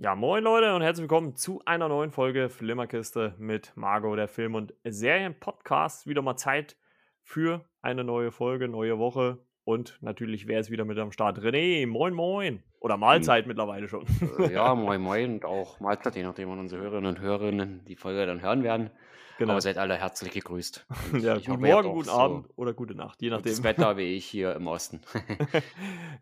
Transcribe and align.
Ja, 0.00 0.14
moin 0.14 0.44
Leute 0.44 0.76
und 0.76 0.82
herzlich 0.82 1.02
willkommen 1.02 1.34
zu 1.34 1.60
einer 1.64 1.88
neuen 1.88 2.12
Folge 2.12 2.50
Flimmerkiste 2.50 3.34
mit 3.36 3.72
Margot, 3.74 4.16
der 4.16 4.28
Film- 4.28 4.54
und 4.54 4.72
Serien-Podcast. 4.84 6.06
Wieder 6.06 6.22
mal 6.22 6.36
Zeit 6.36 6.76
für 7.24 7.64
eine 7.82 8.04
neue 8.04 8.30
Folge, 8.30 8.68
neue 8.68 9.00
Woche 9.00 9.44
und 9.68 9.98
natürlich 10.00 10.46
wäre 10.46 10.62
es 10.62 10.70
wieder 10.70 10.86
mit 10.86 10.96
am 10.96 11.12
Start. 11.12 11.40
René, 11.40 11.86
moin 11.86 12.14
moin. 12.14 12.62
Oder 12.80 12.96
Mahlzeit 12.96 13.44
hm. 13.44 13.48
mittlerweile 13.48 13.86
schon. 13.86 14.06
Äh, 14.38 14.54
ja, 14.54 14.74
moin 14.74 14.98
moin 14.98 15.34
und 15.34 15.44
auch 15.44 15.78
Mahlzeit, 15.78 16.16
je 16.16 16.22
nachdem, 16.22 16.48
wann 16.48 16.58
unsere 16.58 16.80
Hörerinnen 16.80 17.14
und 17.14 17.20
Hörerinnen 17.20 17.84
die 17.86 17.94
Folge 17.94 18.24
dann 18.24 18.40
hören 18.40 18.62
werden. 18.62 18.88
Genau. 19.36 19.52
Aber 19.52 19.60
seid 19.60 19.76
alle 19.76 19.96
herzlich 19.96 20.32
gegrüßt. 20.32 20.86
ja, 21.20 21.34
guten 21.34 21.60
Morgen, 21.60 21.92
guten 21.92 22.08
Abend 22.08 22.46
so 22.46 22.52
oder 22.56 22.72
gute 22.72 22.94
Nacht, 22.94 23.20
je 23.20 23.28
nachdem. 23.28 23.52
Das 23.52 23.62
Wetter 23.62 23.96
wie 23.98 24.14
ich 24.14 24.24
hier 24.24 24.56
im 24.56 24.66
Osten. 24.68 25.02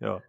ja, 0.01 0.21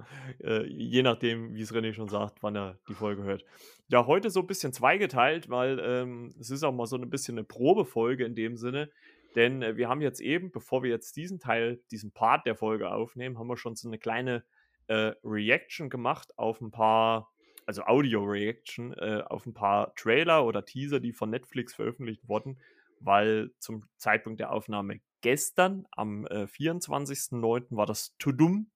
äh, 0.43 0.67
je 0.67 1.01
nachdem, 1.01 1.55
wie 1.55 1.61
es 1.61 1.73
René 1.73 1.93
schon 1.93 2.09
sagt, 2.09 2.43
wann 2.43 2.55
er 2.55 2.77
die 2.87 2.93
Folge 2.93 3.23
hört. 3.23 3.43
Ja, 3.87 4.05
heute 4.05 4.29
so 4.29 4.41
ein 4.41 4.47
bisschen 4.47 4.73
zweigeteilt, 4.73 5.49
weil 5.49 5.79
ähm, 5.83 6.35
es 6.39 6.51
ist 6.51 6.63
auch 6.63 6.71
mal 6.71 6.85
so 6.85 6.97
ein 6.97 7.09
bisschen 7.09 7.39
eine 7.39 7.45
Probefolge 7.45 8.25
in 8.25 8.35
dem 8.35 8.57
Sinne. 8.57 8.91
Denn 9.37 9.61
äh, 9.61 9.77
wir 9.77 9.87
haben 9.87 10.01
jetzt 10.01 10.19
eben, 10.19 10.51
bevor 10.51 10.83
wir 10.83 10.89
jetzt 10.89 11.15
diesen 11.15 11.39
Teil, 11.39 11.79
diesen 11.91 12.11
Part 12.11 12.45
der 12.45 12.55
Folge 12.55 12.91
aufnehmen, 12.91 13.37
haben 13.37 13.47
wir 13.47 13.55
schon 13.55 13.75
so 13.75 13.87
eine 13.87 13.99
kleine 13.99 14.43
äh, 14.87 15.13
Reaction 15.23 15.89
gemacht 15.89 16.37
auf 16.37 16.59
ein 16.59 16.71
paar 16.71 17.31
also 17.67 17.83
Audio-Reaction 17.83 18.93
äh, 18.93 19.23
auf 19.27 19.45
ein 19.45 19.53
paar 19.53 19.93
Trailer 19.95 20.45
oder 20.45 20.65
Teaser, 20.65 20.99
die 20.99 21.11
von 21.11 21.29
Netflix 21.29 21.75
veröffentlicht 21.75 22.27
wurden, 22.27 22.57
weil 23.01 23.51
zum 23.59 23.83
Zeitpunkt 23.97 24.39
der 24.39 24.51
Aufnahme 24.53 25.01
gestern, 25.21 25.85
am 25.91 26.25
äh, 26.27 26.45
24.09., 26.45 27.75
war 27.75 27.85
das 27.85 28.15
Tudum. 28.17 28.71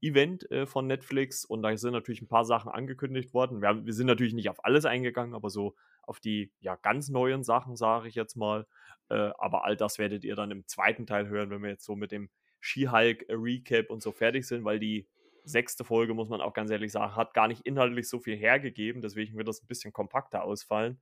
Event 0.00 0.50
äh, 0.50 0.66
von 0.66 0.88
Netflix 0.88 1.44
und 1.44 1.62
da 1.62 1.76
sind 1.76 1.92
natürlich 1.92 2.20
ein 2.20 2.26
paar 2.26 2.44
Sachen 2.44 2.72
angekündigt 2.72 3.32
worden. 3.32 3.60
Wir, 3.60 3.68
haben, 3.68 3.86
wir, 3.86 3.92
sind 3.92 4.08
natürlich 4.08 4.34
nicht 4.34 4.50
auf 4.50 4.64
alles 4.64 4.84
eingegangen, 4.84 5.32
aber 5.32 5.48
so 5.48 5.76
auf 6.06 6.20
die 6.20 6.52
ja 6.60 6.76
ganz 6.76 7.08
neuen 7.08 7.44
Sachen, 7.44 7.76
sage 7.76 8.08
ich 8.08 8.14
jetzt 8.14 8.36
mal. 8.36 8.66
Äh, 9.08 9.30
aber 9.38 9.64
all 9.64 9.76
das 9.76 9.98
werdet 9.98 10.24
ihr 10.24 10.36
dann 10.36 10.50
im 10.50 10.66
zweiten 10.66 11.06
Teil 11.06 11.28
hören, 11.28 11.50
wenn 11.50 11.62
wir 11.62 11.70
jetzt 11.70 11.84
so 11.84 11.96
mit 11.96 12.12
dem 12.12 12.30
She-Hulk 12.60 13.26
Recap 13.28 13.90
und 13.90 14.02
so 14.02 14.12
fertig 14.12 14.46
sind, 14.46 14.64
weil 14.64 14.78
die 14.78 15.06
sechste 15.44 15.84
Folge, 15.84 16.14
muss 16.14 16.28
man 16.28 16.40
auch 16.40 16.54
ganz 16.54 16.70
ehrlich 16.70 16.90
sagen, 16.90 17.14
hat 17.14 17.34
gar 17.34 17.48
nicht 17.48 17.62
inhaltlich 17.66 18.08
so 18.08 18.18
viel 18.18 18.36
hergegeben. 18.36 19.00
Deswegen 19.00 19.36
wird 19.36 19.46
das 19.48 19.62
ein 19.62 19.68
bisschen 19.68 19.92
kompakter 19.92 20.42
ausfallen. 20.42 21.00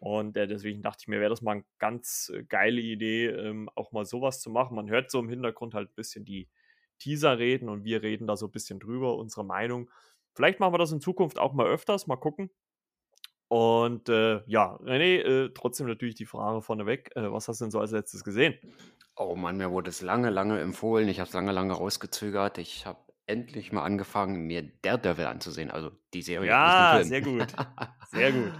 Und 0.00 0.36
äh, 0.36 0.46
deswegen 0.46 0.82
dachte 0.82 0.98
ich 1.02 1.08
mir, 1.08 1.20
wäre 1.20 1.30
das 1.30 1.42
mal 1.42 1.52
eine 1.52 1.64
ganz 1.78 2.30
äh, 2.34 2.44
geile 2.44 2.80
Idee, 2.80 3.26
ähm, 3.26 3.68
auch 3.74 3.92
mal 3.92 4.04
sowas 4.04 4.40
zu 4.40 4.50
machen. 4.50 4.76
Man 4.76 4.88
hört 4.88 5.10
so 5.10 5.18
im 5.18 5.28
Hintergrund 5.28 5.74
halt 5.74 5.90
ein 5.90 5.94
bisschen 5.94 6.24
die 6.24 6.48
Teaser 6.98 7.38
reden 7.38 7.68
und 7.68 7.84
wir 7.84 8.02
reden 8.02 8.26
da 8.26 8.36
so 8.36 8.46
ein 8.46 8.52
bisschen 8.52 8.78
drüber, 8.78 9.16
unsere 9.16 9.44
Meinung. 9.44 9.90
Vielleicht 10.34 10.60
machen 10.60 10.74
wir 10.74 10.78
das 10.78 10.92
in 10.92 11.00
Zukunft 11.00 11.38
auch 11.38 11.52
mal 11.52 11.66
öfters, 11.66 12.06
mal 12.06 12.16
gucken. 12.16 12.50
Und 13.48 14.10
äh, 14.10 14.42
ja, 14.46 14.76
René, 14.76 15.22
äh, 15.22 15.50
trotzdem 15.54 15.86
natürlich 15.86 16.14
die 16.14 16.26
Frage 16.26 16.60
vorneweg, 16.60 17.10
äh, 17.16 17.32
was 17.32 17.48
hast 17.48 17.60
du 17.60 17.64
denn 17.64 17.70
so 17.70 17.80
als 17.80 17.92
letztes 17.92 18.22
gesehen? 18.22 18.54
Oh 19.16 19.34
Mann, 19.36 19.56
mir 19.56 19.70
wurde 19.70 19.90
es 19.90 20.02
lange, 20.02 20.30
lange 20.30 20.60
empfohlen. 20.60 21.08
Ich 21.08 21.18
habe 21.18 21.28
es 21.28 21.34
lange, 21.34 21.52
lange 21.52 21.72
rausgezögert. 21.72 22.58
Ich 22.58 22.84
habe 22.86 23.00
endlich 23.26 23.72
mal 23.72 23.82
angefangen, 23.82 24.46
mir 24.46 24.70
Daredevil 24.82 25.26
anzusehen, 25.26 25.70
also 25.70 25.90
die 26.14 26.22
Serie. 26.22 26.50
Ja, 26.50 27.00
sehr 27.02 27.22
gut. 27.22 27.46
Sehr 28.10 28.32
gut. 28.32 28.52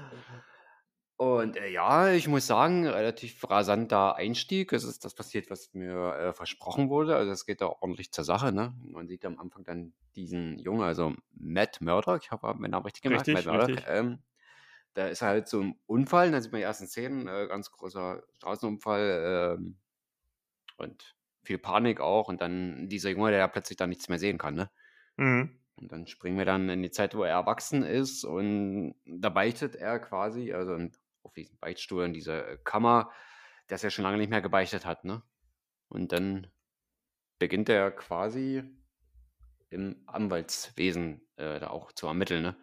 Und 1.17 1.57
äh, 1.57 1.69
ja, 1.71 2.13
ich 2.13 2.29
muss 2.29 2.47
sagen, 2.47 2.87
relativ 2.87 3.43
rasanter 3.51 4.15
Einstieg. 4.15 4.73
Es 4.73 4.85
ist 4.85 5.05
das 5.05 5.15
passiert, 5.15 5.51
was 5.51 5.75
mir 5.75 6.15
äh, 6.15 6.33
versprochen 6.33 6.91
wurde. 6.91 7.17
Also 7.17 7.33
es 7.33 7.45
geht 7.45 7.61
da 7.61 7.67
ordentlich 7.67 8.13
zur 8.13 8.23
Sache. 8.23 8.53
Ne? 8.53 8.73
Man 8.85 9.09
sieht 9.09 9.25
am 9.25 9.37
Anfang 9.41 9.65
dann 9.65 9.95
diesen 10.15 10.59
Jungen, 10.61 10.83
also 10.83 11.15
Matt 11.33 11.81
Murdock, 11.81 12.21
ich 12.23 12.31
habe 12.31 12.55
meinen 12.55 12.71
Namen 12.71 12.85
richtig 12.85 13.03
gemacht, 13.03 13.27
richtig, 13.27 13.47
Matt 13.47 13.67
Murdock. 13.67 13.85
Ähm, 13.89 14.19
da 14.95 15.07
ist 15.09 15.23
halt 15.23 15.49
so 15.49 15.61
ein 15.61 15.79
Unfall, 15.87 16.31
da 16.31 16.41
sieht 16.41 16.53
man 16.53 16.61
die 16.61 16.65
ersten 16.65 16.87
Szenen, 16.87 17.29
äh, 17.29 17.47
ganz 17.49 17.71
großer 17.71 18.23
Straßenunfall 18.37 19.57
ähm, 19.59 19.79
und 20.77 21.17
viel 21.43 21.59
Panik 21.59 22.01
auch. 22.01 22.29
Und 22.29 22.41
dann 22.41 22.89
dieser 22.89 23.11
Junge, 23.11 23.31
der 23.31 23.41
ja 23.41 23.49
plötzlich 23.49 23.77
dann 23.77 23.91
nichts 23.91 24.09
mehr 24.09 24.19
sehen 24.19 24.39
kann. 24.39 24.55
Ne? 24.55 24.71
Mhm. 25.17 25.59
Und 25.77 25.93
dann 25.93 26.07
springen 26.07 26.39
wir 26.39 26.45
dann 26.45 26.69
in 26.69 26.83
die 26.83 26.91
Zeit, 26.91 27.15
wo 27.15 27.23
er 27.23 27.31
erwachsen 27.31 27.85
ist 27.85 28.25
und 28.25 28.95
da 29.07 29.29
beichtet 29.29 29.77
er 29.77 30.01
quasi, 30.01 30.53
also 30.53 30.77
auf 31.23 31.35
diesen 31.35 31.59
Beichtstuhl 31.59 32.05
in 32.05 32.13
dieser 32.13 32.49
äh, 32.49 32.59
Kammer, 32.65 33.13
dass 33.69 33.85
er 33.85 33.91
schon 33.91 34.03
lange 34.03 34.19
nicht 34.19 34.31
mehr 34.31 34.41
gebeichtet 34.41 34.85
hat, 34.87 35.05
ne? 35.05 35.23
Und 35.89 36.13
dann 36.13 36.49
beginnt 37.39 37.69
er 37.69 37.93
quasi 37.93 38.63
im 39.71 40.03
Anwaltswesen 40.07 41.21
äh, 41.37 41.61
da 41.61 41.69
auch 41.69 41.93
zu 41.93 42.07
ermitteln, 42.07 42.43
ne? 42.43 42.57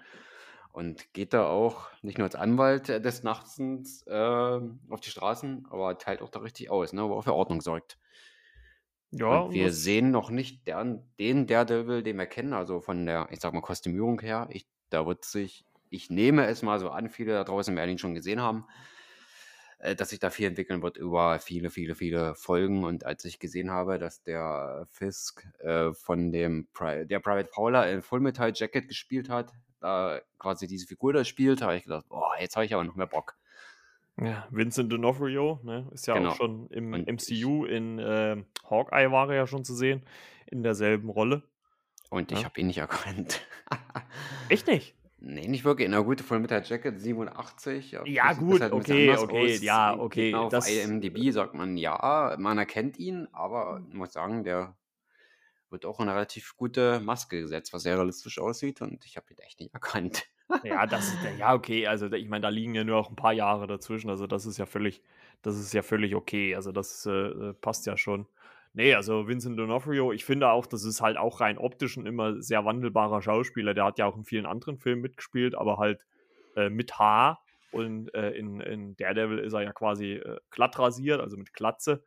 Und 0.76 1.14
geht 1.14 1.34
da 1.34 1.48
auch 1.48 1.88
nicht 2.02 2.18
nur 2.18 2.26
als 2.26 2.36
Anwalt 2.36 2.90
des 2.90 3.24
Nachtens 3.24 4.06
äh, 4.08 4.14
auf 4.90 5.00
die 5.02 5.10
Straßen, 5.10 5.68
aber 5.70 5.98
teilt 5.98 6.22
auch 6.22 6.30
da 6.30 6.40
richtig 6.40 6.70
aus, 6.70 6.92
ne? 6.94 7.08
Wo 7.08 7.16
er 7.16 7.24
für 7.24 7.34
Ordnung 7.34 7.62
sorgt. 7.62 7.98
Ja, 9.12 9.40
und 9.42 9.54
wir 9.54 9.72
sehen 9.72 10.12
noch 10.12 10.30
nicht 10.30 10.68
den, 10.68 11.04
den 11.20 11.48
Daredevil, 11.48 12.04
den 12.04 12.18
wir 12.18 12.26
kennen, 12.26 12.54
also 12.54 12.82
von 12.82 13.06
der, 13.06 13.28
ich 13.32 13.40
sag 13.40 13.54
mal, 13.54 13.62
Kostümierung 13.62 14.20
her. 14.20 14.48
Ich, 14.52 14.68
da 14.90 15.06
wird 15.06 15.24
sich 15.24 15.66
ich 15.90 16.10
nehme 16.10 16.46
es 16.48 16.62
mal 16.62 16.80
so 16.80 16.90
an, 16.90 17.10
viele 17.10 17.34
da 17.34 17.44
draußen 17.44 17.76
werden 17.76 17.92
ihn 17.92 17.98
schon 17.98 18.16
gesehen 18.16 18.42
haben, 18.42 18.66
äh, 19.80 19.96
dass 19.96 20.10
sich 20.10 20.20
da 20.20 20.30
viel 20.30 20.48
entwickeln 20.48 20.82
wird 20.82 20.98
über 20.98 21.40
viele, 21.40 21.70
viele, 21.70 21.96
viele 21.96 22.36
Folgen. 22.36 22.84
Und 22.84 23.06
als 23.06 23.26
ich 23.26 23.40
gesehen 23.40 23.72
habe, 23.72 23.98
dass 23.98 24.24
der 24.24 24.88
Fisk 24.92 25.48
äh, 25.60 25.94
von 25.94 26.32
dem 26.32 26.68
Pri 26.74 27.06
der 27.08 27.20
Private 27.20 27.50
Paula 27.52 27.86
in 27.86 28.02
Full 28.02 28.20
Metal 28.20 28.52
Jacket 28.54 28.88
gespielt 28.88 29.30
hat, 29.30 29.54
da 29.86 30.22
quasi 30.40 30.68
diese 30.68 30.88
Figur 30.88 31.14
da 31.14 31.24
spielt, 31.24 31.62
habe 31.62 31.78
ich 31.78 31.84
gedacht, 31.84 32.08
boah, 32.10 32.32
jetzt 32.40 32.56
habe 32.56 32.66
ich 32.66 32.74
aber 32.74 32.84
noch 32.84 32.96
mehr 32.96 33.08
Bock. 33.08 33.36
Ja, 34.20 34.48
Vincent 34.50 34.92
D'Onofrio, 34.92 35.64
ne, 35.64 35.90
ist 35.94 36.08
ja 36.08 36.14
genau. 36.16 36.30
auch 36.30 36.36
schon 36.36 36.68
im 36.70 36.94
und 36.94 37.08
MCU 37.08 37.66
in 37.66 38.00
äh, 38.00 38.42
Hawkeye 38.70 39.12
war 39.12 39.30
er 39.30 39.36
ja 39.36 39.48
schon 39.48 39.66
zu 39.66 39.76
sehen, 39.76 40.04
in 40.48 40.64
derselben 40.64 41.10
Rolle. 41.10 41.44
Und 42.10 42.32
ich 42.32 42.40
ja. 42.40 42.46
habe 42.46 42.60
ihn 42.62 42.68
nicht 42.68 42.78
erkannt. 42.78 43.42
Echt 44.50 44.68
nicht? 44.68 44.96
Nee, 45.20 45.48
nicht 45.48 45.66
wirklich. 45.66 45.90
Na 45.90 46.00
gut, 46.00 46.22
von 46.22 46.42
mit 46.42 46.52
der 46.52 46.64
Jacket 46.64 47.00
87. 47.00 47.98
Ja, 48.06 48.34
gut, 48.34 48.62
halt 48.62 48.72
okay, 48.72 49.16
okay, 49.18 49.56
aus. 49.56 49.62
ja, 49.62 49.98
okay. 49.98 50.32
Genau, 50.32 50.48
auf 50.48 50.70
IMDb 50.70 51.32
sagt 51.32 51.56
man 51.56 51.78
ja, 51.78 52.36
man 52.40 52.58
erkennt 52.58 53.00
ihn, 53.00 53.28
aber 53.34 53.82
ich 53.90 53.96
muss 53.96 54.14
sagen, 54.14 54.44
der 54.44 54.76
wird 55.70 55.86
auch 55.86 56.00
eine 56.00 56.14
relativ 56.14 56.56
gute 56.58 57.00
Maske 57.00 57.42
gesetzt, 57.42 57.74
was 57.74 57.84
sehr 57.84 57.98
realistisch 57.98 58.40
aussieht 58.40 58.82
und 58.82 59.06
ich 59.06 59.18
habe 59.18 59.28
ihn 59.32 59.40
echt 59.40 59.60
nicht 59.60 59.74
erkannt. 59.74 60.26
ja, 60.64 60.86
das 60.86 61.08
ist, 61.08 61.18
ja, 61.40 61.54
okay, 61.54 61.88
also 61.88 62.12
ich 62.12 62.30
meine, 62.30 62.44
da 62.44 62.50
liegen 62.50 62.76
ja 62.76 62.84
nur 62.84 62.98
auch 62.98 63.10
ein 63.10 63.16
paar 63.16 63.34
Jahre 63.34 63.68
dazwischen, 63.68 64.10
also 64.10 64.28
das 64.28 64.46
ist 64.46 64.58
ja 64.58 64.66
völlig, 64.66 65.02
das 65.42 65.58
ist 65.58 65.74
ja 65.74 65.82
völlig 65.82 66.16
okay, 66.16 66.56
also 66.56 66.72
das 66.72 67.06
äh, 67.06 67.54
passt 67.54 67.86
ja 67.86 67.98
schon. 67.98 68.28
Nee, 68.78 68.94
also 68.94 69.26
Vincent 69.26 69.58
D'Onofrio, 69.58 70.14
ich 70.14 70.26
finde 70.26 70.50
auch, 70.50 70.66
das 70.66 70.84
ist 70.84 71.00
halt 71.00 71.16
auch 71.16 71.40
rein 71.40 71.58
optisch 71.58 71.96
ein 71.96 72.06
immer 72.06 72.42
sehr 72.42 72.66
wandelbarer 72.66 73.22
Schauspieler. 73.22 73.74
Der 73.74 73.86
hat 73.86 73.98
ja 74.00 74.06
auch 74.06 74.18
in 74.18 74.26
vielen 74.26 74.46
anderen 74.46 74.78
Filmen 74.78 75.02
mitgespielt, 75.02 75.56
aber 75.56 75.78
halt 75.78 76.06
äh, 76.58 76.70
mit 76.70 77.00
Haar. 77.00 77.42
Und 77.72 78.14
äh, 78.14 78.32
in, 78.32 78.60
in 78.60 78.98
Daredevil 78.98 79.40
ist 79.40 79.54
er 79.54 79.62
ja 79.62 79.72
quasi 79.72 80.16
äh, 80.16 80.40
glatt 80.50 80.78
rasiert, 80.78 81.22
also 81.22 81.38
mit 81.38 81.54
Glatze. 81.54 82.04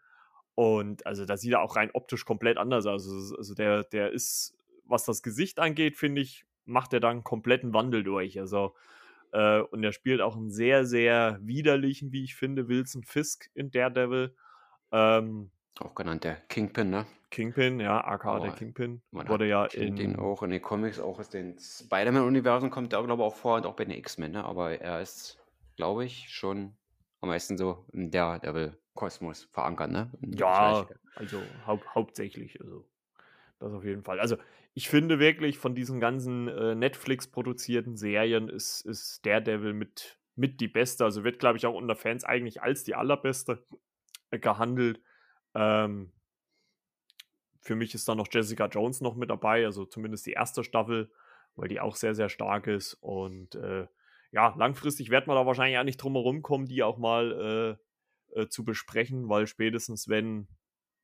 Und 0.59 1.07
also 1.07 1.25
da 1.25 1.37
sieht 1.37 1.53
er 1.53 1.63
auch 1.63 1.77
rein 1.77 1.93
optisch 1.93 2.25
komplett 2.25 2.59
anders 2.59 2.85
aus. 2.85 3.09
Also, 3.09 3.37
also 3.37 3.55
der, 3.55 3.85
der 3.85 4.11
ist, 4.11 4.59
was 4.87 5.05
das 5.05 5.23
Gesicht 5.23 5.61
angeht, 5.61 5.97
finde 5.97 6.21
ich, 6.21 6.47
macht 6.65 6.93
er 6.93 6.99
da 6.99 7.11
einen 7.11 7.23
kompletten 7.23 7.73
Wandel 7.75 8.03
durch. 8.03 8.41
Also, 8.41 8.75
äh, 9.31 9.61
und 9.61 9.85
er 9.85 9.93
spielt 9.93 10.21
auch 10.21 10.35
einen 10.35 10.51
sehr, 10.51 10.85
sehr 10.85 11.39
widerlichen, 11.43 12.11
wie 12.11 12.25
ich 12.25 12.35
finde, 12.35 12.67
Wilson 12.67 13.05
Fisk 13.05 13.49
in 13.55 13.71
Daredevil. 13.71 14.35
Ähm, 14.91 15.53
auch 15.79 15.95
genannt 15.95 16.25
der 16.25 16.35
Kingpin, 16.49 16.91
ne? 16.91 17.07
Kingpin, 17.31 17.79
ja, 17.79 18.05
aka 18.05 18.41
der 18.41 18.51
Kingpin. 18.51 19.01
Man 19.13 19.29
wurde 19.29 19.47
ja 19.47 19.67
in 19.67 19.95
den 19.95 20.17
auch 20.17 20.43
in 20.43 20.51
den 20.51 20.61
Comics, 20.61 20.99
auch 20.99 21.21
aus 21.21 21.31
den 21.31 21.57
Spider-Man-Universen 21.57 22.71
kommt 22.71 22.93
er, 22.93 23.05
glaube 23.05 23.23
ich, 23.23 23.27
auch 23.29 23.37
vor 23.37 23.59
und 23.59 23.67
auch 23.67 23.77
bei 23.77 23.85
den 23.85 23.97
X-Men, 23.97 24.33
ne? 24.33 24.45
Aber 24.45 24.73
er 24.73 25.01
ist, 25.01 25.39
glaube 25.77 26.05
ich, 26.05 26.31
schon 26.31 26.75
am 27.21 27.29
meisten 27.29 27.57
so 27.57 27.85
in 27.93 28.11
der 28.11 28.41
Devil-Kosmos 28.99 29.49
verankert, 29.51 29.91
ne? 29.91 30.11
Ja, 30.21 30.87
also 31.15 31.43
hau 31.67 31.81
hauptsächlich, 31.95 32.61
also 32.61 32.85
das 33.59 33.73
auf 33.73 33.85
jeden 33.85 34.03
Fall. 34.03 34.21
Also 34.21 34.37
ich 34.75 34.89
finde 34.89 35.19
wirklich 35.19 35.59
von 35.59 35.75
diesen 35.75 36.01
ganzen 36.01 36.49
äh, 36.49 36.75
Netflix-produzierten 36.75 37.97
Serien 37.97 38.49
ist, 38.49 38.83
ist 38.83 39.25
Daredevil 39.27 39.73
mit, 39.73 40.19
mit 40.37 40.61
die 40.61 40.69
beste. 40.69 41.05
Also 41.05 41.25
wird, 41.25 41.39
glaube 41.39 41.59
ich, 41.59 41.67
auch 41.67 41.75
unter 41.75 41.97
Fans 41.97 42.25
eigentlich 42.25 42.63
als 42.63 42.85
die 42.85 42.95
allerbeste 42.95 43.65
äh, 44.31 44.39
gehandelt. 44.39 45.01
Ähm, 45.55 46.13
für 47.61 47.75
mich 47.75 47.95
ist 47.95 48.09
da 48.09 48.15
noch 48.15 48.29
Jessica 48.31 48.67
Jones 48.67 49.01
noch 49.01 49.17
mit 49.17 49.31
dabei, 49.31 49.65
also 49.65 49.85
zumindest 49.85 50.27
die 50.27 50.33
erste 50.33 50.63
Staffel, 50.63 51.11
weil 51.57 51.69
die 51.69 51.81
auch 51.81 51.97
sehr, 51.97 52.15
sehr 52.15 52.29
stark 52.29 52.69
ist. 52.69 52.95
Und 52.95 53.57
äh, 53.57 53.89
ja, 54.31 54.55
langfristig 54.57 55.11
wird 55.11 55.27
man 55.27 55.37
da 55.37 55.47
wahrscheinlich 55.47 55.79
auch 55.79 55.85
nicht 55.85 55.97
drum 55.97 56.15
herum 56.15 56.43
kommen, 56.43 56.67
die 56.67 56.85
auch 56.85 56.99
mal 56.99 57.79
äh, 58.35 58.43
äh, 58.43 58.49
zu 58.49 58.65
besprechen, 58.65 59.29
weil 59.29 59.47
spätestens, 59.47 60.09
wenn, 60.09 60.49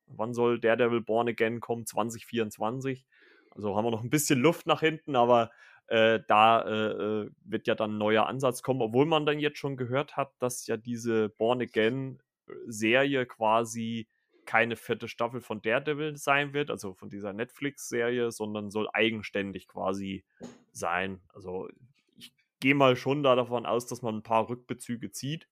wann 0.07 0.33
soll 0.33 0.59
Daredevil 0.59 1.01
Born 1.01 1.29
Again 1.29 1.59
kommen? 1.59 1.85
2024. 1.85 3.05
Also 3.51 3.75
haben 3.75 3.85
wir 3.85 3.91
noch 3.91 4.03
ein 4.03 4.09
bisschen 4.09 4.39
Luft 4.39 4.67
nach 4.67 4.81
hinten, 4.81 5.15
aber 5.15 5.51
Äh, 5.87 6.21
da 6.27 6.61
äh, 6.61 7.25
äh, 7.25 7.31
wird 7.43 7.67
ja 7.67 7.75
dann 7.75 7.91
ein 7.91 7.97
neuer 7.99 8.25
Ansatz 8.25 8.63
kommen, 8.63 8.81
obwohl 8.81 9.05
man 9.05 9.27
dann 9.27 9.37
jetzt 9.37 9.59
schon 9.59 9.77
gehört 9.77 10.17
hat, 10.17 10.33
dass 10.39 10.65
ja 10.65 10.77
diese 10.77 11.29
Born 11.29 11.61
Again-Serie 11.61 13.27
quasi 13.27 14.07
keine 14.45 14.77
vierte 14.77 15.07
Staffel 15.07 15.41
von 15.41 15.61
Daredevil 15.61 16.17
sein 16.17 16.53
wird, 16.53 16.71
also 16.71 16.95
von 16.95 17.11
dieser 17.11 17.33
Netflix-Serie, 17.33 18.31
sondern 18.31 18.71
soll 18.71 18.87
eigenständig 18.93 19.67
quasi 19.67 20.25
sein. 20.71 21.21
Also 21.35 21.69
ich 22.17 22.33
gehe 22.59 22.73
mal 22.73 22.95
schon 22.95 23.21
da 23.21 23.35
davon 23.35 23.67
aus, 23.67 23.85
dass 23.85 24.01
man 24.01 24.15
ein 24.15 24.23
paar 24.23 24.49
Rückbezüge 24.49 25.11
zieht, 25.11 25.47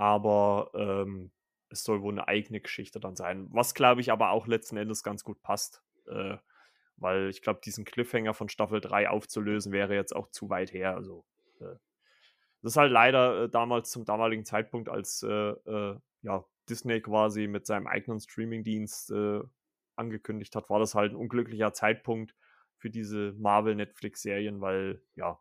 aber 0.00 0.70
ähm, 0.72 1.30
es 1.68 1.84
soll 1.84 2.00
wohl 2.00 2.14
eine 2.14 2.26
eigene 2.26 2.58
Geschichte 2.60 3.00
dann 3.00 3.16
sein. 3.16 3.48
Was 3.50 3.74
glaube 3.74 4.00
ich 4.00 4.10
aber 4.10 4.30
auch 4.30 4.46
letzten 4.46 4.78
Endes 4.78 5.02
ganz 5.02 5.24
gut 5.24 5.42
passt. 5.42 5.82
Äh, 6.08 6.38
weil 6.96 7.28
ich 7.28 7.42
glaube, 7.42 7.60
diesen 7.62 7.84
Cliffhanger 7.84 8.32
von 8.32 8.48
Staffel 8.48 8.80
3 8.80 9.10
aufzulösen 9.10 9.72
wäre 9.72 9.94
jetzt 9.94 10.16
auch 10.16 10.30
zu 10.30 10.48
weit 10.48 10.72
her. 10.72 10.94
Also, 10.94 11.26
äh, 11.60 11.76
das 12.62 12.72
ist 12.72 12.76
halt 12.76 12.92
leider 12.92 13.44
äh, 13.44 13.48
damals 13.50 13.90
zum 13.90 14.06
damaligen 14.06 14.46
Zeitpunkt, 14.46 14.88
als 14.88 15.22
äh, 15.22 15.28
äh, 15.28 15.98
ja, 16.22 16.44
Disney 16.68 17.02
quasi 17.02 17.46
mit 17.46 17.66
seinem 17.66 17.86
eigenen 17.86 18.20
Streamingdienst 18.20 19.10
äh, 19.10 19.40
angekündigt 19.96 20.56
hat, 20.56 20.70
war 20.70 20.78
das 20.78 20.94
halt 20.94 21.12
ein 21.12 21.16
unglücklicher 21.16 21.74
Zeitpunkt 21.74 22.34
für 22.78 22.88
diese 22.88 23.34
Marvel-Netflix-Serien, 23.38 24.62
weil 24.62 25.02
ja, 25.14 25.38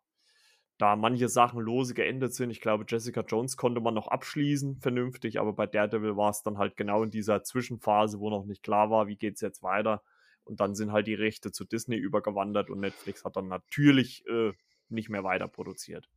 da 0.79 0.95
manche 0.95 1.27
Sachen 1.27 1.59
lose 1.59 1.93
geendet 1.93 2.33
sind. 2.33 2.49
Ich 2.49 2.61
glaube, 2.61 2.85
Jessica 2.87 3.21
Jones 3.21 3.57
konnte 3.57 3.81
man 3.81 3.93
noch 3.93 4.07
abschließen, 4.07 4.77
vernünftig, 4.79 5.39
aber 5.39 5.53
bei 5.53 5.67
Daredevil 5.67 6.15
war 6.15 6.29
es 6.29 6.41
dann 6.41 6.57
halt 6.57 6.77
genau 6.77 7.03
in 7.03 7.11
dieser 7.11 7.43
Zwischenphase, 7.43 8.19
wo 8.19 8.29
noch 8.29 8.45
nicht 8.45 8.63
klar 8.63 8.89
war, 8.89 9.07
wie 9.07 9.17
geht 9.17 9.35
es 9.35 9.41
jetzt 9.41 9.61
weiter. 9.61 10.01
Und 10.45 10.61
dann 10.61 10.75
sind 10.75 10.93
halt 10.93 11.05
die 11.05 11.15
Rechte 11.15 11.51
zu 11.51 11.65
Disney 11.65 11.97
übergewandert 11.97 12.69
und 12.69 12.79
Netflix 12.79 13.25
hat 13.25 13.35
dann 13.35 13.49
natürlich 13.49 14.25
äh, 14.27 14.53
nicht 14.87 15.09
mehr 15.09 15.23
weiter 15.23 15.49
produziert. 15.49 16.09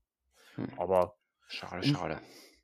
Hm. 0.55 0.69
Aber. 0.79 1.17
Schade, 1.49 1.87
schade. 1.87 2.21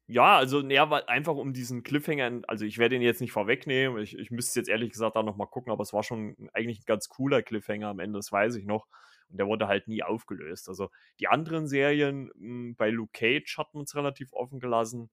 Ja, 0.07 0.39
also 0.39 0.61
ja, 0.63 0.89
einfach 1.09 1.35
um 1.35 1.53
diesen 1.53 1.83
Cliffhanger, 1.83 2.43
also 2.47 2.65
ich 2.65 2.79
werde 2.79 2.95
ihn 2.95 3.03
jetzt 3.03 3.21
nicht 3.21 3.33
vorwegnehmen, 3.33 4.01
ich, 4.03 4.17
ich 4.17 4.31
müsste 4.31 4.61
jetzt 4.61 4.71
ehrlich 4.71 4.93
gesagt 4.93 5.17
da 5.17 5.23
nochmal 5.23 5.49
gucken, 5.49 5.71
aber 5.71 5.83
es 5.83 5.93
war 5.93 6.03
schon 6.03 6.49
eigentlich 6.55 6.81
ein 6.81 6.87
ganz 6.87 7.11
cooler 7.11 7.43
Cliffhanger 7.43 7.89
am 7.89 7.99
Ende, 7.99 8.19
das 8.19 8.33
weiß 8.33 8.55
ich 8.55 8.65
noch. 8.65 8.87
Und 9.31 9.39
der 9.39 9.47
wurde 9.47 9.69
halt 9.69 9.89
nie 9.89 10.03
aufgelöst. 10.03 10.69
Also 10.69 10.91
die 11.21 11.29
anderen 11.29 11.67
Serien, 11.67 12.27
mh, 12.27 12.33
hm, 12.35 12.77
bei 12.77 12.91
Luke 12.91 13.13
Cage 13.13 13.59
hat 13.59 13.75
man 13.75 13.85
es 13.85 13.95
relativ 13.95 14.33
offen 14.33 14.61
gelassen. 14.61 15.11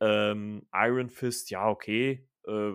Ähm, 0.00 0.66
Iron 0.72 1.10
Fist, 1.10 1.50
ja, 1.50 1.68
okay. 1.68 2.26
Äh, 2.46 2.72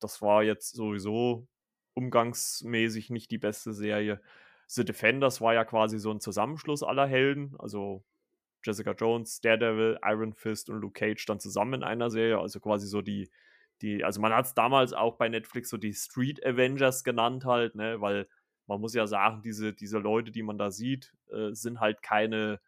das 0.00 0.22
war 0.22 0.42
jetzt 0.42 0.74
sowieso 0.74 1.46
umgangsmäßig 1.94 3.10
nicht 3.10 3.30
die 3.30 3.38
beste 3.38 3.72
Serie. 3.72 4.20
The 4.66 4.84
Defenders 4.84 5.40
war 5.40 5.54
ja 5.54 5.64
quasi 5.64 5.98
so 5.98 6.10
ein 6.12 6.20
Zusammenschluss 6.20 6.82
aller 6.82 7.06
Helden, 7.06 7.56
also 7.58 8.04
Jessica 8.62 8.92
Jones, 8.92 9.40
Daredevil, 9.40 9.98
Iron 10.04 10.32
Fist 10.32 10.70
und 10.70 10.80
Luke 10.80 10.98
Cage 10.98 11.24
dann 11.26 11.40
zusammen 11.40 11.74
in 11.74 11.82
einer 11.82 12.10
Serie, 12.10 12.38
also 12.38 12.60
quasi 12.60 12.86
so 12.86 13.02
die, 13.02 13.30
die, 13.82 14.04
also 14.04 14.20
man 14.20 14.32
hat 14.32 14.46
es 14.46 14.54
damals 14.54 14.92
auch 14.92 15.16
bei 15.16 15.28
Netflix 15.28 15.70
so 15.70 15.76
die 15.76 15.94
Street 15.94 16.44
Avengers 16.44 17.04
genannt 17.04 17.44
halt, 17.44 17.74
ne, 17.74 18.00
weil 18.00 18.28
man 18.70 18.80
muss 18.80 18.94
ja 18.94 19.06
sagen, 19.08 19.42
diese, 19.42 19.72
diese 19.72 19.98
Leute, 19.98 20.30
die 20.30 20.44
man 20.44 20.56
da 20.56 20.70
sieht, 20.70 21.12
äh, 21.32 21.52
sind 21.52 21.80
halt 21.80 22.02
keine 22.02 22.60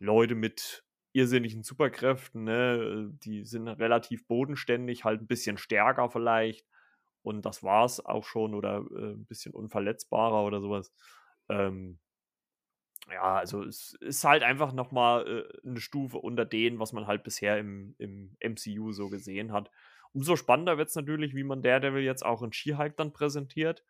Leute 0.00 0.34
mit 0.34 0.84
irrsinnigen 1.12 1.62
Superkräften, 1.62 2.44
ne, 2.44 3.10
die 3.22 3.44
sind 3.44 3.68
relativ 3.68 4.26
bodenständig, 4.26 5.04
halt 5.04 5.22
ein 5.22 5.28
bisschen 5.28 5.56
stärker 5.56 6.10
vielleicht 6.10 6.66
und 7.22 7.46
das 7.46 7.62
war 7.62 7.84
es 7.84 8.04
auch 8.04 8.24
schon 8.24 8.54
oder 8.54 8.84
äh, 8.90 9.12
ein 9.12 9.26
bisschen 9.26 9.54
unverletzbarer 9.54 10.44
oder 10.44 10.60
sowas. 10.60 10.92
Ähm, 11.48 12.00
ja, 13.12 13.36
also 13.36 13.62
es 13.62 13.94
ist 14.00 14.24
halt 14.24 14.42
einfach 14.42 14.72
nochmal 14.72 15.46
äh, 15.64 15.68
eine 15.68 15.80
Stufe 15.80 16.18
unter 16.18 16.44
denen, 16.44 16.80
was 16.80 16.92
man 16.92 17.06
halt 17.06 17.22
bisher 17.22 17.58
im, 17.58 17.94
im 17.98 18.36
MCU 18.40 18.92
so 18.92 19.08
gesehen 19.08 19.52
hat. 19.52 19.70
Umso 20.12 20.36
spannender 20.36 20.78
wird 20.78 20.88
es 20.88 20.96
natürlich, 20.96 21.34
wie 21.34 21.44
man 21.44 21.62
Daredevil 21.62 22.02
jetzt 22.02 22.24
auch 22.26 22.42
in 22.42 22.52
She-Hulk 22.52 22.96
dann 22.96 23.12
präsentiert. 23.12 23.84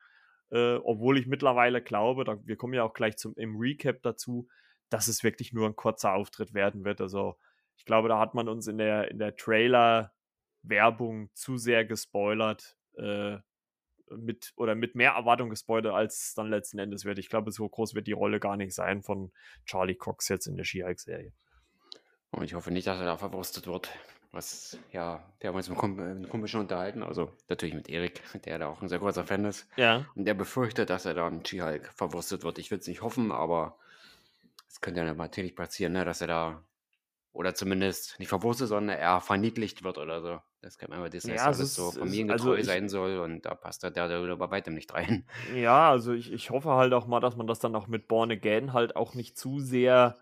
Äh, 0.50 0.76
obwohl 0.76 1.18
ich 1.18 1.26
mittlerweile 1.26 1.82
glaube, 1.82 2.24
da, 2.24 2.38
wir 2.44 2.56
kommen 2.56 2.74
ja 2.74 2.84
auch 2.84 2.94
gleich 2.94 3.16
zum, 3.16 3.34
im 3.36 3.56
Recap 3.56 4.02
dazu, 4.02 4.48
dass 4.88 5.08
es 5.08 5.22
wirklich 5.22 5.52
nur 5.52 5.66
ein 5.66 5.76
kurzer 5.76 6.14
Auftritt 6.14 6.54
werden 6.54 6.84
wird. 6.84 7.00
Also 7.00 7.36
ich 7.76 7.84
glaube, 7.84 8.08
da 8.08 8.18
hat 8.18 8.34
man 8.34 8.48
uns 8.48 8.66
in 8.66 8.78
der, 8.78 9.10
in 9.10 9.18
der 9.18 9.36
Trailer-Werbung 9.36 11.30
zu 11.34 11.58
sehr 11.58 11.84
gespoilert, 11.84 12.76
äh, 12.96 13.38
mit 14.10 14.52
oder 14.56 14.74
mit 14.74 14.94
mehr 14.94 15.12
Erwartung 15.12 15.50
gespoilert, 15.50 15.92
als 15.92 16.32
dann 16.34 16.48
letzten 16.48 16.78
Endes 16.78 17.04
wird. 17.04 17.18
Ich 17.18 17.28
glaube, 17.28 17.50
so 17.50 17.68
groß 17.68 17.94
wird 17.94 18.06
die 18.06 18.12
Rolle 18.12 18.40
gar 18.40 18.56
nicht 18.56 18.74
sein 18.74 19.02
von 19.02 19.32
Charlie 19.66 19.96
Cox 19.96 20.28
jetzt 20.28 20.46
in 20.46 20.56
der 20.56 20.64
She-Hulk-Serie. 20.64 21.32
Und 22.30 22.44
ich 22.44 22.54
hoffe 22.54 22.70
nicht, 22.70 22.86
dass 22.86 22.98
er 22.98 23.06
da 23.06 23.16
verwurstet 23.16 23.66
wird. 23.66 23.90
Was, 24.30 24.78
ja, 24.92 25.24
wir 25.40 25.48
haben 25.48 25.56
uns 25.56 25.70
mit 25.70 25.78
einem 25.78 26.28
Kumpel 26.28 26.48
schon 26.48 26.60
unterhalten, 26.60 27.02
also 27.02 27.32
natürlich 27.48 27.74
mit 27.74 27.88
Erik, 27.88 28.22
der 28.44 28.58
da 28.58 28.68
auch 28.68 28.82
ein 28.82 28.88
sehr 28.88 28.98
großer 28.98 29.24
Fan 29.24 29.44
ist. 29.44 29.66
Ja. 29.76 30.04
Und 30.14 30.26
der 30.26 30.34
befürchtet, 30.34 30.90
dass 30.90 31.06
er 31.06 31.14
da 31.14 31.26
im 31.26 31.44
She-Hulk 31.44 31.92
verwurstet 31.94 32.44
wird. 32.44 32.58
Ich 32.58 32.70
will 32.70 32.78
es 32.78 32.86
nicht 32.86 33.02
hoffen, 33.02 33.32
aber 33.32 33.78
es 34.68 34.80
könnte 34.80 35.00
ja 35.00 35.14
natürlich 35.14 35.56
passieren, 35.56 35.94
ne, 35.94 36.04
dass 36.04 36.20
er 36.20 36.26
da 36.26 36.62
oder 37.32 37.54
zumindest 37.54 38.18
nicht 38.18 38.28
verwurstet, 38.28 38.68
sondern 38.68 38.98
er 38.98 39.20
verniedlicht 39.20 39.84
wird 39.84 39.96
oder 39.96 40.20
so. 40.20 40.40
Das 40.60 40.76
kann 40.76 40.90
man 40.90 40.98
aber 40.98 41.08
Disney 41.08 41.34
ja, 41.34 41.44
alles 41.44 41.74
so 41.74 41.92
familiengetreu 41.92 42.56
also 42.56 42.64
sein 42.64 42.88
soll 42.88 43.18
und 43.20 43.46
da 43.46 43.54
passt 43.54 43.84
der 43.84 43.92
der 43.92 44.36
bei 44.36 44.50
weitem 44.50 44.74
nicht 44.74 44.92
rein. 44.92 45.24
Ja, 45.54 45.88
also 45.88 46.12
ich, 46.12 46.32
ich 46.32 46.50
hoffe 46.50 46.70
halt 46.70 46.92
auch 46.92 47.06
mal, 47.06 47.20
dass 47.20 47.36
man 47.36 47.46
das 47.46 47.60
dann 47.60 47.76
auch 47.76 47.86
mit 47.86 48.08
Born 48.08 48.32
Again 48.32 48.72
halt 48.72 48.96
auch 48.96 49.14
nicht 49.14 49.38
zu 49.38 49.60
sehr 49.60 50.16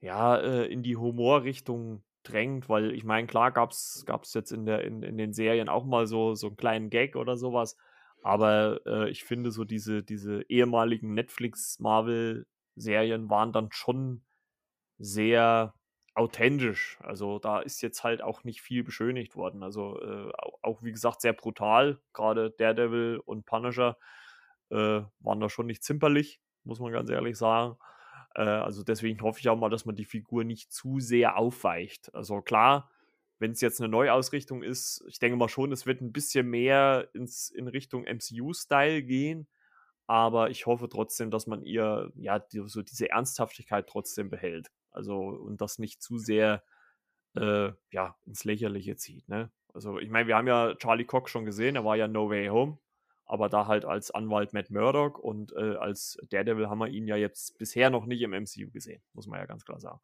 ja, 0.00 0.36
äh, 0.36 0.66
in 0.66 0.82
die 0.82 0.96
Humorrichtung 0.96 2.04
drängt, 2.24 2.68
weil 2.68 2.92
ich 2.92 3.04
meine, 3.04 3.26
klar 3.26 3.50
gab 3.52 3.70
es 3.72 4.04
jetzt 4.34 4.52
in, 4.52 4.66
der, 4.66 4.84
in, 4.84 5.02
in 5.02 5.16
den 5.16 5.32
Serien 5.32 5.68
auch 5.68 5.84
mal 5.84 6.06
so, 6.06 6.34
so 6.34 6.48
einen 6.48 6.56
kleinen 6.56 6.90
Gag 6.90 7.16
oder 7.16 7.36
sowas, 7.36 7.76
aber 8.22 8.80
äh, 8.86 9.10
ich 9.10 9.24
finde 9.24 9.50
so 9.50 9.64
diese, 9.64 10.02
diese 10.02 10.42
ehemaligen 10.48 11.14
Netflix-Marvel-Serien 11.14 13.30
waren 13.30 13.52
dann 13.52 13.68
schon 13.70 14.24
sehr 14.98 15.74
authentisch. 16.14 16.98
Also 17.02 17.38
da 17.38 17.60
ist 17.60 17.82
jetzt 17.82 18.04
halt 18.04 18.22
auch 18.22 18.44
nicht 18.44 18.62
viel 18.62 18.84
beschönigt 18.84 19.36
worden. 19.36 19.62
Also 19.62 20.00
äh, 20.00 20.32
auch, 20.62 20.82
wie 20.82 20.92
gesagt, 20.92 21.20
sehr 21.20 21.34
brutal. 21.34 22.00
Gerade 22.12 22.50
Daredevil 22.52 23.20
und 23.24 23.44
Punisher 23.44 23.98
äh, 24.70 25.02
waren 25.18 25.40
da 25.40 25.48
schon 25.48 25.66
nicht 25.66 25.84
zimperlich, 25.84 26.40
muss 26.62 26.80
man 26.80 26.92
ganz 26.92 27.10
ehrlich 27.10 27.36
sagen. 27.36 27.76
Äh, 28.34 28.42
also 28.42 28.82
deswegen 28.82 29.20
hoffe 29.22 29.40
ich 29.40 29.48
auch 29.48 29.58
mal, 29.58 29.70
dass 29.70 29.84
man 29.84 29.96
die 29.96 30.04
Figur 30.04 30.44
nicht 30.44 30.72
zu 30.72 31.00
sehr 31.00 31.36
aufweicht. 31.36 32.14
Also 32.14 32.42
klar, 32.42 32.90
wenn 33.38 33.52
es 33.52 33.60
jetzt 33.60 33.80
eine 33.80 33.88
Neuausrichtung 33.88 34.62
ist, 34.62 35.04
ich 35.08 35.18
denke 35.18 35.36
mal 35.36 35.48
schon, 35.48 35.72
es 35.72 35.86
wird 35.86 36.00
ein 36.00 36.12
bisschen 36.12 36.48
mehr 36.48 37.08
ins, 37.14 37.50
in 37.50 37.68
Richtung 37.68 38.04
MCU-Style 38.04 39.02
gehen. 39.02 39.48
Aber 40.06 40.50
ich 40.50 40.66
hoffe 40.66 40.88
trotzdem, 40.88 41.30
dass 41.30 41.46
man 41.46 41.62
ihr 41.62 42.12
ja 42.16 42.38
die, 42.38 42.62
so 42.66 42.82
diese 42.82 43.10
Ernsthaftigkeit 43.10 43.88
trotzdem 43.88 44.28
behält. 44.28 44.70
Also 44.90 45.16
und 45.18 45.60
das 45.60 45.78
nicht 45.78 46.02
zu 46.02 46.18
sehr 46.18 46.62
äh, 47.36 47.72
ja, 47.90 48.16
ins 48.26 48.44
Lächerliche 48.44 48.96
zieht. 48.96 49.28
Ne? 49.28 49.50
Also 49.72 49.98
ich 49.98 50.10
meine, 50.10 50.28
wir 50.28 50.36
haben 50.36 50.46
ja 50.46 50.74
Charlie 50.76 51.04
Cox 51.04 51.30
schon 51.30 51.46
gesehen, 51.46 51.76
er 51.76 51.84
war 51.84 51.96
ja 51.96 52.06
No 52.06 52.30
Way 52.30 52.48
Home, 52.48 52.78
aber 53.26 53.48
da 53.48 53.66
halt 53.66 53.84
als 53.84 54.10
Anwalt 54.10 54.52
Matt 54.52 54.70
Murdock 54.70 55.18
und 55.18 55.52
äh, 55.52 55.76
als 55.76 56.18
Daredevil 56.30 56.68
haben 56.68 56.78
wir 56.78 56.88
ihn 56.88 57.06
ja 57.06 57.16
jetzt 57.16 57.58
bisher 57.58 57.90
noch 57.90 58.06
nicht 58.06 58.22
im 58.22 58.32
MCU 58.32 58.70
gesehen, 58.70 59.02
muss 59.12 59.26
man 59.26 59.38
ja 59.38 59.46
ganz 59.46 59.64
klar 59.64 59.80
sagen. 59.80 60.00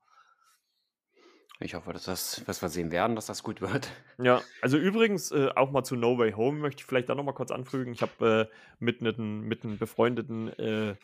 Ich 1.62 1.74
hoffe, 1.74 1.92
dass 1.92 2.04
das, 2.04 2.42
was 2.46 2.62
wir 2.62 2.70
sehen 2.70 2.90
werden, 2.90 3.14
dass 3.14 3.26
das 3.26 3.42
gut 3.42 3.60
wird. 3.60 3.90
Ja, 4.16 4.40
also 4.62 4.78
übrigens 4.78 5.30
äh, 5.30 5.50
auch 5.54 5.70
mal 5.70 5.84
zu 5.84 5.94
No 5.94 6.16
Way 6.16 6.32
Home 6.32 6.58
möchte 6.58 6.80
ich 6.80 6.86
vielleicht 6.86 7.10
da 7.10 7.14
nochmal 7.14 7.34
kurz 7.34 7.50
anfügen. 7.50 7.92
Ich 7.92 8.00
habe 8.00 8.48
äh, 8.50 8.54
mit 8.78 9.00
einem 9.00 9.42
mit 9.42 9.62
einem 9.62 9.76
befreundeten 9.76 10.48
äh, 10.58 10.96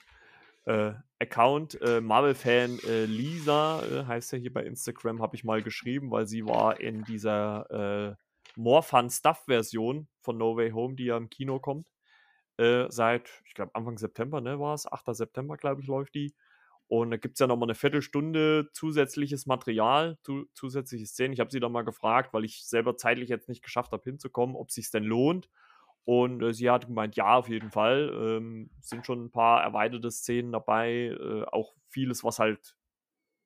äh, 0.64 0.94
Account, 1.20 1.80
äh, 1.82 2.00
Marvel-Fan 2.00 2.78
Lisa, 3.06 4.06
heißt 4.06 4.32
ja 4.32 4.38
hier 4.38 4.52
bei 4.52 4.64
Instagram, 4.64 5.22
habe 5.22 5.36
ich 5.36 5.44
mal 5.44 5.62
geschrieben, 5.62 6.10
weil 6.10 6.26
sie 6.26 6.44
war 6.44 6.80
in 6.80 7.04
dieser 7.04 8.16
More 8.56 8.82
Fun 8.82 9.08
Stuff-Version 9.10 10.08
von 10.20 10.38
No 10.38 10.56
Way 10.56 10.70
Home, 10.72 10.96
die 10.96 11.04
ja 11.04 11.16
im 11.16 11.30
Kino 11.30 11.58
kommt. 11.58 11.88
Äh, 12.58 12.86
seit, 12.90 13.28
ich 13.44 13.54
glaube, 13.54 13.74
Anfang 13.74 13.98
September, 13.98 14.40
ne, 14.40 14.58
war 14.58 14.74
es? 14.74 14.90
8. 14.90 15.14
September, 15.14 15.56
glaube 15.56 15.80
ich, 15.82 15.86
läuft 15.86 16.14
die. 16.14 16.34
Und 16.88 17.10
da 17.10 17.16
gibt 17.16 17.34
es 17.34 17.40
ja 17.40 17.46
nochmal 17.46 17.66
eine 17.66 17.74
Viertelstunde 17.74 18.68
zusätzliches 18.72 19.46
Material, 19.46 20.18
zu, 20.22 20.46
zusätzliche 20.54 21.06
Szenen. 21.06 21.32
Ich 21.32 21.40
habe 21.40 21.50
sie 21.50 21.58
dann 21.58 21.72
mal 21.72 21.82
gefragt, 21.82 22.32
weil 22.32 22.44
ich 22.44 22.64
selber 22.64 22.96
zeitlich 22.96 23.28
jetzt 23.28 23.48
nicht 23.48 23.62
geschafft 23.62 23.92
habe, 23.92 24.04
hinzukommen, 24.04 24.54
ob 24.54 24.68
es 24.68 24.74
sich 24.76 24.90
denn 24.90 25.04
lohnt. 25.04 25.50
Und 26.04 26.40
äh, 26.42 26.54
sie 26.54 26.70
hat 26.70 26.86
gemeint, 26.86 27.16
ja, 27.16 27.34
auf 27.34 27.48
jeden 27.48 27.72
Fall. 27.72 28.12
Ähm, 28.14 28.70
sind 28.80 29.04
schon 29.04 29.24
ein 29.24 29.30
paar 29.32 29.62
erweiterte 29.62 30.10
Szenen 30.12 30.52
dabei. 30.52 31.16
Äh, 31.20 31.44
auch 31.50 31.74
vieles, 31.88 32.22
was 32.22 32.38
halt, 32.38 32.76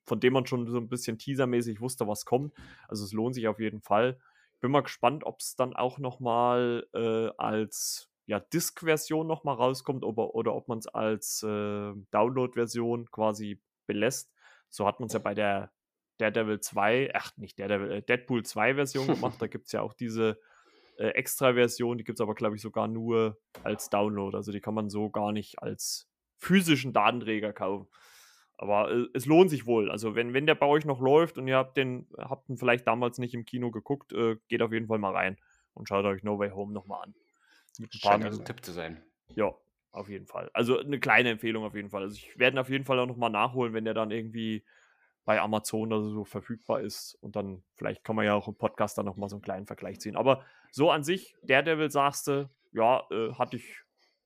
von 0.04 0.20
dem 0.20 0.34
man 0.34 0.46
schon 0.46 0.66
so 0.66 0.76
ein 0.76 0.90
bisschen 0.90 1.16
teasermäßig 1.16 1.80
wusste, 1.80 2.06
was 2.06 2.26
kommt. 2.26 2.52
Also 2.88 3.04
es 3.04 3.12
lohnt 3.12 3.34
sich 3.34 3.48
auf 3.48 3.58
jeden 3.58 3.80
Fall. 3.80 4.20
Bin 4.60 4.70
mal 4.70 4.82
gespannt, 4.82 5.24
ob 5.24 5.40
es 5.40 5.56
dann 5.56 5.74
auch 5.74 5.98
nochmal 5.98 6.86
äh, 6.92 7.30
als 7.38 8.09
ja, 8.30 8.38
Disk-Version 8.38 9.26
nochmal 9.26 9.56
rauskommt 9.56 10.04
oder, 10.04 10.36
oder 10.36 10.54
ob 10.54 10.68
man 10.68 10.78
es 10.78 10.86
als 10.86 11.42
äh, 11.42 11.92
Download-Version 12.12 13.10
quasi 13.10 13.60
belässt. 13.86 14.32
So 14.68 14.86
hat 14.86 15.00
man 15.00 15.08
es 15.08 15.14
ja 15.14 15.18
bei 15.18 15.34
der 15.34 15.72
Daredevil 16.18 16.60
2, 16.60 17.10
ach 17.12 17.36
nicht 17.38 17.58
Daredevil, 17.58 17.90
äh, 17.90 18.02
Deadpool 18.02 18.44
2 18.44 18.76
Version 18.76 19.08
gemacht. 19.08 19.42
Da 19.42 19.46
gibt 19.48 19.66
es 19.66 19.72
ja 19.72 19.82
auch 19.82 19.94
diese 19.94 20.38
äh, 20.96 21.08
Extra-Version, 21.08 21.98
die 21.98 22.04
gibt 22.04 22.20
es 22.20 22.20
aber, 22.20 22.36
glaube 22.36 22.54
ich, 22.54 22.62
sogar 22.62 22.86
nur 22.86 23.36
als 23.64 23.90
Download. 23.90 24.36
Also 24.36 24.52
die 24.52 24.60
kann 24.60 24.74
man 24.74 24.90
so 24.90 25.10
gar 25.10 25.32
nicht 25.32 25.60
als 25.60 26.08
physischen 26.38 26.92
Datenträger 26.92 27.52
kaufen. 27.52 27.88
Aber 28.58 28.92
äh, 28.92 29.06
es 29.12 29.26
lohnt 29.26 29.50
sich 29.50 29.66
wohl. 29.66 29.90
Also 29.90 30.14
wenn, 30.14 30.34
wenn 30.34 30.46
der 30.46 30.54
bei 30.54 30.66
euch 30.66 30.84
noch 30.84 31.00
läuft 31.00 31.36
und 31.36 31.48
ihr 31.48 31.56
habt 31.56 31.76
den, 31.76 32.06
habt 32.16 32.48
ihn 32.48 32.58
vielleicht 32.58 32.86
damals 32.86 33.18
nicht 33.18 33.34
im 33.34 33.44
Kino 33.44 33.72
geguckt, 33.72 34.12
äh, 34.12 34.36
geht 34.46 34.62
auf 34.62 34.72
jeden 34.72 34.86
Fall 34.86 34.98
mal 34.98 35.16
rein 35.16 35.36
und 35.74 35.88
schaut 35.88 36.04
euch 36.04 36.22
No 36.22 36.38
Way 36.38 36.50
Home 36.50 36.72
nochmal 36.72 37.02
an. 37.02 37.14
Mit 37.80 37.94
ein 37.94 38.00
paar 38.00 38.22
also 38.22 38.40
ein 38.40 38.44
Tipp 38.44 38.62
zu 38.62 38.72
sein. 38.72 39.02
Ja, 39.34 39.54
auf 39.92 40.08
jeden 40.08 40.26
Fall. 40.26 40.50
Also 40.52 40.78
eine 40.78 41.00
kleine 41.00 41.30
Empfehlung 41.30 41.64
auf 41.64 41.74
jeden 41.74 41.88
Fall. 41.88 42.02
Also 42.02 42.14
ich 42.14 42.38
werde 42.38 42.56
ihn 42.56 42.60
auf 42.60 42.68
jeden 42.68 42.84
Fall 42.84 42.98
auch 42.98 43.06
nochmal 43.06 43.30
nachholen, 43.30 43.72
wenn 43.72 43.84
der 43.84 43.94
dann 43.94 44.10
irgendwie 44.10 44.64
bei 45.24 45.40
Amazon 45.40 45.92
oder 45.92 46.02
so 46.02 46.24
verfügbar 46.24 46.82
ist. 46.82 47.16
Und 47.22 47.36
dann 47.36 47.62
vielleicht 47.74 48.04
kann 48.04 48.16
man 48.16 48.26
ja 48.26 48.34
auch 48.34 48.48
im 48.48 48.54
Podcast 48.54 48.98
dann 48.98 49.06
nochmal 49.06 49.30
so 49.30 49.36
einen 49.36 49.42
kleinen 49.42 49.66
Vergleich 49.66 49.98
ziehen. 49.98 50.16
Aber 50.16 50.44
so 50.70 50.90
an 50.90 51.04
sich, 51.04 51.34
Daredevil 51.42 51.90
sagst 51.90 52.26
du, 52.26 52.50
ja, 52.72 53.02
äh, 53.10 53.32
hatte 53.34 53.56
ich 53.56 53.82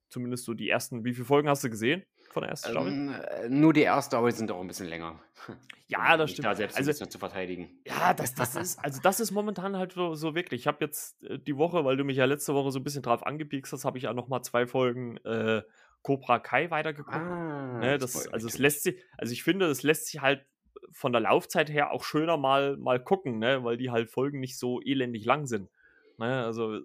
zumindest 0.08 0.44
so 0.44 0.54
die 0.54 0.68
ersten, 0.68 1.04
wie 1.04 1.14
viele 1.14 1.26
Folgen 1.26 1.49
hast 1.49 1.62
du 1.62 1.70
gesehen 1.70 2.04
von 2.34 2.42
der 2.42 2.50
ersten 2.50 2.70
Staffel? 2.70 2.92
Ähm, 2.92 3.14
äh, 3.14 3.48
nur 3.48 3.72
die 3.72 3.82
erste, 3.82 4.18
aber 4.18 4.28
die 4.28 4.36
sind 4.36 4.50
auch 4.50 4.60
ein 4.60 4.68
bisschen 4.68 4.88
länger. 4.88 5.18
Ja, 5.86 6.16
das 6.16 6.30
stimmt. 6.30 6.46
Da 6.46 6.54
selbst 6.54 6.78
also, 6.78 6.88
ein 6.88 6.92
bisschen 6.92 7.10
zu 7.10 7.18
verteidigen. 7.18 7.68
Ja, 7.86 8.14
das, 8.14 8.34
das 8.34 8.56
ist, 8.56 8.82
also 8.82 9.02
das 9.02 9.20
ist 9.20 9.32
momentan 9.32 9.76
halt 9.76 9.92
so, 9.92 10.14
so 10.14 10.34
wirklich. 10.34 10.62
Ich 10.62 10.66
habe 10.66 10.78
jetzt 10.80 11.22
äh, 11.22 11.38
die 11.38 11.58
Woche, 11.58 11.84
weil 11.84 11.98
du 11.98 12.04
mich 12.04 12.16
ja 12.16 12.24
letzte 12.24 12.54
Woche 12.54 12.70
so 12.70 12.78
ein 12.78 12.84
bisschen 12.84 13.02
drauf 13.02 13.24
angepiekst 13.24 13.70
hast, 13.70 13.84
habe 13.84 13.98
ich 13.98 14.04
ja 14.04 14.14
nochmal 14.14 14.42
zwei 14.42 14.66
Folgen 14.66 15.18
äh, 15.18 15.62
Cobra 16.00 16.38
Kai 16.38 16.70
weitergeguckt. 16.70 17.14
Ah, 17.14 17.78
ne, 17.80 17.98
das, 17.98 18.26
also 18.28 18.46
es 18.46 18.56
lässt 18.56 18.84
sich, 18.84 18.96
also 19.18 19.34
ich 19.34 19.42
finde, 19.42 19.66
es 19.66 19.82
lässt 19.82 20.06
sich 20.06 20.22
halt 20.22 20.46
von 20.90 21.12
der 21.12 21.20
Laufzeit 21.20 21.70
her 21.70 21.92
auch 21.92 22.02
schöner 22.02 22.38
mal, 22.38 22.78
mal 22.78 22.98
gucken, 22.98 23.38
ne, 23.38 23.62
weil 23.62 23.76
die 23.76 23.90
halt 23.90 24.10
Folgen 24.10 24.40
nicht 24.40 24.58
so 24.58 24.80
elendig 24.80 25.26
lang 25.26 25.46
sind. 25.46 25.68
Ne, 26.16 26.44
also 26.44 26.76
äh, 26.76 26.80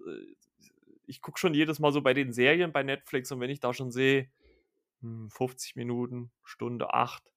ich 1.06 1.22
gucke 1.22 1.38
schon 1.38 1.54
jedes 1.54 1.80
Mal 1.80 1.92
so 1.92 2.02
bei 2.02 2.14
den 2.14 2.32
Serien 2.32 2.70
bei 2.70 2.82
Netflix 2.82 3.32
und 3.32 3.40
wenn 3.40 3.50
ich 3.50 3.60
da 3.60 3.74
schon 3.74 3.90
sehe, 3.90 4.28
50 5.00 5.74
hm, 5.74 5.80
Minuten, 5.80 6.30
Stunde 6.44 6.94
8, 6.94 7.32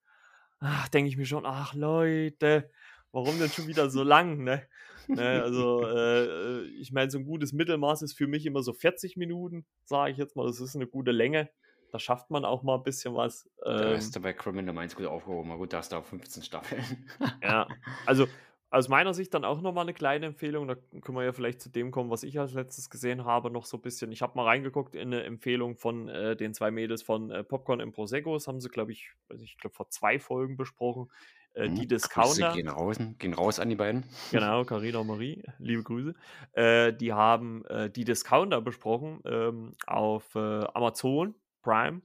denke 0.94 1.10
ich 1.10 1.18
mir 1.18 1.26
schon, 1.26 1.46
ach 1.46 1.74
Leute, 1.74 2.70
warum 3.12 3.40
denn 3.40 3.50
schon 3.50 3.68
wieder 3.68 3.90
so 3.90 4.04
lang, 4.04 4.44
ne? 4.44 4.68
ne 5.08 5.42
also, 5.42 5.86
äh, 5.88 6.64
ich 6.80 6.92
meine, 6.92 7.12
so 7.12 7.18
ein 7.18 7.26
gutes 7.26 7.54
Mittelmaß 7.54 8.02
ist 8.02 8.18
für 8.18 8.28
mich 8.28 8.46
immer 8.46 8.64
so 8.64 8.74
40 8.74 9.18
Minuten, 9.18 9.66
sage 9.86 10.12
ich 10.12 10.18
jetzt 10.18 10.36
mal, 10.36 10.46
das 10.46 10.60
ist 10.60 10.76
eine 10.76 10.88
gute 10.88 11.12
Länge. 11.12 11.50
Da 11.92 12.00
schafft 12.00 12.32
man 12.32 12.44
auch 12.44 12.64
mal 12.64 12.78
ein 12.78 12.84
bisschen 12.84 13.14
was. 13.14 13.48
Da 13.64 13.92
ähm, 13.92 13.98
ist 13.98 14.20
bei 14.20 14.34
Criminal 14.34 14.74
Minds 14.74 14.96
gut 14.96 15.06
aufgehoben, 15.06 15.52
aber 15.52 15.60
gut, 15.60 15.74
da 15.74 15.78
hast 15.78 15.92
du 15.92 15.98
auch 15.98 16.06
15 16.06 16.42
Staffeln. 16.42 17.08
ja, 17.44 17.68
also 18.08 18.28
aus 18.74 18.90
meiner 18.90 19.14
Sicht 19.14 19.34
dann 19.36 19.46
auch 19.46 19.62
nochmal 19.62 19.84
eine 19.84 19.94
kleine 19.94 20.26
Empfehlung. 20.26 20.68
Da 20.68 20.76
können 21.02 21.16
wir 21.16 21.24
ja 21.24 21.32
vielleicht 21.32 21.62
zu 21.62 21.70
dem 21.70 21.92
kommen, 21.92 22.10
was 22.10 22.24
ich 22.24 22.40
als 22.40 22.54
letztes 22.54 22.90
gesehen 22.90 23.24
habe, 23.24 23.52
noch 23.52 23.66
so 23.66 23.78
ein 23.78 23.82
bisschen. 23.82 24.12
Ich 24.12 24.24
habe 24.24 24.36
mal 24.36 24.46
reingeguckt 24.46 24.96
in 24.96 25.14
eine 25.14 25.24
Empfehlung 25.24 25.76
von 25.76 26.10
äh, 26.10 26.36
den 26.36 26.56
zwei 26.56 26.72
Mädels 26.72 27.04
von 27.04 27.30
äh, 27.30 27.44
Popcorn 27.44 27.80
im 27.80 27.92
Prosecco. 27.92 28.34
Das 28.34 28.48
haben 28.48 28.60
sie, 28.60 28.70
glaube 28.70 28.92
ich, 28.92 29.12
ich 29.38 29.60
glaube, 29.60 29.76
vor 29.76 29.90
zwei 29.90 30.18
Folgen 30.18 30.58
besprochen. 30.58 31.12
Äh, 31.54 31.68
hm, 31.68 31.76
die 31.76 31.88
Discounter. 31.88 32.54
Gehen 32.54 32.68
raus, 32.68 32.98
gehen 33.20 33.36
raus 33.36 33.60
an 33.60 33.70
die 33.70 33.76
beiden. 33.76 34.06
Genau, 34.32 34.64
Carina 34.64 35.00
und 35.00 35.08
Marie, 35.08 35.44
liebe 35.60 35.84
Grüße. 35.84 36.16
Äh, 36.54 36.94
die 36.94 37.14
haben 37.14 37.64
äh, 37.66 37.92
die 37.92 38.06
Discounter 38.06 38.60
besprochen 38.60 39.22
ähm, 39.26 39.74
auf 39.86 40.34
äh, 40.34 40.40
Amazon 40.74 41.36
Prime. 41.62 42.02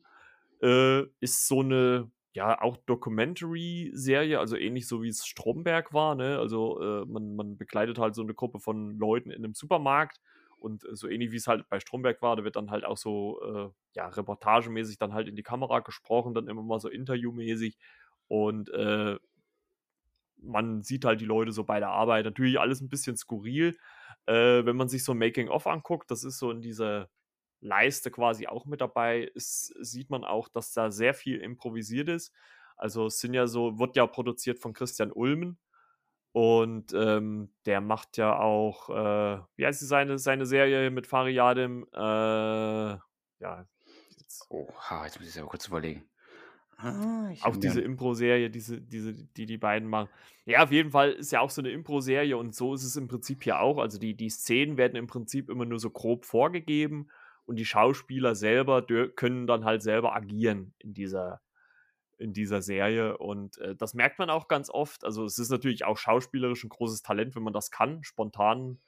ist 0.60 1.48
so 1.48 1.60
eine 1.60 2.10
ja, 2.38 2.62
auch 2.62 2.76
Documentary-Serie, 2.86 4.38
also 4.38 4.56
ähnlich 4.56 4.86
so 4.86 5.02
wie 5.02 5.08
es 5.08 5.26
Stromberg 5.26 5.92
war, 5.92 6.14
ne? 6.14 6.38
Also 6.38 6.80
äh, 6.80 7.04
man, 7.04 7.34
man 7.34 7.56
begleitet 7.56 7.98
halt 7.98 8.14
so 8.14 8.22
eine 8.22 8.32
Gruppe 8.32 8.60
von 8.60 8.96
Leuten 8.96 9.32
in 9.32 9.44
einem 9.44 9.54
Supermarkt 9.54 10.20
und 10.56 10.84
äh, 10.84 10.94
so 10.94 11.08
ähnlich 11.08 11.32
wie 11.32 11.36
es 11.36 11.48
halt 11.48 11.68
bei 11.68 11.80
Stromberg 11.80 12.22
war, 12.22 12.36
da 12.36 12.44
wird 12.44 12.54
dann 12.54 12.70
halt 12.70 12.84
auch 12.84 12.96
so, 12.96 13.40
äh, 13.42 13.70
ja, 13.96 14.06
reportagemäßig 14.06 14.98
dann 14.98 15.14
halt 15.14 15.26
in 15.26 15.34
die 15.34 15.42
Kamera 15.42 15.80
gesprochen, 15.80 16.32
dann 16.32 16.46
immer 16.46 16.62
mal 16.62 16.78
so 16.78 16.88
interviewmäßig 16.88 17.76
und 18.28 18.70
äh, 18.70 19.18
man 20.40 20.84
sieht 20.84 21.04
halt 21.04 21.20
die 21.20 21.24
Leute 21.24 21.50
so 21.50 21.64
bei 21.64 21.80
der 21.80 21.88
Arbeit. 21.88 22.24
Natürlich 22.24 22.60
alles 22.60 22.80
ein 22.80 22.88
bisschen 22.88 23.16
skurril. 23.16 23.76
Äh, 24.26 24.64
wenn 24.64 24.76
man 24.76 24.88
sich 24.88 25.02
so 25.02 25.12
Making-of 25.12 25.66
anguckt, 25.66 26.08
das 26.12 26.22
ist 26.22 26.38
so 26.38 26.52
in 26.52 26.60
dieser 26.62 27.08
Leiste 27.60 28.10
quasi 28.10 28.46
auch 28.46 28.66
mit 28.66 28.80
dabei 28.80 29.22
ist, 29.34 29.74
sieht 29.80 30.10
man 30.10 30.24
auch, 30.24 30.48
dass 30.48 30.72
da 30.72 30.90
sehr 30.90 31.14
viel 31.14 31.38
improvisiert 31.38 32.08
ist. 32.08 32.32
Also 32.76 33.06
es 33.06 33.18
sind 33.18 33.34
ja 33.34 33.46
so, 33.46 33.78
wird 33.78 33.96
ja 33.96 34.06
produziert 34.06 34.58
von 34.60 34.72
Christian 34.72 35.10
Ulmen 35.10 35.58
und 36.32 36.92
ähm, 36.94 37.52
der 37.66 37.80
macht 37.80 38.16
ja 38.16 38.38
auch, 38.38 38.90
äh, 38.90 39.40
wie 39.56 39.66
heißt 39.66 39.80
seine, 39.80 40.18
seine 40.18 40.46
Serie 40.46 40.90
mit 40.90 41.06
Fariadim? 41.06 41.86
Äh, 41.92 41.98
ja. 41.98 43.66
Jetzt. 44.18 44.46
Oh, 44.48 44.68
jetzt 45.04 45.18
muss 45.18 45.28
ich 45.28 45.40
aber 45.40 45.48
kurz 45.48 45.66
überlegen. 45.66 46.08
Ah, 46.76 47.32
auch 47.42 47.56
diese 47.56 47.80
Impro-Serie, 47.80 48.50
diese, 48.50 48.80
diese, 48.80 49.12
die 49.12 49.46
die 49.46 49.58
beiden 49.58 49.88
machen. 49.88 50.08
Ja, 50.44 50.62
auf 50.62 50.70
jeden 50.70 50.92
Fall 50.92 51.10
ist 51.10 51.32
ja 51.32 51.40
auch 51.40 51.50
so 51.50 51.60
eine 51.60 51.72
Impro-Serie 51.72 52.36
und 52.36 52.54
so 52.54 52.72
ist 52.72 52.84
es 52.84 52.94
im 52.94 53.08
Prinzip 53.08 53.42
hier 53.42 53.58
auch. 53.58 53.78
Also 53.78 53.98
die, 53.98 54.14
die 54.14 54.30
Szenen 54.30 54.76
werden 54.76 54.94
im 54.94 55.08
Prinzip 55.08 55.50
immer 55.50 55.64
nur 55.64 55.80
so 55.80 55.90
grob 55.90 56.24
vorgegeben 56.24 57.10
und 57.48 57.56
die 57.56 57.64
Schauspieler 57.64 58.34
selber 58.34 58.82
können 59.16 59.46
dann 59.46 59.64
halt 59.64 59.82
selber 59.82 60.14
agieren 60.14 60.74
in 60.78 60.92
dieser, 60.92 61.40
in 62.18 62.34
dieser 62.34 62.60
Serie. 62.60 63.16
Und 63.16 63.56
äh, 63.56 63.74
das 63.74 63.94
merkt 63.94 64.18
man 64.18 64.28
auch 64.28 64.48
ganz 64.48 64.68
oft. 64.68 65.02
Also 65.02 65.24
es 65.24 65.38
ist 65.38 65.48
natürlich 65.48 65.86
auch 65.86 65.96
schauspielerisch 65.96 66.62
ein 66.62 66.68
großes 66.68 67.02
Talent, 67.02 67.34
wenn 67.34 67.42
man 67.42 67.54
das 67.54 67.70
kann, 67.70 68.04
spontan 68.04 68.80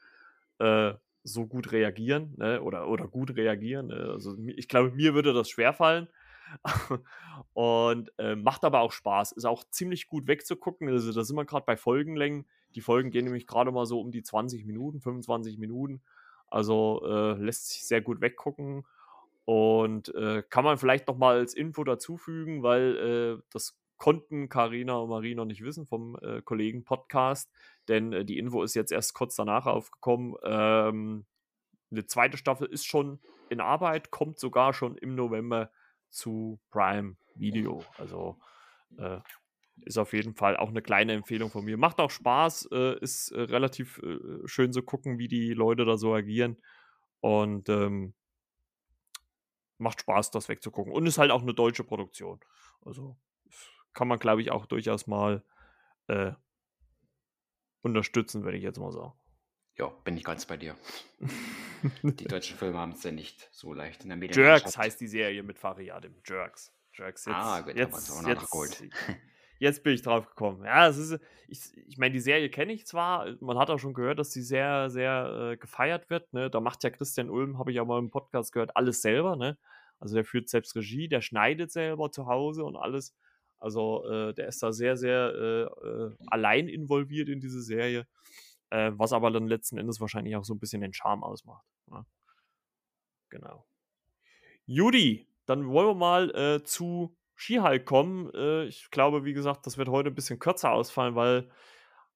äh, 0.58 0.92
so 1.22 1.46
gut 1.46 1.72
reagieren 1.72 2.34
ne? 2.36 2.60
oder, 2.60 2.86
oder 2.88 3.08
gut 3.08 3.34
reagieren. 3.34 3.86
Ne? 3.86 4.10
Also 4.12 4.36
ich 4.38 4.68
glaube, 4.68 4.90
mir 4.90 5.14
würde 5.14 5.32
das 5.32 5.48
schwerfallen. 5.48 6.08
und 7.54 8.12
äh, 8.18 8.36
macht 8.36 8.64
aber 8.64 8.80
auch 8.80 8.92
Spaß. 8.92 9.32
Ist 9.32 9.46
auch 9.46 9.64
ziemlich 9.70 10.06
gut 10.06 10.26
wegzugucken. 10.26 10.86
Also 10.90 11.14
da 11.14 11.24
sind 11.24 11.36
wir 11.36 11.46
gerade 11.46 11.64
bei 11.64 11.78
Folgenlängen. 11.78 12.44
Die 12.74 12.82
Folgen 12.82 13.10
gehen 13.10 13.24
nämlich 13.24 13.46
gerade 13.46 13.72
mal 13.72 13.86
so 13.86 14.00
um 14.00 14.10
die 14.10 14.22
20 14.22 14.66
Minuten, 14.66 15.00
25 15.00 15.56
Minuten. 15.56 16.02
Also 16.50 17.02
äh, 17.04 17.32
lässt 17.34 17.70
sich 17.70 17.86
sehr 17.86 18.00
gut 18.00 18.20
weggucken 18.20 18.84
und 19.44 20.14
äh, 20.14 20.42
kann 20.48 20.64
man 20.64 20.78
vielleicht 20.78 21.08
noch 21.08 21.16
mal 21.16 21.36
als 21.36 21.54
Info 21.54 21.84
dazufügen, 21.84 22.62
weil 22.62 22.96
äh, 23.38 23.42
das 23.52 23.78
konnten 23.96 24.48
Karina 24.48 24.96
und 24.96 25.10
Marie 25.10 25.34
noch 25.34 25.44
nicht 25.44 25.62
wissen 25.62 25.86
vom 25.86 26.16
äh, 26.22 26.40
Kollegen 26.42 26.84
Podcast, 26.84 27.50
denn 27.88 28.12
äh, 28.12 28.24
die 28.24 28.38
Info 28.38 28.62
ist 28.62 28.74
jetzt 28.74 28.92
erst 28.92 29.14
kurz 29.14 29.36
danach 29.36 29.66
aufgekommen. 29.66 30.36
Ähm, 30.42 31.26
eine 31.90 32.06
zweite 32.06 32.36
Staffel 32.36 32.66
ist 32.68 32.86
schon 32.86 33.20
in 33.48 33.60
Arbeit, 33.60 34.10
kommt 34.10 34.38
sogar 34.38 34.72
schon 34.72 34.96
im 34.96 35.14
November 35.14 35.70
zu 36.08 36.58
Prime 36.70 37.16
Video. 37.34 37.84
Also 37.98 38.38
äh, 38.98 39.18
ist 39.84 39.98
auf 39.98 40.12
jeden 40.12 40.34
Fall 40.34 40.56
auch 40.56 40.68
eine 40.68 40.82
kleine 40.82 41.12
Empfehlung 41.12 41.50
von 41.50 41.64
mir. 41.64 41.76
Macht 41.76 41.98
auch 42.00 42.10
Spaß, 42.10 42.68
äh, 42.72 42.98
ist 43.00 43.30
äh, 43.32 43.40
relativ 43.40 43.98
äh, 44.02 44.18
schön 44.46 44.72
zu 44.72 44.82
gucken, 44.82 45.18
wie 45.18 45.28
die 45.28 45.52
Leute 45.54 45.84
da 45.84 45.96
so 45.96 46.14
agieren. 46.14 46.56
Und 47.20 47.68
ähm, 47.68 48.14
macht 49.78 50.00
Spaß, 50.00 50.30
das 50.30 50.48
wegzugucken. 50.48 50.92
Und 50.92 51.06
ist 51.06 51.18
halt 51.18 51.30
auch 51.30 51.42
eine 51.42 51.54
deutsche 51.54 51.84
Produktion. 51.84 52.40
Also 52.82 53.16
kann 53.92 54.08
man, 54.08 54.18
glaube 54.18 54.42
ich, 54.42 54.50
auch 54.50 54.66
durchaus 54.66 55.06
mal 55.06 55.42
äh, 56.06 56.32
unterstützen, 57.82 58.44
würde 58.44 58.58
ich 58.58 58.62
jetzt 58.62 58.78
mal 58.78 58.92
sagen. 58.92 59.12
Ja, 59.76 59.86
bin 60.04 60.16
ich 60.16 60.24
ganz 60.24 60.44
bei 60.44 60.56
dir. 60.56 60.76
die 62.02 62.24
deutschen 62.28 62.58
Filme 62.58 62.78
haben 62.78 62.92
es 62.92 63.02
ja 63.02 63.12
nicht 63.12 63.48
so 63.50 63.72
leicht 63.72 64.02
in 64.02 64.08
der 64.08 64.18
Medien. 64.18 64.44
Jerks 64.44 64.76
heißt 64.76 65.00
die 65.00 65.08
Serie 65.08 65.42
mit 65.42 65.58
Fariadim. 65.58 66.14
Jerks. 66.26 66.72
Jerks. 66.92 67.24
Jetzt, 67.24 67.34
ah, 67.34 67.60
gut, 67.60 67.76
jetzt, 67.76 68.10
haben 68.10 68.26
wir 68.26 68.34
jetzt, 68.34 68.80
jetzt, 68.80 68.96
Jetzt 69.60 69.84
bin 69.84 69.92
ich 69.92 70.00
drauf 70.00 70.26
gekommen. 70.26 70.64
Ja, 70.64 70.88
es 70.88 70.96
ist, 70.96 71.20
ich, 71.46 71.60
ich 71.86 71.98
meine, 71.98 72.14
die 72.14 72.20
Serie 72.20 72.48
kenne 72.48 72.72
ich 72.72 72.86
zwar, 72.86 73.26
man 73.40 73.58
hat 73.58 73.68
auch 73.68 73.78
schon 73.78 73.92
gehört, 73.92 74.18
dass 74.18 74.30
die 74.30 74.40
sehr, 74.40 74.88
sehr 74.88 75.50
äh, 75.52 75.56
gefeiert 75.58 76.08
wird. 76.08 76.32
Ne? 76.32 76.48
Da 76.48 76.60
macht 76.60 76.82
ja 76.82 76.88
Christian 76.88 77.28
Ulm, 77.28 77.58
habe 77.58 77.70
ich 77.70 77.76
ja 77.76 77.84
mal 77.84 77.98
im 77.98 78.10
Podcast 78.10 78.52
gehört, 78.52 78.74
alles 78.74 79.02
selber. 79.02 79.36
Ne? 79.36 79.58
Also 79.98 80.14
der 80.14 80.24
führt 80.24 80.48
selbst 80.48 80.74
Regie, 80.76 81.08
der 81.08 81.20
schneidet 81.20 81.70
selber 81.72 82.10
zu 82.10 82.26
Hause 82.26 82.64
und 82.64 82.76
alles. 82.76 83.14
Also 83.58 84.08
äh, 84.08 84.32
der 84.32 84.48
ist 84.48 84.62
da 84.62 84.72
sehr, 84.72 84.96
sehr 84.96 85.34
äh, 85.34 85.86
äh 85.86 86.16
allein 86.28 86.66
involviert 86.66 87.28
in 87.28 87.40
diese 87.40 87.60
Serie, 87.60 88.06
äh, 88.70 88.92
was 88.94 89.12
aber 89.12 89.30
dann 89.30 89.46
letzten 89.46 89.76
Endes 89.76 90.00
wahrscheinlich 90.00 90.36
auch 90.36 90.44
so 90.44 90.54
ein 90.54 90.58
bisschen 90.58 90.80
den 90.80 90.94
Charme 90.94 91.22
ausmacht. 91.22 91.66
Ne? 91.86 92.06
Genau. 93.28 93.66
Judy, 94.64 95.28
dann 95.44 95.68
wollen 95.68 95.88
wir 95.88 95.94
mal 95.94 96.34
äh, 96.34 96.64
zu 96.64 97.14
Skihike 97.40 97.84
kommen. 97.84 98.30
Äh, 98.34 98.64
ich 98.64 98.90
glaube, 98.90 99.24
wie 99.24 99.32
gesagt, 99.32 99.66
das 99.66 99.78
wird 99.78 99.88
heute 99.88 100.10
ein 100.10 100.14
bisschen 100.14 100.38
kürzer 100.38 100.72
ausfallen, 100.72 101.14
weil, 101.14 101.48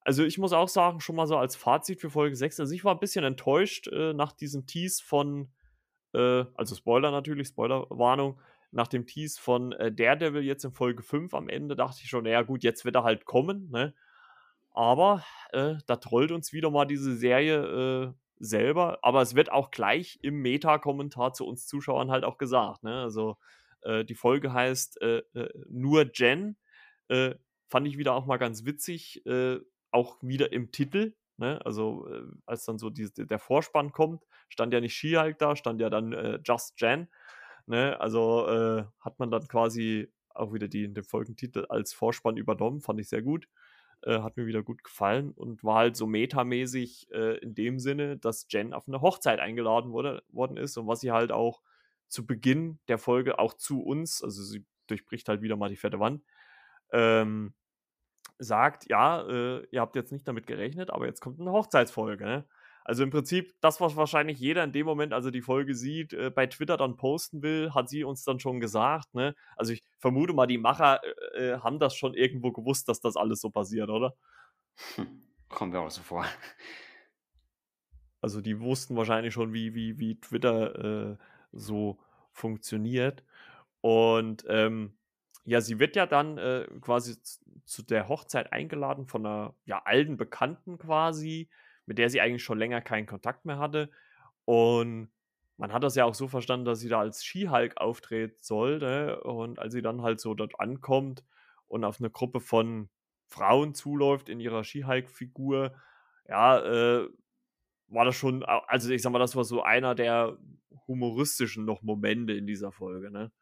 also 0.00 0.24
ich 0.24 0.38
muss 0.38 0.52
auch 0.52 0.68
sagen, 0.68 1.00
schon 1.00 1.16
mal 1.16 1.26
so 1.26 1.36
als 1.36 1.56
Fazit 1.56 2.00
für 2.00 2.10
Folge 2.10 2.36
6, 2.36 2.60
also 2.60 2.74
ich 2.74 2.84
war 2.84 2.94
ein 2.94 3.00
bisschen 3.00 3.24
enttäuscht 3.24 3.88
äh, 3.88 4.12
nach 4.12 4.32
diesem 4.32 4.66
Tease 4.66 5.02
von, 5.02 5.48
äh, 6.12 6.44
also 6.54 6.74
Spoiler 6.74 7.10
natürlich, 7.10 7.48
Spoilerwarnung, 7.48 8.40
nach 8.70 8.88
dem 8.88 9.06
Tease 9.06 9.40
von 9.40 9.72
äh, 9.72 9.92
Daredevil 9.92 10.42
jetzt 10.42 10.64
in 10.64 10.72
Folge 10.72 11.02
5 11.02 11.32
am 11.34 11.48
Ende, 11.48 11.76
dachte 11.76 12.00
ich 12.02 12.08
schon, 12.08 12.24
naja 12.24 12.42
gut, 12.42 12.62
jetzt 12.62 12.84
wird 12.84 12.96
er 12.96 13.04
halt 13.04 13.24
kommen, 13.24 13.70
ne? 13.70 13.94
Aber 14.74 15.24
äh, 15.52 15.76
da 15.86 15.96
trollt 15.96 16.32
uns 16.32 16.52
wieder 16.52 16.68
mal 16.68 16.84
diese 16.84 17.14
Serie 17.16 18.12
äh, 18.12 18.12
selber. 18.38 18.98
Aber 19.02 19.22
es 19.22 19.36
wird 19.36 19.52
auch 19.52 19.70
gleich 19.70 20.18
im 20.22 20.42
Meta-Kommentar 20.42 21.32
zu 21.32 21.46
uns 21.46 21.66
Zuschauern 21.66 22.10
halt 22.10 22.24
auch 22.24 22.38
gesagt. 22.38 22.82
Ne? 22.82 23.02
Also 23.02 23.36
äh, 23.84 24.04
die 24.04 24.14
Folge 24.14 24.52
heißt 24.52 25.00
äh, 25.02 25.18
äh 25.34 25.48
Nur 25.68 26.10
Jen. 26.14 26.56
Äh, 27.08 27.34
fand 27.68 27.86
ich 27.86 27.98
wieder 27.98 28.14
auch 28.14 28.26
mal 28.26 28.38
ganz 28.38 28.64
witzig. 28.64 29.24
Äh, 29.26 29.60
auch 29.90 30.16
wieder 30.22 30.52
im 30.52 30.72
Titel. 30.72 31.14
Ne? 31.36 31.64
Also 31.64 32.08
als 32.46 32.64
dann 32.64 32.78
so 32.78 32.90
die, 32.90 33.12
der 33.12 33.38
Vorspann 33.38 33.92
kommt, 33.92 34.24
stand 34.48 34.72
ja 34.72 34.80
nicht 34.80 34.94
She-Hulk 34.94 35.38
da, 35.38 35.56
stand 35.56 35.80
ja 35.80 35.90
dann 35.90 36.40
Just 36.44 36.80
Jen. 36.80 37.08
Ne? 37.66 38.00
Also 38.00 38.86
hat 39.00 39.18
man 39.18 39.30
dann 39.30 39.46
quasi 39.46 40.12
auch 40.30 40.52
wieder 40.52 40.68
die, 40.68 40.92
den 40.92 41.04
Folgentitel 41.04 41.64
als 41.68 41.92
Vorspann 41.92 42.36
übernommen. 42.36 42.80
Fand 42.80 43.00
ich 43.00 43.08
sehr 43.08 43.22
gut. 43.22 43.48
Äh, 44.04 44.20
hat 44.20 44.36
mir 44.36 44.46
wieder 44.46 44.62
gut 44.62 44.84
gefallen 44.84 45.32
und 45.32 45.64
war 45.64 45.76
halt 45.76 45.96
so 45.96 46.06
metamäßig 46.06 47.10
äh, 47.10 47.38
in 47.38 47.54
dem 47.54 47.78
Sinne, 47.78 48.18
dass 48.18 48.46
Jen 48.50 48.74
auf 48.74 48.86
eine 48.86 49.00
Hochzeit 49.00 49.40
eingeladen 49.40 49.92
wurde, 49.92 50.22
worden 50.28 50.58
ist 50.58 50.76
und 50.76 50.86
was 50.86 51.00
sie 51.00 51.10
halt 51.10 51.32
auch 51.32 51.62
zu 52.14 52.26
Beginn 52.26 52.78
der 52.88 52.98
Folge 52.98 53.38
auch 53.38 53.54
zu 53.54 53.82
uns, 53.82 54.22
also 54.22 54.42
sie 54.42 54.64
durchbricht 54.86 55.28
halt 55.28 55.42
wieder 55.42 55.56
mal 55.56 55.68
die 55.68 55.76
fette 55.76 56.00
Wand, 56.00 56.22
ähm, 56.92 57.54
sagt, 58.38 58.88
ja, 58.88 59.26
äh, 59.28 59.66
ihr 59.70 59.80
habt 59.80 59.96
jetzt 59.96 60.12
nicht 60.12 60.26
damit 60.26 60.46
gerechnet, 60.46 60.90
aber 60.90 61.06
jetzt 61.06 61.20
kommt 61.20 61.40
eine 61.40 61.52
Hochzeitsfolge. 61.52 62.24
Ne? 62.24 62.48
Also 62.84 63.02
im 63.02 63.10
Prinzip 63.10 63.54
das, 63.60 63.80
was 63.80 63.96
wahrscheinlich 63.96 64.38
jeder 64.38 64.62
in 64.64 64.72
dem 64.72 64.86
Moment, 64.86 65.12
als 65.12 65.24
er 65.24 65.30
die 65.30 65.42
Folge 65.42 65.74
sieht, 65.74 66.12
äh, 66.12 66.30
bei 66.30 66.46
Twitter 66.46 66.76
dann 66.76 66.96
posten 66.96 67.42
will, 67.42 67.72
hat 67.74 67.88
sie 67.88 68.04
uns 68.04 68.24
dann 68.24 68.40
schon 68.40 68.60
gesagt. 68.60 69.14
Ne? 69.14 69.34
Also 69.56 69.72
ich 69.72 69.82
vermute 69.98 70.34
mal, 70.34 70.46
die 70.46 70.58
Macher 70.58 71.00
äh, 71.34 71.52
äh 71.52 71.58
haben 71.60 71.78
das 71.78 71.96
schon 71.96 72.14
irgendwo 72.14 72.52
gewusst, 72.52 72.88
dass 72.88 73.00
das 73.00 73.16
alles 73.16 73.40
so 73.40 73.50
passiert, 73.50 73.88
oder? 73.88 74.14
Hm, 74.96 75.22
kommt 75.48 75.72
mir 75.72 75.80
auch 75.80 75.90
so 75.90 76.02
vor. 76.02 76.26
Also 78.20 78.40
die 78.40 78.58
wussten 78.60 78.96
wahrscheinlich 78.96 79.34
schon, 79.34 79.52
wie, 79.52 79.74
wie, 79.74 79.98
wie 79.98 80.18
Twitter 80.18 81.10
äh, 81.12 81.16
so 81.52 81.98
funktioniert. 82.34 83.24
Und 83.80 84.44
ähm, 84.48 84.94
ja, 85.44 85.60
sie 85.60 85.78
wird 85.78 85.96
ja 85.96 86.06
dann 86.06 86.38
äh, 86.38 86.66
quasi 86.80 87.16
zu 87.64 87.82
der 87.82 88.08
Hochzeit 88.08 88.52
eingeladen 88.52 89.06
von 89.06 89.24
einer 89.24 89.54
ja, 89.64 89.82
alten 89.84 90.16
Bekannten 90.16 90.78
quasi, 90.78 91.48
mit 91.86 91.98
der 91.98 92.10
sie 92.10 92.20
eigentlich 92.20 92.44
schon 92.44 92.58
länger 92.58 92.80
keinen 92.80 93.06
Kontakt 93.06 93.44
mehr 93.44 93.58
hatte. 93.58 93.90
Und 94.44 95.10
man 95.56 95.72
hat 95.72 95.84
das 95.84 95.94
ja 95.94 96.04
auch 96.04 96.14
so 96.14 96.28
verstanden, 96.28 96.66
dass 96.66 96.80
sie 96.80 96.88
da 96.88 97.00
als 97.00 97.24
Skihulk 97.24 97.76
auftreten 97.76 98.38
sollte. 98.40 99.22
Und 99.22 99.58
als 99.58 99.72
sie 99.72 99.82
dann 99.82 100.02
halt 100.02 100.20
so 100.20 100.34
dort 100.34 100.58
ankommt 100.58 101.24
und 101.68 101.84
auf 101.84 102.00
eine 102.00 102.10
Gruppe 102.10 102.40
von 102.40 102.88
Frauen 103.26 103.74
zuläuft 103.74 104.28
in 104.28 104.40
ihrer 104.40 104.64
Skihulk-Figur, 104.64 105.74
ja, 106.28 106.58
äh, 106.58 107.08
war 107.88 108.04
das 108.04 108.16
schon, 108.16 108.42
also 108.44 108.90
ich 108.90 109.02
sag 109.02 109.12
mal, 109.12 109.18
das 109.18 109.36
war 109.36 109.44
so 109.44 109.62
einer 109.62 109.94
der 109.94 110.38
humoristischen 110.86 111.64
noch 111.64 111.82
Momente 111.82 112.32
in 112.32 112.46
dieser 112.46 112.72
Folge, 112.72 113.10
ne? 113.10 113.32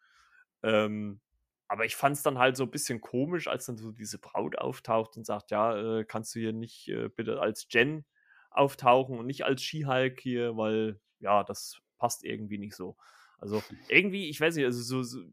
Ähm, 0.62 1.20
aber 1.68 1.86
ich 1.86 1.96
fand 1.96 2.16
es 2.16 2.22
dann 2.22 2.38
halt 2.38 2.56
so 2.56 2.64
ein 2.64 2.70
bisschen 2.70 3.00
komisch, 3.00 3.48
als 3.48 3.66
dann 3.66 3.78
so 3.78 3.92
diese 3.92 4.18
Braut 4.18 4.58
auftaucht 4.58 5.16
und 5.16 5.24
sagt, 5.24 5.50
ja, 5.50 6.00
äh, 6.00 6.04
kannst 6.04 6.34
du 6.34 6.38
hier 6.38 6.52
nicht 6.52 6.88
äh, 6.88 7.08
bitte 7.08 7.40
als 7.40 7.66
Jen 7.70 8.04
auftauchen 8.50 9.18
und 9.18 9.26
nicht 9.26 9.44
als 9.44 9.62
Skihulk 9.62 10.20
hier, 10.20 10.56
weil 10.56 11.00
ja, 11.20 11.44
das 11.44 11.80
passt 11.96 12.24
irgendwie 12.24 12.58
nicht 12.58 12.76
so. 12.76 12.96
Also 13.38 13.62
irgendwie, 13.88 14.28
ich 14.28 14.40
weiß 14.40 14.54
nicht, 14.56 14.66
also 14.66 14.82
so, 14.82 15.02
so 15.02 15.24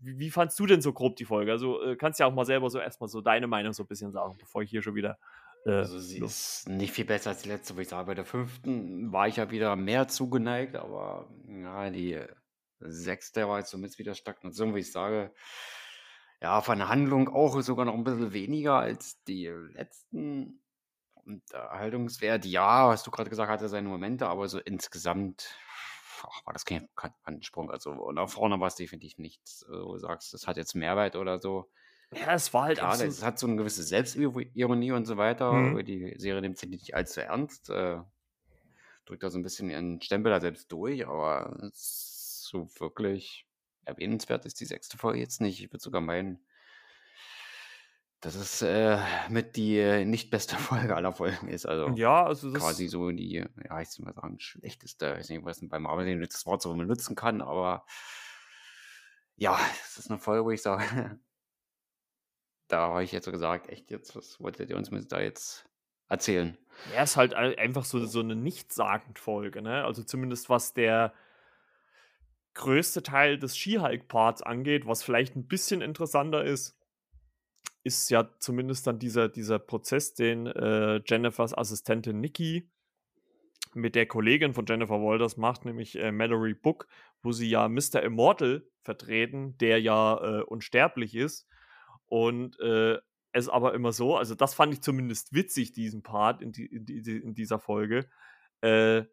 wie, 0.00 0.18
wie, 0.18 0.30
fandst 0.30 0.58
du 0.58 0.66
denn 0.66 0.80
so 0.80 0.92
grob 0.92 1.16
die 1.16 1.24
Folge? 1.24 1.50
Also 1.50 1.82
äh, 1.82 1.96
kannst 1.96 2.20
ja 2.20 2.26
auch 2.26 2.34
mal 2.34 2.44
selber 2.44 2.70
so 2.70 2.78
erstmal 2.78 3.08
so 3.08 3.20
deine 3.20 3.46
Meinung 3.46 3.72
so 3.72 3.82
ein 3.82 3.88
bisschen 3.88 4.12
sagen, 4.12 4.36
bevor 4.38 4.62
ich 4.62 4.70
hier 4.70 4.82
schon 4.82 4.94
wieder. 4.94 5.18
Äh, 5.64 5.70
also 5.70 5.98
sie 5.98 6.18
los. 6.18 6.64
ist 6.64 6.68
nicht 6.68 6.92
viel 6.92 7.04
besser 7.04 7.30
als 7.30 7.42
die 7.42 7.48
letzte, 7.48 7.76
wo 7.76 7.80
ich 7.80 7.88
sage, 7.88 8.06
bei 8.06 8.14
der 8.14 8.24
fünften 8.24 9.12
war 9.12 9.28
ich 9.28 9.36
ja 9.36 9.50
wieder 9.50 9.76
mehr 9.76 10.08
zugeneigt, 10.08 10.76
aber 10.76 11.28
ja, 11.46 11.90
die 11.90 12.20
sechste 12.80 13.48
war 13.48 13.58
jetzt 13.60 13.70
somit 13.70 13.98
wieder 13.98 14.14
Stagnation, 14.14 14.74
wie 14.74 14.80
ich 14.80 14.92
sage. 14.92 15.32
Ja, 16.40 16.60
von 16.60 16.78
der 16.78 16.88
Handlung 16.88 17.28
auch 17.28 17.60
sogar 17.62 17.84
noch 17.84 17.94
ein 17.94 18.04
bisschen 18.04 18.32
weniger 18.32 18.78
als 18.78 19.22
die 19.24 19.46
letzten. 19.46 20.58
Unterhaltungswert, 21.24 22.44
ja, 22.46 22.88
hast 22.90 23.06
du 23.06 23.12
gerade 23.12 23.30
gesagt, 23.30 23.48
hatte 23.48 23.68
seine 23.68 23.88
Momente, 23.88 24.26
aber 24.26 24.48
so 24.48 24.58
insgesamt 24.58 25.54
ach, 26.22 26.44
war 26.46 26.52
das 26.52 26.64
kein 26.64 26.88
Quantensprung. 26.96 27.70
Also 27.70 28.10
nach 28.12 28.28
vorne 28.28 28.58
war 28.60 28.68
es 28.68 28.74
definitiv 28.74 29.18
nichts, 29.18 29.64
du 29.68 29.98
sagst, 29.98 30.34
das 30.34 30.46
hat 30.48 30.56
jetzt 30.56 30.74
Mehrwert 30.74 31.16
oder 31.16 31.40
so. 31.40 31.70
Ja, 32.14 32.34
es 32.34 32.52
war 32.52 32.64
halt 32.64 32.78
Klar, 32.78 33.00
es 33.00 33.22
hat 33.22 33.38
so 33.38 33.46
eine 33.46 33.56
gewisse 33.56 33.82
Selbstironie 33.82 34.92
und 34.92 35.06
so 35.06 35.16
weiter. 35.16 35.52
Mhm. 35.52 35.84
Die 35.84 36.14
Serie 36.18 36.42
nimmt 36.42 36.58
sich 36.58 36.68
nicht 36.68 36.94
allzu 36.94 37.20
ernst. 37.20 37.70
Äh, 37.70 38.00
drückt 39.04 39.22
da 39.22 39.30
so 39.30 39.38
ein 39.38 39.42
bisschen 39.42 39.70
ihren 39.70 40.00
Stempel 40.00 40.30
da 40.30 40.40
selbst 40.40 40.70
durch, 40.70 41.06
aber 41.06 41.70
so 41.72 42.68
wirklich 42.78 43.46
erwähnenswert 43.84 44.44
ist 44.44 44.60
die 44.60 44.66
sechste 44.66 44.98
Folge 44.98 45.20
jetzt 45.20 45.40
nicht. 45.40 45.62
Ich 45.62 45.72
würde 45.72 45.82
sogar 45.82 46.00
meinen, 46.00 46.44
das 48.20 48.36
ist 48.36 48.62
äh, 48.62 48.98
mit 49.28 49.56
die 49.56 50.04
nicht 50.04 50.30
beste 50.30 50.56
Folge 50.58 50.94
aller 50.94 51.12
Folgen 51.12 51.48
ist. 51.48 51.66
Also 51.66 51.88
ja, 51.96 52.24
also 52.24 52.52
das 52.52 52.62
quasi 52.62 52.88
so 52.88 53.10
die, 53.10 53.44
ja, 53.64 53.80
ich 53.80 53.88
soll 53.88 54.04
mal 54.04 54.14
sagen, 54.14 54.38
schlechteste. 54.38 55.06
Ich 55.06 55.18
weiß 55.18 55.28
nicht, 55.30 55.44
was 55.44 55.62
man 55.62 55.70
bei 55.70 55.78
Marvel 55.78 56.20
das 56.26 56.46
Wort 56.46 56.62
so 56.62 56.74
benutzen 56.74 57.16
kann, 57.16 57.40
aber 57.40 57.84
ja, 59.36 59.58
es 59.84 59.98
ist 59.98 60.10
eine 60.10 60.20
Folge, 60.20 60.44
wo 60.44 60.50
ich 60.50 60.62
sage, 60.62 60.84
da 62.68 62.88
habe 62.88 63.04
ich 63.04 63.12
jetzt 63.12 63.24
so 63.24 63.32
gesagt, 63.32 63.68
echt 63.68 63.90
jetzt, 63.90 64.16
was 64.16 64.40
wolltet 64.40 64.70
ihr 64.70 64.76
uns 64.76 64.90
da 65.08 65.20
jetzt 65.20 65.68
erzählen? 66.08 66.56
Ja, 66.94 67.02
ist 67.02 67.16
halt 67.16 67.34
einfach 67.34 67.84
so, 67.84 68.04
so 68.06 68.20
eine 68.20 68.34
nichtssagend 68.34 69.18
Folge, 69.18 69.62
ne? 69.62 69.84
Also 69.84 70.02
zumindest 70.02 70.48
was 70.48 70.72
der 70.72 71.12
größte 72.54 73.02
Teil 73.02 73.38
des 73.38 73.56
Skihulk-Parts 73.56 74.42
angeht, 74.42 74.86
was 74.86 75.02
vielleicht 75.02 75.36
ein 75.36 75.46
bisschen 75.46 75.80
interessanter 75.80 76.44
ist 76.44 76.76
ist 77.84 78.10
ja 78.10 78.28
zumindest 78.38 78.86
dann 78.86 78.98
dieser, 78.98 79.28
dieser 79.28 79.58
Prozess, 79.58 80.14
den 80.14 80.46
äh, 80.46 81.00
Jennifers 81.04 81.56
Assistentin 81.56 82.20
Nikki 82.20 82.70
mit 83.74 83.94
der 83.94 84.06
Kollegin 84.06 84.54
von 84.54 84.66
Jennifer 84.66 85.00
Walters 85.00 85.36
macht, 85.36 85.64
nämlich 85.64 85.98
äh, 85.98 86.12
Mallory 86.12 86.54
Book, 86.54 86.86
wo 87.22 87.32
sie 87.32 87.48
ja 87.48 87.68
Mr. 87.68 88.02
Immortal 88.02 88.64
vertreten, 88.82 89.56
der 89.58 89.80
ja 89.80 90.40
äh, 90.40 90.42
unsterblich 90.42 91.14
ist. 91.14 91.48
Und 92.12 92.60
äh, 92.60 92.98
es 93.32 93.48
aber 93.48 93.72
immer 93.72 93.92
so, 93.92 94.18
also 94.18 94.34
das 94.34 94.52
fand 94.52 94.74
ich 94.74 94.82
zumindest 94.82 95.32
witzig, 95.32 95.72
diesen 95.72 96.02
Part 96.02 96.42
in, 96.42 96.52
die, 96.52 96.66
in, 96.66 96.84
die, 96.84 97.16
in 97.16 97.32
dieser 97.32 97.58
Folge, 97.58 98.06
äh, 98.60 99.04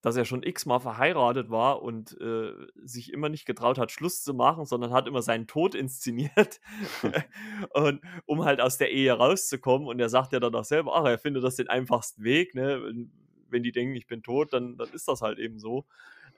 dass 0.00 0.16
er 0.16 0.24
schon 0.24 0.42
x-mal 0.42 0.78
verheiratet 0.78 1.50
war 1.50 1.82
und 1.82 2.18
äh, 2.22 2.54
sich 2.82 3.12
immer 3.12 3.28
nicht 3.28 3.44
getraut 3.44 3.76
hat, 3.76 3.92
Schluss 3.92 4.22
zu 4.22 4.32
machen, 4.32 4.64
sondern 4.64 4.94
hat 4.94 5.06
immer 5.06 5.20
seinen 5.20 5.46
Tod 5.46 5.74
inszeniert, 5.74 6.58
und, 7.74 8.00
um 8.24 8.46
halt 8.46 8.62
aus 8.62 8.78
der 8.78 8.92
Ehe 8.92 9.12
rauszukommen. 9.12 9.86
Und 9.86 10.00
er 10.00 10.08
sagt 10.08 10.32
ja 10.32 10.40
dann 10.40 10.54
auch 10.54 10.64
selber, 10.64 10.96
ach, 10.96 11.04
er 11.04 11.18
findet 11.18 11.44
das 11.44 11.56
den 11.56 11.68
einfachsten 11.68 12.24
Weg. 12.24 12.54
Ne? 12.54 12.82
Wenn, 12.82 13.12
wenn 13.50 13.62
die 13.62 13.72
denken, 13.72 13.94
ich 13.94 14.06
bin 14.06 14.22
tot, 14.22 14.54
dann, 14.54 14.78
dann 14.78 14.88
ist 14.94 15.06
das 15.06 15.20
halt 15.20 15.38
eben 15.38 15.58
so. 15.58 15.84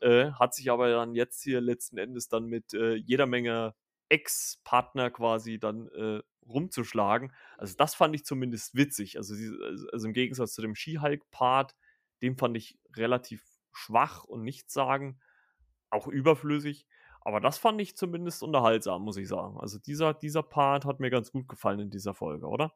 Äh, 0.00 0.32
hat 0.32 0.54
sich 0.54 0.72
aber 0.72 0.90
dann 0.90 1.14
jetzt 1.14 1.40
hier 1.40 1.60
letzten 1.60 1.98
Endes 1.98 2.26
dann 2.26 2.46
mit 2.46 2.74
äh, 2.74 2.96
jeder 2.96 3.26
Menge 3.26 3.74
Ex-Partner 4.10 5.10
quasi 5.10 5.58
dann 5.58 5.88
äh, 5.88 6.20
rumzuschlagen. 6.46 7.32
Also 7.56 7.74
das 7.76 7.94
fand 7.94 8.14
ich 8.14 8.24
zumindest 8.24 8.74
witzig. 8.74 9.16
Also, 9.16 9.34
also, 9.34 9.88
also 9.92 10.06
im 10.06 10.12
Gegensatz 10.12 10.54
zu 10.54 10.62
dem 10.62 10.74
Skihulk-Part, 10.74 11.74
den 12.20 12.36
fand 12.36 12.56
ich 12.56 12.78
relativ 12.96 13.42
schwach 13.72 14.24
und 14.24 14.42
nichts 14.42 14.74
sagen, 14.74 15.18
auch 15.90 16.06
überflüssig. 16.06 16.86
Aber 17.22 17.40
das 17.40 17.58
fand 17.58 17.80
ich 17.80 17.96
zumindest 17.96 18.42
unterhaltsam, 18.42 19.02
muss 19.02 19.16
ich 19.16 19.28
sagen. 19.28 19.58
Also 19.58 19.78
dieser, 19.78 20.14
dieser 20.14 20.42
Part 20.42 20.84
hat 20.84 21.00
mir 21.00 21.10
ganz 21.10 21.30
gut 21.30 21.48
gefallen 21.48 21.80
in 21.80 21.90
dieser 21.90 22.14
Folge, 22.14 22.46
oder? 22.46 22.74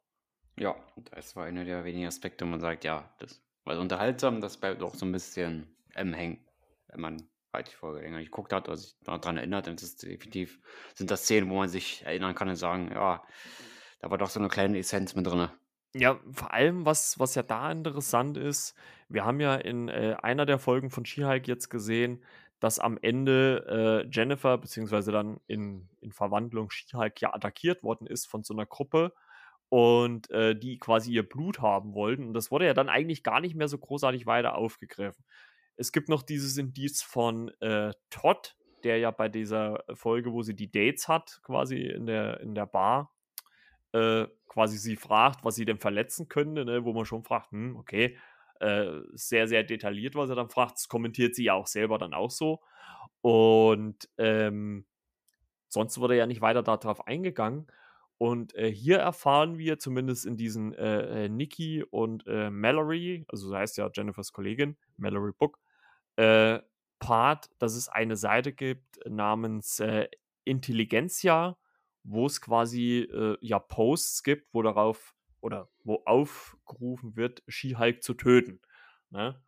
Ja, 0.59 0.77
das 1.11 1.35
war 1.35 1.47
einer 1.47 1.65
der 1.65 1.85
wenigen 1.85 2.07
Aspekte, 2.07 2.45
wo 2.45 2.51
man 2.51 2.61
sagt, 2.61 2.85
ja, 2.85 3.13
das 3.19 3.43
war 3.65 3.79
unterhaltsam, 3.79 4.41
das 4.41 4.59
bleibt 4.59 4.83
auch 4.83 4.95
so 4.95 5.07
ein 5.07 5.13
bisschen 5.13 5.75
ähm, 5.97 6.13
hängen, 6.13 6.47
wenn 6.89 7.01
man 7.01 7.29
halt 7.55 7.71
die 7.71 7.77
Folge 7.77 8.01
länger 8.01 8.23
geguckt 8.23 8.53
hat 8.53 8.69
oder 8.69 8.77
sich 8.77 8.97
daran 9.03 9.37
erinnert. 9.37 9.67
Das 9.67 9.83
ist 9.83 10.03
definitiv, 10.03 10.61
sind 10.95 11.11
das 11.11 11.23
Szenen, 11.25 11.51
wo 11.51 11.57
man 11.57 11.69
sich 11.69 12.05
erinnern 12.05 12.35
kann 12.35 12.49
und 12.49 12.57
sagen, 12.57 12.91
ja, 12.93 13.23
da 14.01 14.11
war 14.11 14.19
doch 14.19 14.31
so 14.31 14.41
eine 14.41 14.49
kleine 14.49 14.79
Essenz 14.79 15.15
mit 15.15 15.27
drin. 15.27 15.49
Ja, 15.95 16.19
vor 16.33 16.53
allem, 16.53 16.85
was, 16.85 17.19
was 17.21 17.37
ja 17.37 17.43
da 17.43 17.71
interessant 17.71 18.37
ist, 18.37 18.75
wir 19.09 19.25
haben 19.25 19.41
ja 19.41 19.55
in 19.55 19.89
äh, 19.89 20.17
einer 20.23 20.45
der 20.45 20.59
Folgen 20.59 20.91
von 20.91 21.05
She-Hulk 21.05 21.47
jetzt 21.47 21.71
gesehen, 21.71 22.25
dass 22.59 22.79
am 22.79 22.99
Ende 23.01 24.05
äh, 24.05 24.09
Jennifer, 24.11 24.59
beziehungsweise 24.59 25.13
dann 25.13 25.39
in, 25.47 25.89
in 26.01 26.13
Verwandlung 26.13 26.71
She-Hulk 26.71 27.21
ja 27.21 27.33
attackiert 27.33 27.83
worden 27.83 28.07
ist 28.07 28.27
von 28.27 28.43
so 28.43 28.55
einer 28.55 28.67
Gruppe 28.67 29.13
und 29.69 30.31
äh, 30.31 30.57
die 30.57 30.79
quasi 30.79 31.13
ihr 31.13 31.29
Blut 31.29 31.61
haben 31.61 31.95
wollten. 31.95 32.27
Und 32.29 32.35
das 32.35 32.51
wurde 32.51 32.67
ja 32.67 32.75
dann 32.75 32.89
eigentlich 32.89 33.23
gar 33.23 33.41
nicht 33.41 33.55
mehr 33.55 33.69
so 33.69 33.79
großartig 33.79 34.27
weiter 34.27 34.57
aufgegriffen. 34.57 35.25
Es 35.77 35.93
gibt 35.93 36.09
noch 36.09 36.23
dieses 36.23 36.57
Indiz 36.57 37.03
von 37.03 37.49
äh, 37.61 37.93
Todd, 38.11 38.57
der 38.85 38.99
ja 38.99 39.11
bei 39.11 39.29
dieser 39.29 39.83
Folge, 39.95 40.33
wo 40.33 40.43
sie 40.43 40.55
die 40.55 40.71
Dates 40.71 41.09
hat, 41.09 41.41
quasi 41.43 41.83
in 41.83 42.07
der, 42.07 42.41
in 42.41 42.55
der 42.55 42.67
Bar, 42.67 43.15
äh, 43.93 44.27
quasi 44.49 44.77
sie 44.77 44.97
fragt, 44.97 45.45
was 45.45 45.55
sie 45.55 45.65
denn 45.65 45.79
verletzen 45.79 46.29
könnte, 46.29 46.65
ne, 46.65 46.85
wo 46.85 46.93
man 46.93 47.07
schon 47.07 47.25
fragt, 47.25 47.51
hm, 47.51 47.77
okay, 47.77 48.19
äh, 48.61 49.01
sehr, 49.13 49.49
sehr 49.49 49.65
detailliert, 49.65 50.15
was 50.15 50.31
er 50.31 50.37
dann 50.37 50.49
fragt. 50.49 50.77
Das 50.77 50.89
kommentiert 50.89 51.35
sie 51.35 51.45
ja 51.45 51.55
auch 51.55 51.67
selber 51.67 51.99
dann 51.99 52.15
auch 52.15 52.31
so. 52.31 52.61
Und 53.21 54.09
ähm, 54.19 54.87
sonst 55.69 55.99
wurde 55.99 56.17
ja 56.17 56.27
nicht 56.27 56.41
weiter 56.41 56.63
darauf 56.63 57.07
eingegangen. 57.07 57.67
Und 58.19 58.55
äh, 58.55 58.71
hier 58.71 58.99
erfahren 58.99 59.59
wir 59.59 59.79
zumindest 59.79 60.25
in 60.25 60.37
diesen 60.37 60.73
äh, 60.75 61.25
äh, 61.25 61.29
Nikki 61.29 61.83
und 61.83 62.25
äh, 62.27 62.49
Mallory, 62.49 63.25
also 63.29 63.49
so 63.49 63.57
heißt 63.57 63.77
ja 63.77 63.91
Jennifers 63.93 64.33
Kollegin, 64.33 64.77
Mallory 64.97 65.33
Book, 65.37 65.59
äh, 66.17 66.61
Part, 66.99 67.51
dass 67.59 67.75
es 67.75 67.89
eine 67.89 68.17
Seite 68.17 68.53
gibt 68.53 68.99
namens 69.07 69.81
äh, 69.81 70.09
Intelligenzia, 70.45 71.57
wo 72.03 72.27
es 72.27 72.41
quasi 72.41 73.09
ja 73.41 73.59
Posts 73.59 74.23
gibt, 74.25 74.53
wo 74.53 74.61
darauf 74.61 75.15
oder 75.41 75.71
wo 75.85 76.03
aufgerufen 76.07 77.17
wird, 77.17 77.43
She-Hulk 77.49 78.03
zu 78.03 78.15
töten. 78.15 78.61
Ne? 79.11 79.41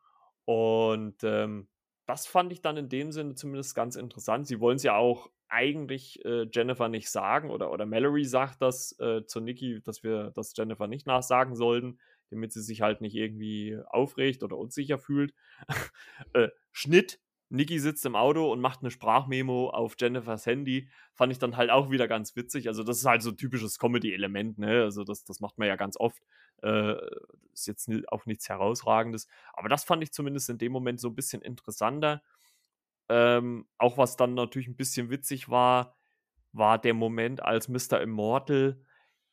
Und 0.44 1.24
ähm, 1.24 1.68
das 2.06 2.26
fand 2.26 2.52
ich 2.52 2.62
dann 2.62 2.76
in 2.76 2.88
dem 2.88 3.12
Sinne 3.12 3.34
zumindest 3.34 3.74
ganz 3.74 3.96
interessant. 3.96 4.46
Sie 4.46 4.60
wollen 4.60 4.76
es 4.76 4.82
ja 4.82 4.96
auch 4.96 5.30
eigentlich 5.48 6.24
äh, 6.24 6.46
Jennifer 6.52 6.88
nicht 6.88 7.10
sagen 7.10 7.50
oder, 7.50 7.70
oder 7.70 7.86
Mallory 7.86 8.24
sagt 8.24 8.62
das 8.62 8.98
äh, 9.00 9.24
zu 9.26 9.40
Nikki, 9.40 9.80
dass 9.82 10.02
wir 10.02 10.30
das 10.32 10.54
Jennifer 10.56 10.86
nicht 10.86 11.06
nachsagen 11.06 11.54
sollten, 11.54 11.98
damit 12.30 12.52
sie 12.52 12.62
sich 12.62 12.80
halt 12.82 13.00
nicht 13.00 13.14
irgendwie 13.14 13.78
aufregt 13.88 14.42
oder 14.42 14.56
unsicher 14.56 14.98
fühlt. 14.98 15.34
äh, 16.34 16.48
Schnitt, 16.72 17.20
Nikki 17.48 17.78
sitzt 17.78 18.04
im 18.04 18.16
Auto 18.16 18.50
und 18.50 18.60
macht 18.60 18.80
eine 18.80 18.90
Sprachmemo 18.90 19.70
auf 19.70 19.94
Jennifers 19.98 20.46
Handy. 20.46 20.88
Fand 21.14 21.32
ich 21.32 21.38
dann 21.38 21.56
halt 21.56 21.70
auch 21.70 21.90
wieder 21.90 22.08
ganz 22.08 22.34
witzig. 22.34 22.66
Also, 22.68 22.82
das 22.82 22.98
ist 22.98 23.06
halt 23.06 23.22
so 23.22 23.30
ein 23.30 23.36
typisches 23.36 23.78
Comedy-Element, 23.78 24.58
ne? 24.58 24.82
Also, 24.82 25.04
das, 25.04 25.24
das 25.24 25.40
macht 25.40 25.56
man 25.58 25.68
ja 25.68 25.76
ganz 25.76 25.96
oft. 25.96 26.22
Äh, 26.62 26.96
ist 27.52 27.66
jetzt 27.66 27.88
auch 28.08 28.26
nichts 28.26 28.48
Herausragendes. 28.48 29.28
Aber 29.52 29.68
das 29.68 29.84
fand 29.84 30.02
ich 30.02 30.12
zumindest 30.12 30.50
in 30.50 30.58
dem 30.58 30.72
Moment 30.72 31.00
so 31.00 31.08
ein 31.08 31.14
bisschen 31.14 31.42
interessanter. 31.42 32.22
Ähm, 33.08 33.66
auch 33.78 33.96
was 33.96 34.16
dann 34.16 34.34
natürlich 34.34 34.68
ein 34.68 34.76
bisschen 34.76 35.10
witzig 35.10 35.48
war, 35.48 35.96
war 36.52 36.78
der 36.78 36.94
Moment, 36.94 37.42
als 37.42 37.68
Mr. 37.68 38.00
Immortal, 38.00 38.80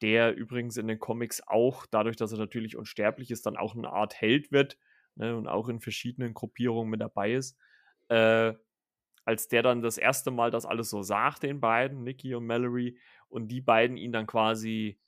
der 0.04 0.36
übrigens 0.36 0.76
in 0.76 0.88
den 0.88 1.00
Comics 1.00 1.42
auch, 1.48 1.86
dadurch, 1.86 2.18
dass 2.18 2.34
er 2.34 2.38
natürlich 2.38 2.76
unsterblich 2.76 3.32
ist, 3.32 3.46
dann 3.46 3.56
auch 3.56 3.74
eine 3.74 3.90
Art 3.90 4.20
Held 4.20 4.52
wird 4.52 4.78
ne, 5.16 5.36
und 5.36 5.48
auch 5.48 5.70
in 5.70 5.80
verschiedenen 5.80 6.34
Gruppierungen 6.34 6.92
mit 6.92 7.00
dabei 7.02 7.34
ist. 7.34 7.58
Äh, 8.10 8.54
als 9.24 9.48
der 9.48 9.64
dann 9.64 9.82
das 9.82 9.98
erste 9.98 10.30
Mal 10.30 10.52
das 10.52 10.66
alles 10.66 10.90
so 10.90 11.02
sagt, 11.02 11.44
den 11.44 11.62
beiden, 11.62 12.04
Nicky 12.04 12.36
und 12.36 12.46
Mallory, 12.46 13.00
und 13.30 13.48
die 13.48 13.62
beiden 13.62 13.96
ihn 13.96 14.12
dann 14.12 14.28
quasi, 14.28 15.00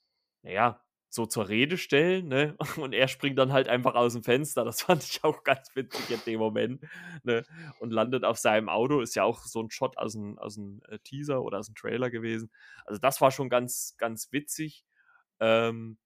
naja, 0.42 0.82
so 1.16 1.26
zur 1.26 1.48
Rede 1.48 1.78
stellen, 1.78 2.28
ne? 2.28 2.56
Und 2.76 2.92
er 2.92 3.08
springt 3.08 3.38
dann 3.38 3.52
halt 3.52 3.68
einfach 3.68 3.96
aus 3.96 4.12
dem 4.12 4.22
Fenster. 4.22 4.64
Das 4.64 4.82
fand 4.82 5.02
ich 5.02 5.24
auch 5.24 5.42
ganz 5.42 5.74
witzig 5.74 6.10
in 6.10 6.20
dem 6.24 6.38
Moment, 6.38 6.84
ne? 7.24 7.42
Und 7.80 7.90
landet 7.90 8.24
auf 8.24 8.38
seinem 8.38 8.68
Auto. 8.68 9.00
Ist 9.00 9.16
ja 9.16 9.24
auch 9.24 9.40
so 9.40 9.60
ein 9.60 9.70
Shot 9.70 9.98
aus 9.98 10.14
einem 10.14 10.38
aus 10.38 10.58
äh, 10.88 10.98
Teaser 11.00 11.42
oder 11.42 11.58
aus 11.58 11.68
einem 11.68 11.74
Trailer 11.74 12.10
gewesen. 12.10 12.52
Also 12.84 13.00
das 13.00 13.20
war 13.20 13.32
schon 13.32 13.48
ganz, 13.48 13.96
ganz 13.98 14.30
witzig. 14.30 14.84
Ähm, 15.40 15.98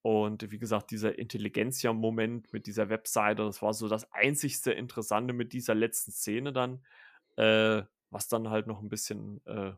und 0.00 0.50
wie 0.50 0.58
gesagt, 0.58 0.92
dieser 0.92 1.18
Intelligenzia-Moment 1.18 2.52
mit 2.52 2.66
dieser 2.66 2.88
Webseite, 2.88 3.42
das 3.42 3.60
war 3.60 3.74
so 3.74 3.88
das 3.88 4.10
einzigste 4.12 4.72
Interessante 4.72 5.34
mit 5.34 5.52
dieser 5.52 5.74
letzten 5.74 6.12
Szene 6.12 6.52
dann, 6.52 6.84
äh, 7.36 7.82
was 8.10 8.28
dann 8.28 8.48
halt 8.48 8.68
noch 8.68 8.80
ein 8.80 8.88
bisschen, 8.88 9.44
äh, 9.46 9.72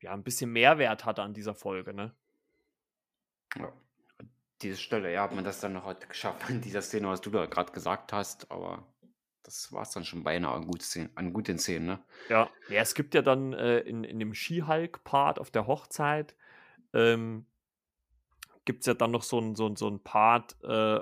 ja, 0.00 0.12
ein 0.14 0.24
bisschen 0.24 0.50
Mehrwert 0.50 1.04
hatte 1.04 1.22
an 1.22 1.34
dieser 1.34 1.54
Folge, 1.54 1.92
ne? 1.92 2.14
Ja 3.56 3.72
diese 4.64 4.76
Stelle, 4.76 5.12
ja, 5.12 5.22
hat 5.22 5.34
man 5.34 5.44
das 5.44 5.60
dann 5.60 5.74
noch 5.74 5.84
heute 5.84 6.06
geschafft 6.06 6.42
in 6.50 6.60
dieser 6.60 6.82
Szene, 6.82 7.08
was 7.08 7.20
du 7.20 7.30
da 7.30 7.46
gerade 7.46 7.72
gesagt 7.72 8.12
hast, 8.12 8.50
aber 8.50 8.86
das 9.42 9.72
war 9.72 9.82
es 9.82 9.90
dann 9.90 10.04
schon 10.04 10.24
beinahe 10.24 10.54
an, 10.54 10.66
gut 10.66 10.82
an 11.14 11.32
guten 11.32 11.58
Szenen, 11.58 11.86
ne? 11.86 12.04
Ja, 12.28 12.50
ja 12.68 12.80
es 12.80 12.94
gibt 12.94 13.14
ja 13.14 13.22
dann 13.22 13.52
äh, 13.52 13.80
in, 13.80 14.02
in 14.02 14.18
dem 14.18 14.34
Skihulk-Part 14.34 15.38
auf 15.38 15.50
der 15.50 15.66
Hochzeit, 15.66 16.34
ähm, 16.94 17.46
gibt 18.64 18.80
es 18.80 18.86
ja 18.86 18.94
dann 18.94 19.10
noch 19.10 19.22
so 19.22 19.38
ein, 19.38 19.54
so 19.54 19.74
so 19.76 19.88
ein 19.88 20.02
Part, 20.02 20.56
äh, 20.64 21.00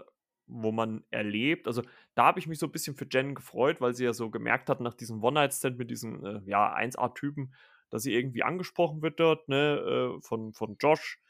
wo 0.49 0.73
man 0.73 1.05
erlebt, 1.11 1.69
also 1.69 1.83
da 2.15 2.25
habe 2.25 2.41
ich 2.41 2.47
mich 2.47 2.59
so 2.59 2.67
ein 2.67 2.73
bisschen 2.73 2.97
für 2.97 3.07
Jen 3.11 3.35
gefreut, 3.35 3.81
weil 3.81 3.95
sie 3.95 4.05
ja 4.05 4.13
so 4.13 4.29
gemerkt 4.29 4.69
hat, 4.69 4.81
nach 4.81 4.95
diesem 4.95 5.23
One-Night-Stand 5.23 5.79
mit 5.79 5.91
diesen, 5.91 6.25
äh, 6.25 6.41
ja, 6.45 6.75
1A-Typen, 6.75 7.55
dass 7.91 8.03
sie 8.03 8.13
irgendwie 8.13 8.43
angesprochen 8.43 9.03
wird 9.03 9.21
dort, 9.21 9.49
ne, 9.49 10.17
äh, 10.19 10.21
von, 10.21 10.53
von 10.53 10.77
Josh 10.81 11.21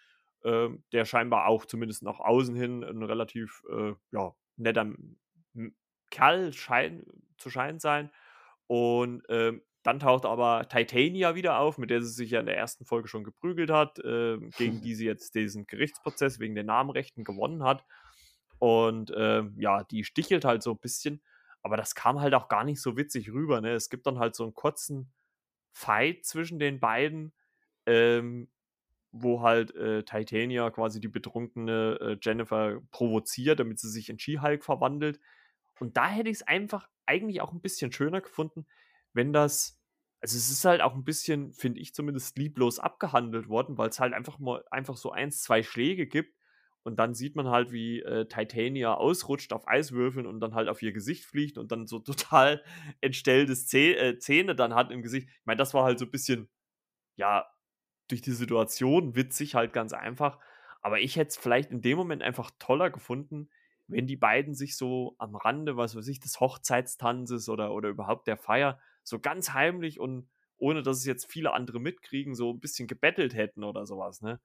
äh, 0.45 0.69
der 0.93 1.05
scheinbar 1.05 1.47
auch 1.47 1.65
zumindest 1.65 2.03
nach 2.03 2.21
außen 2.21 2.55
hin 2.55 2.83
ein 2.83 3.03
relativ 3.03 3.63
äh, 3.71 3.95
ja, 4.11 4.35
netter 4.57 4.93
Kerl 6.11 6.53
schein, 6.53 7.05
zu 7.39 7.51
scheinen 7.51 7.81
sein. 7.81 8.11
Und 8.67 9.29
äh, 9.29 9.59
dann 9.83 9.99
taucht 9.99 10.25
aber 10.25 10.69
Titania 10.69 11.35
wieder 11.35 11.59
auf, 11.59 11.79
mit 11.79 11.91
der 11.91 12.03
sie 12.03 12.13
sich 12.13 12.31
ja 12.31 12.41
in 12.41 12.47
der 12.47 12.57
ersten 12.57 12.85
Folge 12.85 13.09
schon 13.09 13.25
geprügelt 13.25 13.71
hat, 13.71 13.99
äh, 13.99 14.39
gegen 14.57 14.81
die 14.81 14.95
sie 14.95 15.07
jetzt 15.07 15.35
diesen 15.35 15.67
Gerichtsprozess 15.67 16.39
wegen 16.39 16.55
der 16.55 16.65
Namenrechten 16.65 17.25
gewonnen 17.25 17.65
hat. 17.65 17.85
Und 18.59 19.11
äh, 19.11 19.43
ja, 19.57 19.83
die 19.85 20.05
stichelt 20.05 20.45
halt 20.45 20.63
so 20.63 20.71
ein 20.71 20.79
bisschen, 20.79 21.21
aber 21.63 21.77
das 21.77 21.97
kam 21.97 22.21
halt 22.21 22.35
auch 22.35 22.49
gar 22.49 22.63
nicht 22.63 22.81
so 22.81 22.97
witzig 22.97 23.33
rüber. 23.33 23.61
Ne? 23.61 23.73
Es 23.73 23.91
gibt 23.91 24.07
dann 24.07 24.21
halt 24.21 24.37
so 24.37 24.45
einen 24.45 24.55
kurzen 24.55 25.13
Fight 25.73 26.25
zwischen 26.25 26.61
den 26.61 26.79
beiden, 26.79 27.33
ähm, 27.87 28.49
wo 29.13 29.43
halt 29.43 29.75
äh, 29.75 30.03
Titania 30.05 30.71
quasi 30.71 31.01
die 31.01 31.09
betrunkene 31.09 31.99
äh, 32.01 32.17
Jennifer 32.21 32.81
provoziert, 32.91 33.61
damit 33.61 33.79
sie 33.79 33.91
sich 33.91 34.09
in 34.09 34.19
She-Hulk 34.19 34.65
verwandelt. 34.65 35.21
Und 35.79 35.97
da 35.97 36.09
hätte 36.09 36.31
ich 36.31 36.37
es 36.37 36.43
einfach 36.43 36.89
eigentlich 37.07 37.41
auch 37.41 37.53
ein 37.53 37.61
bisschen 37.61 37.93
schöner 37.93 38.21
gefunden, 38.21 38.67
wenn 39.13 39.33
das, 39.33 39.81
also 40.21 40.37
es 40.37 40.51
ist 40.51 40.65
halt 40.65 40.81
auch 40.81 40.95
ein 40.95 41.05
bisschen, 41.05 41.53
finde 41.53 41.81
ich 41.81 41.95
zumindest, 41.95 42.39
lieblos 42.39 42.79
abgehandelt 42.79 43.49
worden, 43.49 43.77
weil 43.79 43.91
es 43.91 44.01
halt 44.01 44.15
einfach 44.15 44.39
mal 44.39 44.65
einfach 44.71 44.97
so 44.97 45.13
eins, 45.13 45.43
zwei 45.43 45.63
Schläge 45.63 46.07
gibt 46.07 46.35
und 46.85 46.97
dann 46.99 47.15
sieht 47.15 47.37
man 47.37 47.49
halt, 47.49 47.71
wie 47.71 48.01
äh, 48.01 48.27
Titania 48.27 48.95
ausrutscht 48.95 49.53
auf 49.53 49.69
Eiswürfeln 49.69 50.27
und 50.27 50.41
dann 50.41 50.55
halt 50.55 50.69
auf 50.69 50.83
ihr 50.83 50.93
Gesicht 50.93 51.25
fliegt 51.25 51.59
und 51.59 51.71
dann 51.71 51.87
so 51.87 51.99
total 52.01 52.63
entstellte 53.01 53.55
Zäh 53.55 53.93
äh, 53.95 54.19
Zähne 54.19 54.55
dann 54.57 54.75
hat 54.75 54.91
im 54.91 55.03
Gesicht. 55.03 55.29
Ich 55.29 55.47
meine, 55.47 55.59
das 55.59 55.75
war 55.75 55.85
halt 55.85 55.99
so 55.99 56.07
ein 56.07 56.11
bisschen, 56.11 56.49
ja, 57.17 57.47
durch 58.09 58.23
die 58.23 58.33
Situation 58.33 59.15
witzig, 59.17 59.55
halt 59.55 59.73
ganz 59.73 59.93
einfach. 59.93 60.39
Aber 60.81 61.01
ich 61.01 61.17
hätte 61.17 61.29
es 61.29 61.37
vielleicht 61.37 61.71
in 61.71 61.83
dem 61.83 61.97
Moment 61.97 62.23
einfach 62.23 62.51
toller 62.59 62.91
gefunden, 62.91 63.49
wenn 63.87 64.07
die 64.07 64.17
beiden 64.17 64.55
sich 64.55 64.77
so 64.77 65.15
am 65.19 65.35
Rande, 65.35 65.77
was 65.77 65.97
weiß 65.97 66.09
ich, 66.09 66.21
des 66.21 66.41
Hochzeitstanzes 66.41 67.49
oder, 67.49 67.73
oder 67.73 67.89
überhaupt 67.89 68.27
der 68.27 68.37
Feier 68.37 68.81
so 69.03 69.19
ganz 69.19 69.53
heimlich 69.53 70.01
und 70.01 70.29
ohne 70.57 70.83
dass 70.83 70.99
es 70.99 71.05
jetzt 71.05 71.31
viele 71.31 71.53
andere 71.53 71.81
mitkriegen, 71.81 72.35
so 72.35 72.53
ein 72.53 72.61
bisschen 72.61 72.87
gebettelt 72.87 73.35
hätten 73.35 73.65
oder 73.65 73.85
sowas, 73.87 74.23
ne? 74.23 74.41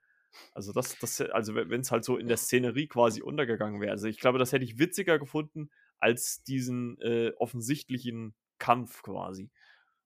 Also 0.54 0.74
das, 0.74 0.98
das, 1.00 1.22
also 1.22 1.56
wenn 1.56 1.82
es 1.82 1.92
halt 1.92 2.04
so 2.04 2.18
in 2.18 2.28
der 2.28 2.38
Szenerie 2.38 2.88
quasi 2.88 3.22
untergegangen 3.22 3.80
wäre. 3.80 3.92
Also 3.92 4.08
ich 4.08 4.20
glaube, 4.20 4.40
das 4.40 4.52
hätte 4.52 4.66
ich 4.66 4.78
witziger 4.78 5.20
gefunden 5.20 5.70
als 6.00 6.44
diesen 6.44 7.00
äh, 7.02 7.32
offensichtlichen 7.38 8.36
Kampf 8.60 9.04
quasi. 9.04 9.50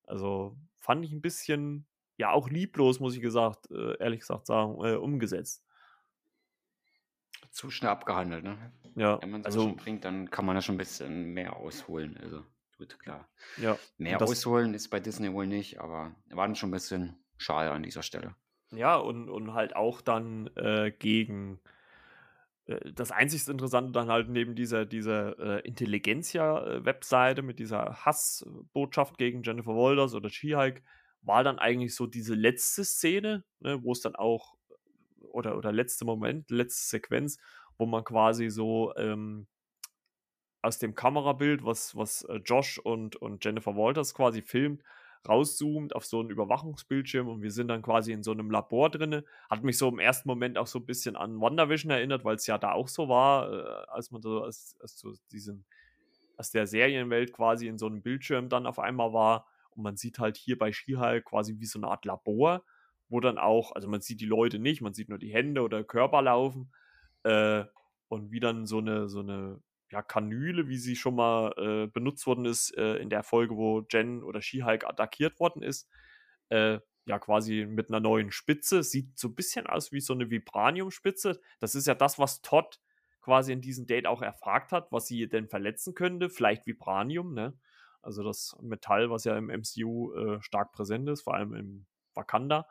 Also 0.05 0.57
fand 0.79 1.05
ich 1.05 1.11
ein 1.11 1.21
bisschen, 1.21 1.87
ja 2.21 2.31
auch 2.31 2.49
lieblos, 2.49 2.99
muss 2.99 3.15
ich 3.15 3.21
gesagt, 3.21 3.69
äh, 3.71 3.97
ehrlich 3.97 4.21
gesagt 4.21 4.47
sagen, 4.47 4.75
äh, 4.85 4.95
umgesetzt. 4.95 5.65
Zu 7.51 7.69
schnell 7.69 7.91
abgehandelt, 7.91 8.43
ne? 8.43 8.71
Ja. 8.95 9.21
Wenn 9.21 9.31
man 9.31 9.43
so 9.43 9.47
also, 9.47 9.75
bringt, 9.75 10.05
dann 10.05 10.29
kann 10.29 10.45
man 10.45 10.55
da 10.55 10.61
schon 10.61 10.75
ein 10.75 10.77
bisschen 10.77 11.33
mehr 11.33 11.57
ausholen. 11.57 12.17
Also, 12.21 12.45
gut, 12.77 12.97
klar. 12.99 13.27
Ja. 13.57 13.77
Mehr 13.97 14.21
ausholen 14.21 14.73
ist 14.73 14.89
bei 14.89 14.99
Disney 14.99 15.33
wohl 15.33 15.47
nicht, 15.47 15.79
aber 15.81 16.15
war 16.29 16.47
dann 16.47 16.55
schon 16.55 16.69
ein 16.69 16.73
bisschen 16.73 17.17
schade 17.37 17.71
an 17.71 17.83
dieser 17.83 18.03
Stelle. 18.03 18.35
Ja, 18.71 18.95
und, 18.95 19.29
und 19.29 19.53
halt 19.53 19.75
auch 19.75 19.99
dann 19.99 20.47
äh, 20.55 20.91
gegen 20.91 21.59
äh, 22.65 22.91
das 22.93 23.11
einzigste 23.11 23.51
Interessante 23.51 23.91
dann 23.91 24.09
halt 24.09 24.29
neben 24.29 24.55
dieser, 24.55 24.85
dieser 24.85 25.37
äh, 25.39 25.67
Intelligenzia-Webseite 25.67 27.41
mit 27.41 27.59
dieser 27.59 28.05
Hassbotschaft 28.05 29.17
gegen 29.17 29.43
Jennifer 29.43 29.75
Walters 29.75 30.13
oder 30.13 30.29
She-Hulk 30.29 30.81
war 31.21 31.43
dann 31.43 31.59
eigentlich 31.59 31.95
so 31.95 32.07
diese 32.07 32.35
letzte 32.35 32.83
Szene, 32.83 33.43
ne, 33.59 33.83
wo 33.83 33.91
es 33.91 34.01
dann 34.01 34.15
auch, 34.15 34.55
oder, 35.19 35.57
oder 35.57 35.71
letzte 35.71 36.05
Moment, 36.05 36.49
letzte 36.49 36.97
Sequenz, 36.97 37.37
wo 37.77 37.85
man 37.85 38.03
quasi 38.03 38.49
so 38.49 38.93
ähm, 38.95 39.47
aus 40.61 40.77
dem 40.77 40.95
Kamerabild, 40.95 41.63
was, 41.65 41.95
was 41.95 42.23
äh, 42.23 42.37
Josh 42.45 42.77
und, 42.79 43.15
und 43.15 43.43
Jennifer 43.43 43.75
Walters 43.75 44.13
quasi 44.13 44.41
filmt, 44.41 44.83
rauszoomt 45.27 45.95
auf 45.95 46.05
so 46.05 46.19
einen 46.19 46.29
Überwachungsbildschirm 46.29 47.27
und 47.27 47.41
wir 47.41 47.51
sind 47.51 47.67
dann 47.67 47.81
quasi 47.81 48.11
in 48.11 48.23
so 48.23 48.31
einem 48.31 48.49
Labor 48.49 48.89
drinne. 48.89 49.23
Hat 49.49 49.63
mich 49.63 49.77
so 49.77 49.87
im 49.89 49.99
ersten 49.99 50.27
Moment 50.27 50.57
auch 50.57 50.67
so 50.67 50.79
ein 50.79 50.85
bisschen 50.85 51.15
an 51.15 51.39
WandaVision 51.39 51.91
erinnert, 51.91 52.25
weil 52.25 52.35
es 52.35 52.47
ja 52.47 52.57
da 52.57 52.71
auch 52.71 52.87
so 52.87 53.07
war, 53.07 53.51
äh, 53.51 53.91
als 53.91 54.11
man 54.11 54.21
so 54.21 54.41
als, 54.41 54.75
als 54.79 54.97
so 54.97 55.13
diesen, 55.31 55.65
aus 56.37 56.51
der 56.51 56.65
Serienwelt 56.65 57.33
quasi 57.33 57.67
in 57.67 57.77
so 57.77 57.85
einem 57.85 58.01
Bildschirm 58.01 58.49
dann 58.49 58.65
auf 58.65 58.79
einmal 58.79 59.13
war 59.13 59.45
Und 59.75 59.83
man 59.83 59.97
sieht 59.97 60.19
halt 60.19 60.37
hier 60.37 60.57
bei 60.57 60.71
She-Hulk 60.71 61.25
quasi 61.25 61.59
wie 61.59 61.65
so 61.65 61.79
eine 61.79 61.87
Art 61.87 62.05
Labor, 62.05 62.63
wo 63.09 63.19
dann 63.19 63.37
auch, 63.37 63.73
also 63.73 63.87
man 63.87 64.01
sieht 64.01 64.21
die 64.21 64.25
Leute 64.25 64.59
nicht, 64.59 64.81
man 64.81 64.93
sieht 64.93 65.09
nur 65.09 65.19
die 65.19 65.33
Hände 65.33 65.61
oder 65.61 65.83
Körper 65.83 66.21
laufen. 66.21 66.71
Äh, 67.23 67.65
und 68.07 68.31
wie 68.31 68.39
dann 68.39 68.65
so 68.65 68.79
eine, 68.79 69.07
so 69.07 69.19
eine 69.19 69.61
ja, 69.91 70.01
Kanüle, 70.01 70.67
wie 70.67 70.77
sie 70.77 70.95
schon 70.95 71.15
mal 71.15 71.53
äh, 71.57 71.87
benutzt 71.87 72.25
worden 72.25 72.45
ist 72.45 72.75
äh, 72.77 72.95
in 72.97 73.09
der 73.09 73.23
Folge, 73.23 73.55
wo 73.55 73.85
Jen 73.89 74.23
oder 74.23 74.41
She-Hulk 74.41 74.85
attackiert 74.85 75.39
worden 75.39 75.63
ist. 75.63 75.89
Äh, 76.49 76.79
ja, 77.05 77.19
quasi 77.19 77.65
mit 77.65 77.89
einer 77.89 77.99
neuen 77.99 78.31
Spitze. 78.31 78.83
Sieht 78.83 79.17
so 79.17 79.29
ein 79.29 79.35
bisschen 79.35 79.67
aus 79.67 79.91
wie 79.91 80.01
so 80.01 80.13
eine 80.13 80.29
Vibranium-Spitze. 80.29 81.41
Das 81.59 81.75
ist 81.75 81.87
ja 81.87 81.95
das, 81.95 82.19
was 82.19 82.41
Todd 82.41 82.79
quasi 83.21 83.53
in 83.53 83.61
diesem 83.61 83.85
Date 83.85 84.07
auch 84.07 84.21
erfragt 84.21 84.71
hat, 84.71 84.91
was 84.91 85.07
sie 85.07 85.27
denn 85.27 85.47
verletzen 85.47 85.93
könnte. 85.93 86.29
Vielleicht 86.29 86.65
Vibranium, 86.65 87.33
ne? 87.33 87.57
Also 88.01 88.23
das 88.23 88.55
Metall, 88.61 89.09
was 89.09 89.23
ja 89.23 89.37
im 89.37 89.47
MCU 89.47 90.13
äh, 90.13 90.41
stark 90.41 90.71
präsent 90.71 91.09
ist, 91.09 91.21
vor 91.21 91.35
allem 91.35 91.53
im 91.53 91.85
Wakanda. 92.13 92.67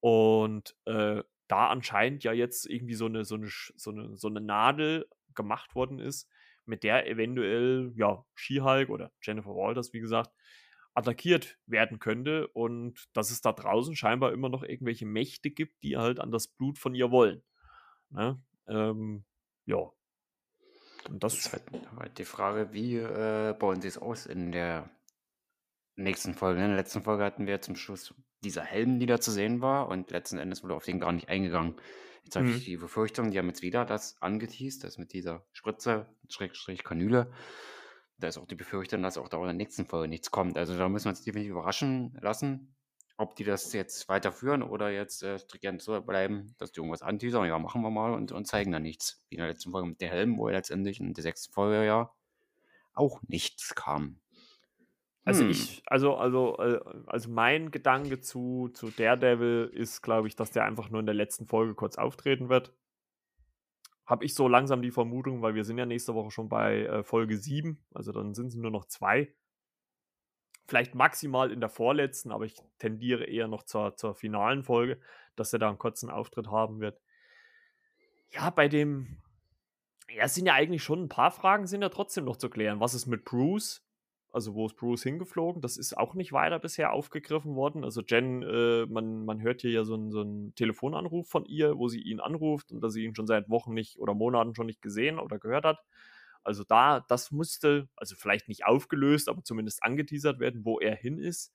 Und 0.00 0.76
äh, 0.84 1.22
da 1.48 1.68
anscheinend 1.68 2.24
ja 2.24 2.32
jetzt 2.32 2.68
irgendwie 2.68 2.94
so 2.94 3.06
eine, 3.06 3.24
so 3.24 3.34
eine, 3.34 3.48
so 3.48 3.90
eine, 3.90 4.16
so 4.16 4.28
eine 4.28 4.40
Nadel 4.40 5.08
gemacht 5.34 5.74
worden 5.74 5.98
ist, 5.98 6.28
mit 6.66 6.84
der 6.84 7.08
eventuell, 7.08 7.92
ja, 7.96 8.24
She-Hulk 8.34 8.90
oder 8.90 9.10
Jennifer 9.22 9.50
Walters, 9.50 9.92
wie 9.92 10.00
gesagt, 10.00 10.30
attackiert 10.94 11.58
werden 11.66 11.98
könnte 11.98 12.48
und 12.48 13.08
dass 13.12 13.30
es 13.30 13.40
da 13.40 13.52
draußen 13.52 13.94
scheinbar 13.96 14.32
immer 14.32 14.48
noch 14.48 14.62
irgendwelche 14.62 15.06
Mächte 15.06 15.50
gibt, 15.50 15.82
die 15.82 15.96
halt 15.96 16.20
an 16.20 16.30
das 16.30 16.48
Blut 16.48 16.78
von 16.78 16.94
ihr 16.94 17.10
wollen. 17.10 17.42
Ne? 18.10 18.42
Ähm, 18.66 19.24
ja. 19.66 19.90
Und 21.08 21.22
das, 21.22 21.34
das 21.34 21.46
ist 21.46 21.52
halt, 21.52 21.62
halt 21.98 22.18
die 22.18 22.24
Frage, 22.24 22.72
wie 22.72 22.96
äh, 22.96 23.54
bauen 23.58 23.80
sie 23.80 23.88
es 23.88 23.98
aus 23.98 24.26
in 24.26 24.52
der 24.52 24.90
nächsten 25.96 26.34
Folge. 26.34 26.60
In 26.60 26.68
der 26.68 26.76
letzten 26.76 27.02
Folge 27.02 27.24
hatten 27.24 27.46
wir 27.46 27.60
zum 27.60 27.76
Schluss 27.76 28.14
dieser 28.42 28.62
Helm, 28.62 28.98
die 28.98 29.06
da 29.06 29.20
zu 29.20 29.30
sehen 29.30 29.60
war 29.60 29.88
und 29.88 30.10
letzten 30.10 30.38
Endes 30.38 30.62
wurde 30.62 30.74
auf 30.74 30.84
den 30.84 31.00
gar 31.00 31.12
nicht 31.12 31.28
eingegangen. 31.28 31.76
Jetzt 32.24 32.36
habe 32.36 32.48
ich 32.48 32.56
mhm. 32.56 32.64
die 32.64 32.76
Befürchtung, 32.76 33.30
die 33.30 33.38
haben 33.38 33.48
jetzt 33.48 33.62
wieder 33.62 33.84
das 33.84 34.20
angeteased, 34.20 34.84
das 34.84 34.98
mit 34.98 35.12
dieser 35.12 35.44
Spritze, 35.52 36.06
Schrägstrich 36.28 36.84
Kanüle. 36.84 37.32
Da 38.18 38.28
ist 38.28 38.38
auch 38.38 38.46
die 38.46 38.54
Befürchtung, 38.54 39.02
dass 39.02 39.18
auch 39.18 39.28
da 39.28 39.38
in 39.38 39.44
der 39.44 39.52
nächsten 39.54 39.86
Folge 39.86 40.08
nichts 40.08 40.30
kommt. 40.30 40.58
Also 40.58 40.76
da 40.76 40.88
müssen 40.88 41.06
wir 41.06 41.10
uns 41.10 41.22
definitiv 41.22 41.52
überraschen 41.52 42.18
lassen, 42.20 42.74
ob 43.20 43.36
die 43.36 43.44
das 43.44 43.72
jetzt 43.74 44.08
weiterführen 44.08 44.62
oder 44.62 44.90
jetzt 44.90 45.22
äh, 45.22 45.38
stringent 45.38 45.82
so 45.82 46.00
bleiben, 46.00 46.54
dass 46.58 46.72
die 46.72 46.80
irgendwas 46.80 47.02
anteasern. 47.02 47.46
Ja, 47.46 47.58
machen 47.58 47.82
wir 47.82 47.90
mal 47.90 48.14
und, 48.14 48.32
und 48.32 48.46
zeigen 48.46 48.72
dann 48.72 48.82
nichts. 48.82 49.22
Wie 49.28 49.34
in 49.34 49.40
der 49.40 49.48
letzten 49.48 49.70
Folge 49.70 49.88
mit 49.88 50.00
der 50.00 50.08
Helm, 50.08 50.38
wo 50.38 50.48
letztendlich 50.48 51.00
in 51.00 51.12
der 51.12 51.22
sechsten 51.22 51.52
Folge 51.52 51.84
ja 51.84 52.10
auch 52.94 53.20
nichts 53.28 53.74
kam. 53.74 54.20
Also 55.24 55.42
hm. 55.42 55.50
ich, 55.50 55.82
also, 55.86 56.16
also, 56.16 56.56
äh, 56.58 56.80
also 57.06 57.30
mein 57.30 57.70
Gedanke 57.70 58.20
zu, 58.20 58.70
zu 58.72 58.88
Daredevil 58.88 59.70
ist, 59.74 60.00
glaube 60.00 60.26
ich, 60.26 60.34
dass 60.34 60.50
der 60.50 60.64
einfach 60.64 60.88
nur 60.88 61.00
in 61.00 61.06
der 61.06 61.14
letzten 61.14 61.46
Folge 61.46 61.74
kurz 61.74 61.98
auftreten 61.98 62.48
wird. 62.48 62.74
Habe 64.06 64.24
ich 64.24 64.34
so 64.34 64.48
langsam 64.48 64.80
die 64.80 64.90
Vermutung, 64.90 65.42
weil 65.42 65.54
wir 65.54 65.64
sind 65.64 65.76
ja 65.76 65.84
nächste 65.84 66.14
Woche 66.14 66.30
schon 66.30 66.48
bei 66.48 66.84
äh, 66.84 67.02
Folge 67.04 67.36
7, 67.36 67.84
also 67.92 68.12
dann 68.12 68.34
sind 68.34 68.46
es 68.46 68.54
nur 68.54 68.70
noch 68.70 68.86
zwei. 68.86 69.34
Vielleicht 70.70 70.94
maximal 70.94 71.50
in 71.50 71.58
der 71.58 71.68
vorletzten, 71.68 72.30
aber 72.30 72.44
ich 72.44 72.54
tendiere 72.78 73.24
eher 73.24 73.48
noch 73.48 73.64
zur, 73.64 73.96
zur 73.96 74.14
finalen 74.14 74.62
Folge, 74.62 75.00
dass 75.34 75.52
er 75.52 75.58
da 75.58 75.68
einen 75.68 75.78
kurzen 75.78 76.10
Auftritt 76.10 76.46
haben 76.46 76.78
wird. 76.78 77.00
Ja, 78.30 78.50
bei 78.50 78.68
dem, 78.68 79.18
ja, 80.08 80.24
es 80.24 80.36
sind 80.36 80.46
ja 80.46 80.54
eigentlich 80.54 80.84
schon 80.84 81.02
ein 81.02 81.08
paar 81.08 81.32
Fragen, 81.32 81.66
sind 81.66 81.82
ja 81.82 81.88
trotzdem 81.88 82.24
noch 82.24 82.36
zu 82.36 82.48
klären. 82.48 82.78
Was 82.78 82.94
ist 82.94 83.06
mit 83.06 83.24
Bruce? 83.24 83.84
also 84.32 84.54
wo 84.54 84.66
ist 84.66 84.76
Bruce 84.76 85.02
hingeflogen? 85.02 85.62
Das 85.62 85.76
ist 85.76 85.96
auch 85.96 86.14
nicht 86.14 86.32
weiter 86.32 86.58
bisher 86.58 86.92
aufgegriffen 86.92 87.54
worden. 87.54 87.84
Also 87.84 88.02
Jen, 88.02 88.42
äh, 88.42 88.86
man, 88.86 89.24
man 89.24 89.40
hört 89.40 89.62
hier 89.62 89.70
ja 89.70 89.84
so 89.84 89.94
einen 89.94 90.10
so 90.10 90.24
Telefonanruf 90.54 91.28
von 91.28 91.44
ihr, 91.46 91.78
wo 91.78 91.88
sie 91.88 92.00
ihn 92.00 92.20
anruft 92.20 92.72
und 92.72 92.80
dass 92.80 92.92
sie 92.92 93.04
ihn 93.04 93.14
schon 93.14 93.26
seit 93.26 93.48
Wochen 93.48 93.74
nicht 93.74 93.98
oder 93.98 94.14
Monaten 94.14 94.54
schon 94.54 94.66
nicht 94.66 94.82
gesehen 94.82 95.18
oder 95.18 95.38
gehört 95.38 95.64
hat. 95.64 95.78
Also 96.42 96.64
da, 96.64 97.00
das 97.00 97.30
musste, 97.30 97.88
also 97.96 98.14
vielleicht 98.16 98.48
nicht 98.48 98.64
aufgelöst, 98.64 99.28
aber 99.28 99.42
zumindest 99.42 99.82
angeteasert 99.82 100.40
werden, 100.40 100.64
wo 100.64 100.80
er 100.80 100.94
hin 100.94 101.18
ist. 101.18 101.52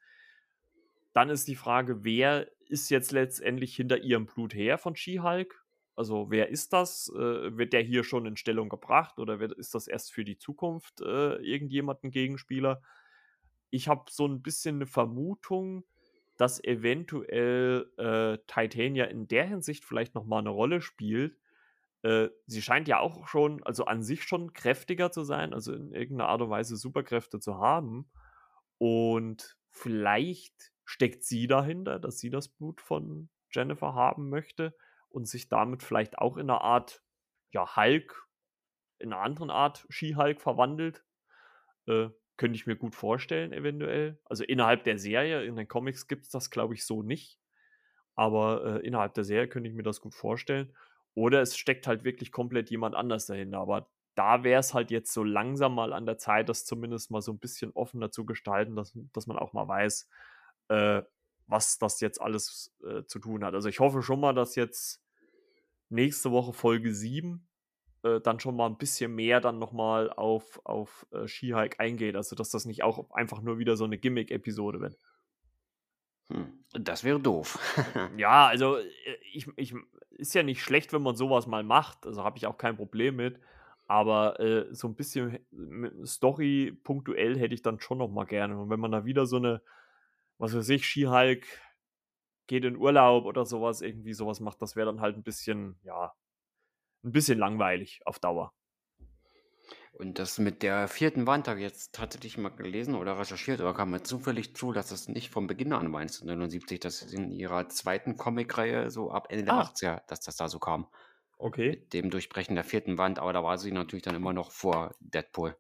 Dann 1.14 1.30
ist 1.30 1.48
die 1.48 1.56
Frage, 1.56 2.04
wer 2.04 2.52
ist 2.68 2.90
jetzt 2.90 3.12
letztendlich 3.12 3.76
hinter 3.76 4.00
ihrem 4.00 4.26
Blut 4.26 4.54
her 4.54 4.78
von 4.78 4.96
She-Hulk? 4.96 5.64
Also 5.96 6.30
wer 6.30 6.50
ist 6.50 6.74
das? 6.74 7.10
Äh, 7.16 7.58
wird 7.58 7.74
der 7.74 7.82
hier 7.82 8.04
schon 8.04 8.26
in 8.26 8.36
Stellung 8.36 8.70
gebracht 8.70 9.18
oder 9.18 9.40
wird, 9.40 9.54
ist 9.54 9.74
das 9.76 9.88
erst 9.88 10.12
für 10.14 10.26
die 10.26 10.38
Zukunft 10.38 11.02
äh, 11.02 11.36
irgendjemand 11.38 12.04
ein 12.04 12.12
Gegenspieler? 12.12 12.82
Ich 13.70 13.88
habe 13.88 14.06
so 14.10 14.28
ein 14.28 14.42
bisschen 14.42 14.76
eine 14.76 14.88
Vermutung, 14.88 15.86
dass 16.38 16.62
eventuell 16.64 17.90
äh, 17.98 18.38
Titania 18.46 19.06
in 19.06 19.28
der 19.28 19.46
Hinsicht 19.46 19.86
vielleicht 19.86 20.16
noch 20.16 20.26
mal 20.26 20.40
eine 20.40 20.50
Rolle 20.50 20.82
spielt. 20.82 21.38
Äh, 22.06 22.30
sie 22.46 22.62
scheint 22.62 22.88
ja 22.88 23.00
auch 23.00 23.28
schon, 23.28 23.64
also 23.64 23.86
an 23.86 24.04
sich 24.04 24.24
schon 24.26 24.54
kräftiger 24.54 25.12
zu 25.12 25.24
sein, 25.24 25.56
also 25.56 25.74
in 25.74 25.92
irgendeiner 25.92 26.30
Art 26.30 26.42
und 26.44 26.52
Weise 26.52 26.78
Superkräfte 26.78 27.40
zu 27.40 27.58
haben. 27.58 28.12
Und 28.78 29.58
vielleicht 29.72 30.72
steckt 30.84 31.24
sie 31.24 31.48
dahinter, 31.48 31.98
dass 32.00 32.20
sie 32.20 32.30
das 32.30 32.48
Blut 32.48 32.80
von 32.80 33.30
Jennifer 33.50 33.96
haben 33.96 34.30
möchte 34.30 34.76
und 35.10 35.28
sich 35.28 35.50
damit 35.50 35.82
vielleicht 35.82 36.20
auch 36.20 36.38
in 36.38 36.48
einer 36.48 36.62
Art, 36.62 37.02
ja, 37.52 37.76
Hulk, 37.76 38.28
in 39.00 39.12
einer 39.12 39.24
anderen 39.24 39.50
Art 39.50 39.88
Ski-Hulk 39.90 40.42
verwandelt. 40.42 41.04
Äh, 41.88 42.10
könnte 42.38 42.56
ich 42.56 42.68
mir 42.68 42.76
gut 42.76 42.94
vorstellen, 42.94 43.52
eventuell. 43.52 44.20
Also 44.26 44.44
innerhalb 44.44 44.84
der 44.84 45.00
Serie, 45.00 45.44
in 45.44 45.56
den 45.56 45.68
Comics 45.68 46.08
gibt 46.08 46.26
es 46.26 46.30
das, 46.30 46.52
glaube 46.52 46.76
ich, 46.76 46.86
so 46.86 47.02
nicht. 47.02 47.40
Aber 48.14 48.64
äh, 48.64 48.86
innerhalb 48.86 49.16
der 49.16 49.24
Serie 49.24 49.48
könnte 49.48 49.70
ich 49.70 49.76
mir 49.76 49.84
das 49.84 50.02
gut 50.02 50.14
vorstellen. 50.14 50.76
Oder 51.16 51.42
es 51.42 51.58
steckt 51.58 51.88
halt 51.88 52.04
wirklich 52.04 52.32
komplett 52.32 52.70
jemand 52.70 52.94
anders 52.94 53.26
dahinter. 53.26 53.60
Aber 53.60 53.90
da 54.16 54.44
wäre 54.44 54.60
es 54.60 54.74
halt 54.74 54.92
jetzt 54.92 55.12
so 55.14 55.24
langsam 55.24 55.74
mal 55.76 55.94
an 55.94 56.06
der 56.06 56.18
Zeit, 56.18 56.50
das 56.50 56.66
zumindest 56.66 57.12
mal 57.12 57.22
so 57.22 57.32
ein 57.32 57.40
bisschen 57.40 57.72
offener 57.72 58.12
zu 58.12 58.26
gestalten, 58.26 58.76
dass, 58.76 58.98
dass 59.14 59.28
man 59.28 59.38
auch 59.38 59.54
mal 59.54 59.68
weiß, 59.68 60.08
äh, 60.70 61.02
was 61.48 61.78
das 61.78 62.00
jetzt 62.02 62.22
alles 62.22 62.74
äh, 62.86 63.04
zu 63.06 63.20
tun 63.20 63.44
hat. 63.44 63.54
Also 63.54 63.70
ich 63.70 63.80
hoffe 63.80 64.02
schon 64.02 64.20
mal, 64.20 64.34
dass 64.34 64.56
jetzt 64.56 65.02
nächste 65.90 66.32
Woche 66.32 66.54
Folge 66.54 66.94
7 66.94 67.48
äh, 68.06 68.22
dann 68.22 68.40
schon 68.40 68.56
mal 68.56 68.68
ein 68.68 68.78
bisschen 68.78 69.14
mehr 69.14 69.42
dann 69.42 69.60
nochmal 69.60 70.12
auf, 70.12 70.62
auf 70.64 71.08
äh, 71.12 71.28
She-Hulk 71.28 71.80
eingeht. 71.80 72.16
Also, 72.16 72.36
dass 72.36 72.50
das 72.52 72.66
nicht 72.66 72.84
auch 72.84 73.12
einfach 73.12 73.42
nur 73.42 73.58
wieder 73.58 73.76
so 73.78 73.84
eine 73.84 73.98
Gimmick-Episode 73.98 74.80
wird. 74.80 74.98
Hm, 76.30 76.66
das 76.74 77.04
wäre 77.04 77.20
doof. 77.20 77.60
ja, 78.18 78.48
also 78.48 78.78
äh, 78.78 78.86
ich, 79.34 79.48
ich, 79.56 79.74
ist 80.12 80.34
ja 80.34 80.44
nicht 80.44 80.64
schlecht, 80.64 80.94
wenn 80.94 81.02
man 81.02 81.16
sowas 81.16 81.48
mal 81.48 81.64
macht. 81.64 82.06
Also 82.06 82.24
habe 82.24 82.38
ich 82.38 82.48
auch 82.48 82.58
kein 82.58 82.78
Problem 82.78 83.18
mit. 83.18 83.40
Aber 83.88 84.40
äh, 84.40 84.74
so 84.74 84.88
ein 84.88 84.96
bisschen 84.96 85.40
Story 86.06 86.76
punktuell 86.84 87.38
hätte 87.38 87.54
ich 87.54 87.62
dann 87.62 87.80
schon 87.80 88.00
noch 88.00 88.10
mal 88.10 88.26
gerne. 88.26 88.60
Und 88.60 88.70
wenn 88.70 88.80
man 88.80 88.92
da 88.92 89.06
wieder 89.06 89.28
so 89.28 89.38
eine, 89.38 89.62
was 90.40 90.56
weiß 90.56 90.70
ich, 90.70 90.88
She-Hulk 90.88 91.46
geht 92.48 92.66
in 92.66 92.78
Urlaub 92.78 93.26
oder 93.26 93.46
sowas, 93.46 93.82
irgendwie 93.82 94.14
sowas 94.14 94.40
macht, 94.40 94.62
das 94.62 94.76
wäre 94.76 94.88
dann 94.88 95.02
halt 95.02 95.16
ein 95.16 95.24
bisschen, 95.24 95.80
ja, 95.84 96.14
ein 97.04 97.12
bisschen 97.12 97.38
langweilig 97.38 98.02
auf 98.06 98.18
Dauer. 98.20 98.54
Und 99.98 100.20
das 100.20 100.40
mit 100.40 100.62
der 100.62 100.90
vierten 100.90 101.26
Wand 101.26 101.48
habe 101.48 101.60
ich 101.60 101.64
jetzt 101.64 101.96
tatsächlich 101.96 102.38
mal 102.38 102.50
gelesen 102.50 102.96
oder 102.96 103.18
recherchiert 103.18 103.62
oder 103.62 103.74
kam 103.74 103.92
mir 103.92 104.04
zufällig 104.04 104.54
zu, 104.54 104.74
dass 104.74 104.90
das 104.90 105.08
nicht 105.08 105.30
von 105.30 105.48
Beginn 105.48 105.72
an 105.72 105.94
war 105.94 106.02
1979, 106.02 106.82
dass 106.82 107.02
in 107.02 107.32
ihrer 107.32 107.70
zweiten 107.70 108.18
Comicreihe 108.18 108.92
so 108.92 109.10
ab 109.12 109.28
Ende 109.30 109.52
ah. 109.52 109.72
der 109.80 110.00
80er, 110.00 110.02
dass 110.08 110.20
das 110.20 110.36
da 110.36 110.50
so 110.50 110.60
kam. 110.60 110.88
Okay. 111.38 111.70
Mit 111.72 111.94
dem 111.94 112.10
Durchbrechen 112.10 112.56
der 112.56 112.66
vierten 112.66 112.98
Wand, 112.98 113.20
aber 113.20 113.32
da 113.32 113.42
war 113.42 113.58
sie 113.58 113.72
natürlich 113.72 114.04
dann 114.04 114.16
immer 114.16 114.34
noch 114.34 114.52
vor 114.52 114.96
Deadpool. 115.00 115.56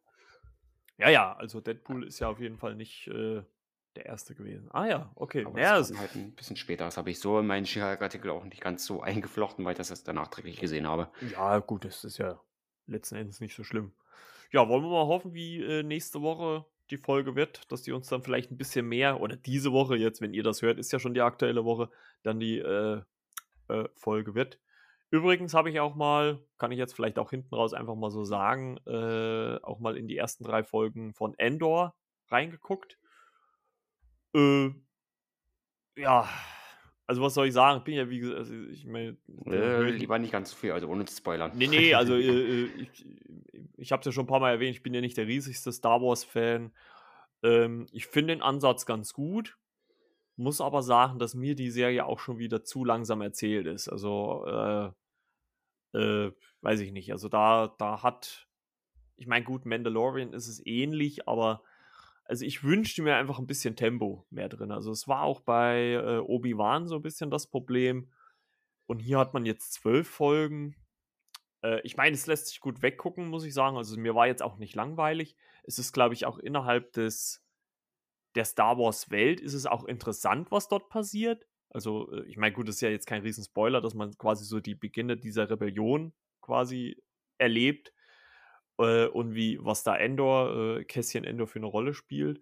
Ja, 0.98 1.10
ja, 1.10 1.34
also 1.34 1.62
Deadpool 1.62 2.06
ist 2.06 2.20
ja 2.20 2.28
auf 2.28 2.40
jeden 2.42 2.58
Fall 2.58 2.76
nicht 2.76 3.08
äh, 3.08 3.42
der 3.96 4.06
erste 4.06 4.36
gewesen. 4.36 4.70
Ah 4.72 4.86
ja, 4.86 5.12
okay. 5.16 5.46
Aber 5.46 5.60
ja, 5.60 5.78
das 5.78 5.92
kam 5.92 6.00
halt 6.02 6.16
ein 6.16 6.36
bisschen 6.36 6.58
später. 6.58 6.84
Das 6.84 6.98
habe 6.98 7.10
ich 7.10 7.20
so 7.20 7.40
in 7.40 7.48
meinen 7.48 7.66
She-Hulk-Artikel 7.66 8.32
auch 8.32 8.44
nicht 8.44 8.62
ganz 8.62 8.86
so 8.86 9.02
eingeflochten, 9.02 9.64
weil 9.64 9.74
ich 9.74 9.78
das 9.78 9.92
erst 9.92 10.10
danach 10.10 10.24
nachträglich 10.24 10.60
gesehen 10.60 10.88
habe. 10.88 11.10
Ja, 11.32 11.60
gut, 11.60 11.86
das 11.86 12.04
ist 12.04 12.18
ja 12.18 12.40
letzten 12.88 13.16
Endes 13.16 13.40
nicht 13.40 13.56
so 13.56 13.64
schlimm. 13.64 13.94
Ja, 14.52 14.68
wollen 14.70 14.84
wir 14.84 14.90
mal 14.90 15.08
hoffen, 15.08 15.34
wie 15.34 15.62
äh, 15.62 15.84
nächste 15.84 16.22
Woche 16.22 16.66
die 16.92 16.98
Folge 16.98 17.36
wird, 17.36 17.72
dass 17.72 17.82
die 17.82 17.92
uns 17.92 18.08
dann 18.08 18.22
vielleicht 18.22 18.52
ein 18.52 18.58
bisschen 18.58 18.88
mehr, 18.88 19.20
oder 19.20 19.36
diese 19.36 19.72
Woche 19.72 19.96
jetzt, 19.96 20.22
wenn 20.22 20.34
ihr 20.34 20.44
das 20.44 20.62
hört, 20.62 20.78
ist 20.78 20.92
ja 20.92 21.00
schon 21.00 21.14
die 21.14 21.22
aktuelle 21.22 21.66
Woche, 21.66 21.90
dann 22.24 22.40
die 22.40 22.60
äh, 22.60 23.02
äh, 23.70 23.90
Folge 23.96 24.36
wird. 24.36 24.60
Übrigens 25.12 25.54
habe 25.54 25.70
ich 25.70 25.80
auch 25.80 25.96
mal, 25.96 26.44
kann 26.58 26.72
ich 26.72 26.78
jetzt 26.78 26.94
vielleicht 26.94 27.20
auch 27.20 27.30
hinten 27.30 27.54
raus 27.56 27.74
einfach 27.74 27.96
mal 27.96 28.12
so 28.12 28.24
sagen, 28.24 28.78
äh, 28.86 29.58
auch 29.64 29.80
mal 29.80 29.98
in 29.98 30.08
die 30.08 30.18
ersten 30.18 30.44
drei 30.44 30.64
Folgen 30.64 31.14
von 31.14 31.34
Endor 31.38 31.96
reingeguckt. 32.28 32.98
Äh, 34.36 34.72
ja, 35.96 36.28
also 37.08 37.22
was 37.22 37.34
soll 37.34 37.48
ich 37.48 37.54
sagen? 37.54 37.80
Ich 37.80 37.84
bin 37.84 37.96
ja 37.96 38.10
wie 38.10 38.20
gesagt, 38.20 38.40
also 38.40 38.54
ich 38.54 38.86
meine. 38.86 39.18
Äh, 39.46 39.92
lieber 39.92 40.18
nicht 40.18 40.32
ganz 40.32 40.52
zu 40.52 40.56
viel, 40.56 40.72
also 40.72 40.88
ohne 40.88 41.06
zu 41.06 41.16
spoilern. 41.16 41.52
Nee, 41.56 41.68
nee, 41.68 41.94
also 41.94 42.16
äh, 42.16 42.64
äh 42.64 42.66
ich, 42.78 43.06
ich 43.78 43.92
habe 43.92 44.00
es 44.02 44.06
ja 44.06 44.12
schon 44.12 44.26
ein 44.26 44.28
paar 44.28 44.40
Mal 44.40 44.52
erwähnt, 44.52 44.76
ich 44.76 44.84
bin 44.84 44.94
ja 44.94 45.02
nicht 45.02 45.18
der 45.18 45.28
riesigste 45.28 45.72
Star 45.72 46.02
Wars-Fan. 46.02 46.72
Ähm, 47.44 47.88
ich 47.92 48.08
finde 48.08 48.34
den 48.34 48.42
Ansatz 48.42 48.86
ganz 48.86 49.14
gut, 49.14 49.58
muss 50.36 50.62
aber 50.62 50.82
sagen, 50.82 51.20
dass 51.20 51.36
mir 51.36 51.56
die 51.56 51.70
Serie 51.70 52.06
auch 52.06 52.20
schon 52.20 52.40
wieder 52.40 52.64
zu 52.64 52.84
langsam 52.84 53.22
erzählt 53.22 53.68
ist. 53.68 53.88
Also, 53.88 54.46
äh, 54.48 55.98
äh, 55.98 56.32
weiß 56.62 56.80
ich 56.80 56.92
nicht. 56.92 57.12
Also 57.12 57.30
da, 57.30 57.76
da 57.78 58.02
hat, 58.02 58.48
ich 59.16 59.28
meine, 59.28 59.46
gut, 59.46 59.66
Mandalorian 59.66 60.34
ist 60.34 60.48
es 60.48 60.66
ähnlich, 60.66 61.28
aber 61.28 61.62
also 62.26 62.44
ich 62.44 62.64
wünschte 62.64 63.04
mir 63.04 63.16
einfach 63.16 63.40
ein 63.40 63.48
bisschen 63.48 63.76
Tempo 63.76 64.26
mehr 64.30 64.50
drin. 64.50 64.72
Also 64.72 64.92
es 64.92 65.08
war 65.08 65.22
auch 65.22 65.42
bei 65.42 65.94
äh, 65.94 66.18
Obi-Wan 66.18 66.88
so 66.88 66.96
ein 66.96 67.02
bisschen 67.02 67.30
das 67.30 67.48
Problem. 67.48 68.12
Und 68.88 69.00
hier 69.00 69.20
hat 69.20 69.34
man 69.34 69.46
jetzt 69.46 69.74
zwölf 69.74 70.08
Folgen. 70.08 70.76
Äh, 71.64 71.82
ich 71.82 71.98
meine, 71.98 72.16
es 72.16 72.26
lässt 72.26 72.48
sich 72.48 72.60
gut 72.60 72.82
weggucken, 72.82 73.28
muss 73.28 73.46
ich 73.46 73.54
sagen. 73.54 73.78
Also 73.78 73.98
mir 74.00 74.16
war 74.16 74.28
jetzt 74.28 74.42
auch 74.42 74.58
nicht 74.58 74.76
langweilig. 74.76 75.36
Es 75.64 75.78
ist, 75.78 75.94
glaube 75.94 76.16
ich, 76.16 76.26
auch 76.26 76.40
innerhalb 76.40 76.92
des 76.94 77.44
der 78.36 78.46
Star 78.46 78.78
Wars 78.78 79.10
Welt 79.12 79.40
ist 79.40 79.54
es 79.54 79.66
auch 79.66 79.86
interessant, 79.86 80.52
was 80.52 80.68
dort 80.68 80.90
passiert. 80.90 81.48
Also, 81.70 82.12
äh, 82.12 82.26
ich 82.26 82.38
meine, 82.38 82.54
gut, 82.54 82.68
das 82.68 82.76
ist 82.76 82.82
ja 82.82 82.90
jetzt 82.90 83.08
kein 83.08 83.22
Riesenspoiler, 83.22 83.82
dass 83.82 83.94
man 83.94 84.18
quasi 84.18 84.46
so 84.46 84.60
die 84.60 84.76
Beginne 84.76 85.16
dieser 85.16 85.50
Rebellion 85.50 86.14
quasi 86.42 87.02
erlebt 87.38 87.94
äh, 88.80 89.08
und 89.08 89.36
wie, 89.36 89.60
was 89.62 89.84
da 89.84 89.96
Endor, 89.96 90.78
äh, 90.80 90.84
Kässchen 90.86 91.24
Endor 91.24 91.48
für 91.48 91.60
eine 91.60 91.68
Rolle 91.68 91.94
spielt. 91.94 92.42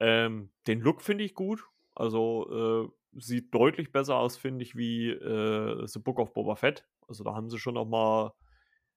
Ähm, 0.00 0.50
den 0.66 0.80
Look 0.80 1.02
finde 1.02 1.24
ich 1.24 1.34
gut. 1.34 1.64
Also, 1.94 2.90
äh, 3.14 3.20
sieht 3.20 3.54
deutlich 3.54 3.92
besser 3.92 4.16
aus, 4.16 4.36
finde 4.36 4.62
ich, 4.64 4.76
wie 4.76 5.10
äh, 5.10 5.86
The 5.86 5.98
Book 6.00 6.18
of 6.18 6.34
Boba 6.34 6.56
Fett. 6.56 6.86
Also, 7.08 7.24
da 7.24 7.34
haben 7.34 7.50
sie 7.50 7.58
schon 7.58 7.74
noch 7.74 7.86
mal 7.86 8.32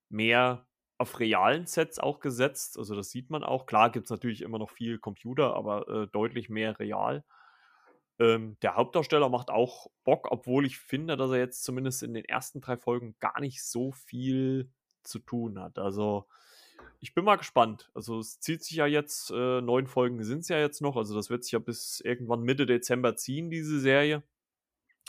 mehr 0.10 0.68
auf 1.00 1.20
realen 1.20 1.66
Sets 1.66 1.98
auch 1.98 2.20
gesetzt. 2.20 2.78
Also 2.78 2.94
das 2.94 3.10
sieht 3.10 3.30
man 3.30 3.44
auch. 3.44 3.66
Klar 3.66 3.90
gibt 3.90 4.06
es 4.06 4.12
natürlich 4.12 4.42
immer 4.42 4.60
noch 4.60 4.70
viel 4.70 5.00
Computer, 5.00 5.56
aber 5.56 5.88
äh, 5.88 6.08
deutlich 6.08 6.50
mehr 6.50 6.78
real. 6.78 7.24
Ähm, 8.20 8.58
der 8.62 8.76
Hauptdarsteller 8.76 9.30
macht 9.30 9.50
auch 9.50 9.88
Bock, 10.04 10.28
obwohl 10.30 10.66
ich 10.66 10.78
finde, 10.78 11.16
dass 11.16 11.32
er 11.32 11.38
jetzt 11.38 11.64
zumindest 11.64 12.04
in 12.04 12.14
den 12.14 12.26
ersten 12.26 12.60
drei 12.60 12.76
Folgen 12.76 13.16
gar 13.20 13.40
nicht 13.40 13.64
so 13.64 13.94
viel 13.94 14.72
zu 15.04 15.20
tun 15.20 15.58
hat. 15.58 15.80
Also 15.80 16.28
ich 17.00 17.14
bin 17.14 17.24
mal 17.24 17.38
gespannt. 17.38 17.90
Also 17.94 18.20
es 18.20 18.40
zieht 18.40 18.64
sich 18.64 18.78
ja 18.78 18.86
jetzt, 18.86 19.32
äh, 19.32 19.62
neun 19.62 19.88
Folgen 19.88 20.24
sind 20.24 20.40
es 20.40 20.50
ja 20.50 20.60
jetzt 20.60 20.82
noch. 20.82 20.98
Also 20.98 21.16
das 21.16 21.30
wird 21.30 21.44
sich 21.44 21.54
ja 21.54 21.60
bis 21.60 22.02
irgendwann 22.02 22.42
Mitte 22.42 22.66
Dezember 22.66 23.16
ziehen, 23.16 23.50
diese 23.50 23.80
Serie. 23.80 24.24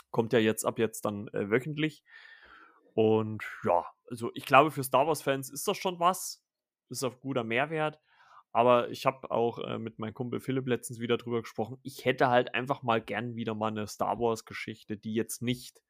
Kommt 0.09 0.33
ja 0.33 0.39
jetzt 0.39 0.65
ab 0.65 0.79
jetzt 0.79 1.05
dann 1.05 1.27
äh, 1.29 1.49
wöchentlich. 1.49 2.03
Und 2.93 3.43
ja, 3.63 3.85
also 4.09 4.31
ich 4.33 4.45
glaube, 4.45 4.71
für 4.71 4.83
Star 4.83 5.07
Wars-Fans 5.07 5.49
ist 5.49 5.67
das 5.67 5.77
schon 5.77 5.99
was. 5.99 6.43
Ist 6.89 7.03
auf 7.03 7.19
guter 7.19 7.43
Mehrwert. 7.43 7.99
Aber 8.53 8.89
ich 8.89 9.05
habe 9.05 9.31
auch 9.31 9.59
äh, 9.59 9.77
mit 9.77 9.99
meinem 9.99 10.13
Kumpel 10.13 10.39
Philipp 10.41 10.67
letztens 10.67 10.99
wieder 10.99 11.17
drüber 11.17 11.41
gesprochen. 11.41 11.77
Ich 11.83 12.03
hätte 12.03 12.29
halt 12.29 12.53
einfach 12.53 12.83
mal 12.83 13.01
gern 13.01 13.35
wieder 13.35 13.55
mal 13.55 13.67
eine 13.67 13.87
Star 13.87 14.19
Wars-Geschichte, 14.19 14.97
die 14.97 15.13
jetzt 15.13 15.41
nicht 15.41 15.81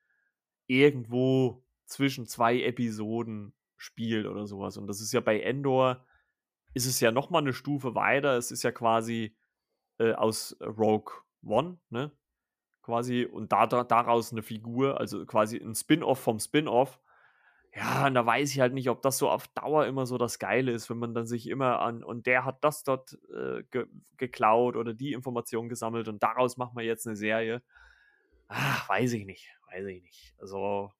irgendwo 0.68 1.64
zwischen 1.86 2.28
zwei 2.28 2.62
Episoden 2.62 3.54
spielt 3.82 4.28
oder 4.28 4.46
sowas. 4.46 4.78
Und 4.78 4.88
das 4.88 5.02
ist 5.02 5.12
ja 5.12 5.20
bei 5.20 5.40
Endor, 5.40 6.06
ist 6.74 6.86
es 6.86 7.00
ja 7.00 7.12
nochmal 7.12 7.42
eine 7.42 7.54
Stufe 7.54 7.96
weiter. 7.96 8.38
Es 8.38 8.52
ist 8.52 8.64
ja 8.64 8.72
quasi 8.72 9.36
äh, 10.00 10.14
aus 10.14 10.56
Rogue 10.62 11.14
One, 11.44 11.80
ne? 11.90 12.12
quasi 12.82 13.26
und 13.26 13.52
da, 13.52 13.68
da, 13.68 13.84
daraus 13.84 14.32
eine 14.32 14.44
Figur, 14.44 15.00
also 15.00 15.26
quasi 15.26 15.58
ein 15.58 15.76
Spin-off 15.76 16.20
vom 16.20 16.40
Spin-off. 16.40 17.00
Ja, 17.74 18.08
und 18.08 18.16
da 18.16 18.26
weiß 18.26 18.52
ich 18.52 18.60
halt 18.60 18.74
nicht, 18.74 18.90
ob 18.90 19.02
das 19.02 19.18
so 19.18 19.30
auf 19.30 19.48
Dauer 19.50 19.86
immer 19.86 20.06
so 20.06 20.18
das 20.18 20.40
Geile 20.40 20.72
ist, 20.72 20.90
wenn 20.90 20.98
man 20.98 21.14
dann 21.14 21.26
sich 21.26 21.48
immer 21.48 21.80
an, 21.80 22.04
und 22.04 22.26
der 22.26 22.44
hat 22.44 22.64
das 22.64 22.84
dort 22.84 23.18
äh, 23.34 23.64
ge 23.72 23.88
geklaut 24.18 24.76
oder 24.76 24.94
die 24.94 25.14
Information 25.14 25.70
gesammelt 25.70 26.08
und 26.08 26.22
daraus 26.22 26.58
macht 26.58 26.74
man 26.76 26.84
jetzt 26.84 27.08
eine 27.08 27.16
Serie. 27.16 27.64
Ach, 28.50 28.90
weiß 28.90 29.14
ich 29.14 29.26
nicht, 29.26 29.48
weiß 29.72 29.86
ich 29.86 30.02
nicht. 30.02 30.36
Also 30.40 30.92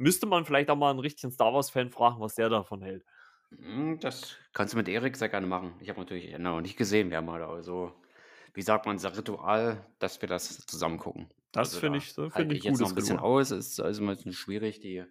müsste 0.00 0.26
man 0.26 0.44
vielleicht 0.44 0.70
auch 0.70 0.76
mal 0.76 0.90
einen 0.90 0.98
richtigen 0.98 1.32
Star 1.32 1.52
Wars-Fan 1.52 1.90
fragen, 1.90 2.20
was 2.20 2.34
der 2.34 2.48
davon 2.48 2.82
hält. 2.82 3.04
Hm, 3.50 3.98
das 4.00 4.36
kannst 4.52 4.74
du 4.74 4.78
mit 4.78 4.88
Erik 4.88 5.16
sehr 5.16 5.28
gerne 5.28 5.46
machen. 5.46 5.74
Ich 5.80 5.88
habe 5.88 6.00
natürlich 6.00 6.36
noch 6.38 6.60
nicht 6.60 6.76
gesehen, 6.76 7.10
wer 7.10 7.22
mal 7.22 7.40
da 7.40 7.62
so 7.62 7.92
wie 8.54 8.62
sagt 8.62 8.86
man, 8.86 8.98
das 8.98 9.16
Ritual, 9.16 9.84
dass 9.98 10.20
wir 10.20 10.28
das 10.28 10.66
zusammen 10.66 10.98
gucken. 10.98 11.28
Das 11.52 11.68
also 11.68 11.80
finde 11.80 11.98
ich, 11.98 12.12
so, 12.12 12.30
find 12.30 12.52
ich, 12.52 12.58
ich 12.58 12.64
jetzt 12.64 12.80
noch 12.80 12.88
ein 12.88 12.94
bisschen 12.94 13.16
Ritual. 13.16 13.40
aus. 13.40 13.50
Es 13.50 13.68
ist 13.68 13.80
also 13.80 14.02
ein 14.02 14.08
bisschen 14.08 14.32
schwierig, 14.32 14.80
die 14.80 15.04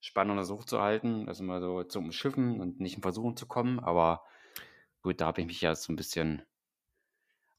Spannung 0.00 0.36
der 0.36 0.44
Sucht 0.44 0.68
zu 0.68 0.80
halten, 0.80 1.28
also 1.28 1.44
mal 1.44 1.60
so 1.60 1.84
zu 1.84 1.98
umschiffen 1.98 2.60
und 2.60 2.80
nicht 2.80 2.96
in 2.96 3.02
Versuchung 3.02 3.36
zu 3.36 3.46
kommen. 3.46 3.78
Aber 3.80 4.22
gut, 5.02 5.20
da 5.20 5.26
habe 5.26 5.40
ich 5.40 5.46
mich 5.46 5.60
ja 5.60 5.74
so 5.74 5.92
ein 5.92 5.96
bisschen 5.96 6.42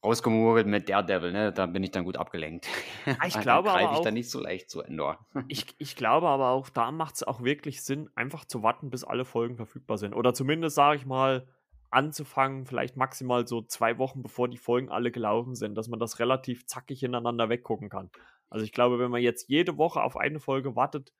rausgemogelt 0.04 0.66
mit 0.66 0.88
Daredevil, 0.88 1.32
ne? 1.32 1.52
Da 1.52 1.66
bin 1.66 1.82
ich 1.82 1.90
dann 1.90 2.04
gut 2.04 2.16
abgelenkt. 2.16 2.68
Ah, 3.06 3.26
ich 3.26 3.38
glaube 3.40 3.70
aber 3.70 3.80
ich 3.80 3.86
auch, 3.86 4.02
dann 4.02 4.14
nicht 4.14 4.30
so 4.30 4.40
leicht 4.40 4.70
zu 4.70 4.82
Endor. 4.82 5.26
ich, 5.48 5.74
ich 5.78 5.96
glaube 5.96 6.28
aber 6.28 6.50
auch, 6.50 6.68
da 6.68 6.92
macht 6.92 7.16
es 7.16 7.22
auch 7.22 7.42
wirklich 7.42 7.82
Sinn, 7.82 8.10
einfach 8.14 8.44
zu 8.44 8.62
warten, 8.62 8.90
bis 8.90 9.04
alle 9.04 9.24
Folgen 9.24 9.56
verfügbar 9.56 9.98
sind. 9.98 10.14
Oder 10.14 10.34
zumindest, 10.34 10.76
sage 10.76 10.96
ich 10.96 11.06
mal, 11.06 11.48
anzufangen, 11.90 12.66
vielleicht 12.66 12.96
maximal 12.96 13.46
so 13.46 13.62
zwei 13.62 13.98
Wochen 13.98 14.22
bevor 14.22 14.48
die 14.48 14.58
Folgen 14.58 14.90
alle 14.90 15.10
gelaufen 15.10 15.54
sind, 15.54 15.76
dass 15.76 15.88
man 15.88 16.00
das 16.00 16.18
relativ 16.18 16.66
zackig 16.66 17.00
hintereinander 17.00 17.48
weggucken 17.48 17.88
kann. 17.88 18.10
Also 18.50 18.64
ich 18.64 18.72
glaube, 18.72 18.98
wenn 18.98 19.10
man 19.10 19.22
jetzt 19.22 19.48
jede 19.48 19.78
Woche 19.78 20.02
auf 20.02 20.16
eine 20.16 20.40
Folge 20.40 20.76
wartet, 20.76 21.12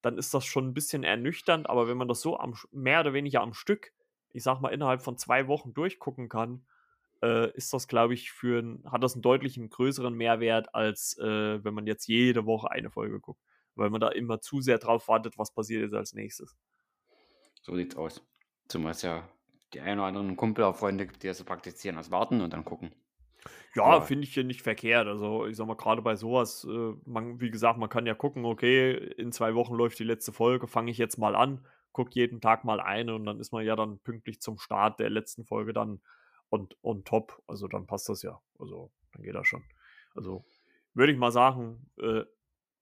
dann 0.00 0.18
ist 0.18 0.32
das 0.34 0.44
schon 0.44 0.68
ein 0.68 0.74
bisschen 0.74 1.04
ernüchternd, 1.04 1.68
aber 1.68 1.88
wenn 1.88 1.96
man 1.96 2.08
das 2.08 2.20
so 2.20 2.38
am, 2.38 2.54
mehr 2.70 3.00
oder 3.00 3.12
weniger 3.12 3.40
am 3.40 3.52
Stück, 3.54 3.92
ich 4.32 4.42
sag 4.42 4.60
mal, 4.60 4.70
innerhalb 4.70 5.02
von 5.02 5.16
zwei 5.16 5.48
Wochen 5.48 5.74
durchgucken 5.74 6.28
kann, 6.28 6.64
äh, 7.22 7.50
ist 7.56 7.72
das, 7.72 7.88
glaube 7.88 8.14
ich, 8.14 8.32
für 8.32 8.60
ein, 8.60 8.84
hat 8.90 9.02
das 9.02 9.14
einen 9.14 9.22
deutlichen 9.22 9.70
größeren 9.70 10.14
Mehrwert, 10.14 10.74
als 10.74 11.16
äh, 11.18 11.64
wenn 11.64 11.74
man 11.74 11.86
jetzt 11.86 12.06
jede 12.06 12.46
Woche 12.46 12.70
eine 12.70 12.90
Folge 12.90 13.20
guckt. 13.20 13.40
Weil 13.74 13.90
man 13.90 14.00
da 14.00 14.08
immer 14.08 14.40
zu 14.40 14.60
sehr 14.60 14.78
drauf 14.78 15.08
wartet, 15.08 15.38
was 15.38 15.54
passiert 15.54 15.82
jetzt 15.82 15.94
als 15.94 16.12
nächstes. 16.12 16.56
So 17.62 17.74
sieht's 17.74 17.96
aus. 17.96 18.22
Zumal 18.68 18.92
es 18.92 19.02
ja 19.02 19.28
die 19.72 19.80
ein 19.80 19.98
oder 19.98 20.08
anderen 20.08 20.36
Kumpel 20.36 20.64
auch 20.64 20.76
Freunde 20.76 21.06
gibt, 21.06 21.22
die 21.22 21.28
das 21.28 21.38
so 21.38 21.44
praktizieren, 21.44 21.96
als 21.96 22.10
warten 22.10 22.40
und 22.40 22.52
dann 22.52 22.64
gucken. 22.64 22.94
Ja, 23.74 24.00
finde 24.02 24.24
ich 24.24 24.34
hier 24.34 24.44
nicht 24.44 24.62
verkehrt. 24.62 25.06
Also, 25.08 25.46
ich 25.46 25.56
sag 25.56 25.66
mal, 25.66 25.76
gerade 25.76 26.02
bei 26.02 26.14
sowas, 26.14 26.64
äh, 26.64 26.92
man, 27.06 27.40
wie 27.40 27.50
gesagt, 27.50 27.78
man 27.78 27.88
kann 27.88 28.06
ja 28.06 28.14
gucken, 28.14 28.44
okay, 28.44 28.92
in 28.92 29.32
zwei 29.32 29.54
Wochen 29.54 29.74
läuft 29.74 29.98
die 29.98 30.04
letzte 30.04 30.32
Folge, 30.32 30.66
fange 30.68 30.90
ich 30.90 30.98
jetzt 30.98 31.16
mal 31.16 31.34
an, 31.34 31.66
gucke 31.92 32.10
jeden 32.12 32.40
Tag 32.40 32.64
mal 32.64 32.80
eine 32.80 33.14
und 33.14 33.24
dann 33.24 33.40
ist 33.40 33.52
man 33.52 33.64
ja 33.64 33.74
dann 33.74 33.98
pünktlich 34.00 34.40
zum 34.40 34.58
Start 34.58 35.00
der 35.00 35.10
letzten 35.10 35.44
Folge 35.44 35.72
dann 35.72 36.02
und 36.52 36.76
on 36.82 37.02
top. 37.04 37.42
Also, 37.46 37.66
dann 37.66 37.86
passt 37.86 38.10
das 38.10 38.22
ja. 38.22 38.38
Also, 38.58 38.90
dann 39.12 39.22
geht 39.22 39.34
das 39.34 39.46
schon. 39.46 39.64
Also, 40.14 40.44
würde 40.92 41.12
ich 41.12 41.18
mal 41.18 41.32
sagen, 41.32 41.90
äh, 41.98 42.24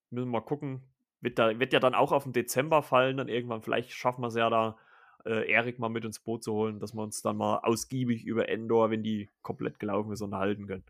müssen 0.09 0.27
wir 0.27 0.39
mal 0.39 0.41
gucken. 0.41 0.83
Wird, 1.21 1.39
da, 1.39 1.57
wird 1.57 1.71
ja 1.71 1.79
dann 1.79 1.95
auch 1.95 2.11
auf 2.11 2.23
den 2.23 2.33
Dezember 2.33 2.81
fallen, 2.81 3.15
dann 3.15 3.29
irgendwann, 3.29 3.61
vielleicht 3.61 3.91
schaffen 3.91 4.21
wir 4.21 4.27
es 4.27 4.35
ja 4.35 4.49
da 4.49 4.77
äh, 5.25 5.49
Erik 5.49 5.79
mal 5.79 5.87
mit 5.87 6.03
ins 6.03 6.19
Boot 6.19 6.43
zu 6.43 6.51
holen, 6.51 6.79
dass 6.79 6.93
wir 6.93 7.01
uns 7.01 7.21
dann 7.21 7.37
mal 7.37 7.59
ausgiebig 7.59 8.25
über 8.25 8.49
Endor, 8.49 8.89
wenn 8.89 9.03
die 9.03 9.29
komplett 9.41 9.79
gelaufen 9.79 10.11
ist, 10.11 10.21
unterhalten 10.21 10.67
können. 10.67 10.83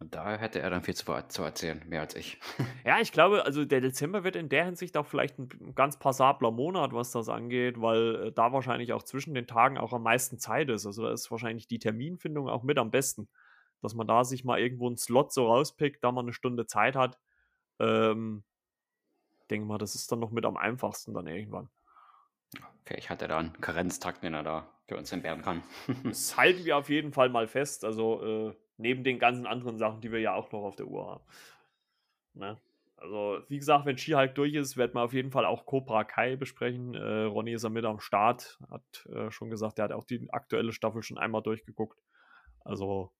Und 0.00 0.14
da 0.14 0.36
hätte 0.36 0.60
er 0.60 0.70
dann 0.70 0.82
viel 0.82 0.94
zu, 0.94 1.12
zu, 1.28 1.42
erzählen, 1.42 1.82
mehr 1.88 2.02
als 2.02 2.14
ich. 2.14 2.38
ja, 2.84 3.00
ich 3.00 3.10
glaube, 3.10 3.44
also 3.44 3.64
der 3.64 3.80
Dezember 3.80 4.22
wird 4.22 4.36
in 4.36 4.48
der 4.48 4.64
Hinsicht 4.64 4.96
auch 4.96 5.06
vielleicht 5.06 5.38
ein 5.38 5.74
ganz 5.74 5.98
passabler 5.98 6.52
Monat, 6.52 6.92
was 6.92 7.10
das 7.10 7.28
angeht, 7.28 7.80
weil 7.80 8.28
äh, 8.28 8.32
da 8.32 8.52
wahrscheinlich 8.52 8.92
auch 8.92 9.02
zwischen 9.02 9.34
den 9.34 9.48
Tagen 9.48 9.76
auch 9.76 9.92
am 9.92 10.04
meisten 10.04 10.38
Zeit 10.38 10.68
ist. 10.68 10.86
Also 10.86 11.02
da 11.02 11.12
ist 11.12 11.30
wahrscheinlich 11.32 11.66
die 11.66 11.80
Terminfindung 11.80 12.48
auch 12.48 12.62
mit 12.62 12.78
am 12.78 12.92
besten. 12.92 13.28
Dass 13.82 13.94
man 13.94 14.06
da 14.06 14.24
sich 14.24 14.44
mal 14.44 14.60
irgendwo 14.60 14.86
einen 14.86 14.96
Slot 14.96 15.32
so 15.32 15.46
rauspickt, 15.46 16.02
da 16.02 16.12
man 16.12 16.26
eine 16.26 16.32
Stunde 16.32 16.66
Zeit 16.66 16.94
hat. 16.94 17.18
Ähm, 17.80 18.44
denke 19.50 19.66
mal, 19.66 19.78
das 19.78 19.94
ist 19.94 20.10
dann 20.12 20.20
noch 20.20 20.30
mit 20.30 20.44
am 20.44 20.56
einfachsten 20.56 21.14
dann 21.14 21.26
irgendwann. 21.26 21.70
Okay, 22.82 22.96
ich 22.98 23.10
hatte 23.10 23.28
da 23.28 23.38
einen 23.38 23.60
Karenztakt, 23.60 24.22
den 24.22 24.34
er 24.34 24.42
da 24.42 24.68
für 24.86 24.96
uns 24.96 25.12
entbehren 25.12 25.42
kann. 25.42 25.62
das 26.04 26.36
halten 26.36 26.64
wir 26.64 26.76
auf 26.76 26.88
jeden 26.88 27.12
Fall 27.12 27.28
mal 27.28 27.48
fest. 27.48 27.84
Also 27.84 28.22
äh, 28.24 28.54
neben 28.78 29.04
den 29.04 29.18
ganzen 29.18 29.46
anderen 29.46 29.76
Sachen, 29.76 30.00
die 30.00 30.10
wir 30.10 30.20
ja 30.20 30.34
auch 30.34 30.50
noch 30.52 30.62
auf 30.62 30.76
der 30.76 30.86
Uhr 30.86 31.06
haben. 31.06 31.24
Ne? 32.34 32.56
Also, 32.96 33.42
wie 33.48 33.58
gesagt, 33.58 33.86
wenn 33.86 33.96
Skihulk 33.96 34.34
durch 34.34 34.54
ist, 34.54 34.76
werden 34.76 34.94
wir 34.94 35.02
auf 35.02 35.12
jeden 35.12 35.30
Fall 35.30 35.44
auch 35.44 35.66
Cobra 35.66 36.02
Kai 36.02 36.34
besprechen. 36.34 36.94
Äh, 36.94 37.24
Ronny 37.24 37.52
ist 37.52 37.62
ja 37.62 37.68
mit 37.68 37.84
am 37.84 38.00
Start, 38.00 38.58
hat 38.70 39.06
äh, 39.06 39.30
schon 39.30 39.50
gesagt, 39.50 39.78
er 39.78 39.84
hat 39.84 39.92
auch 39.92 40.04
die 40.04 40.26
aktuelle 40.30 40.72
Staffel 40.72 41.02
schon 41.02 41.18
einmal 41.18 41.42
durchgeguckt. 41.42 42.00
Also, 42.64 43.12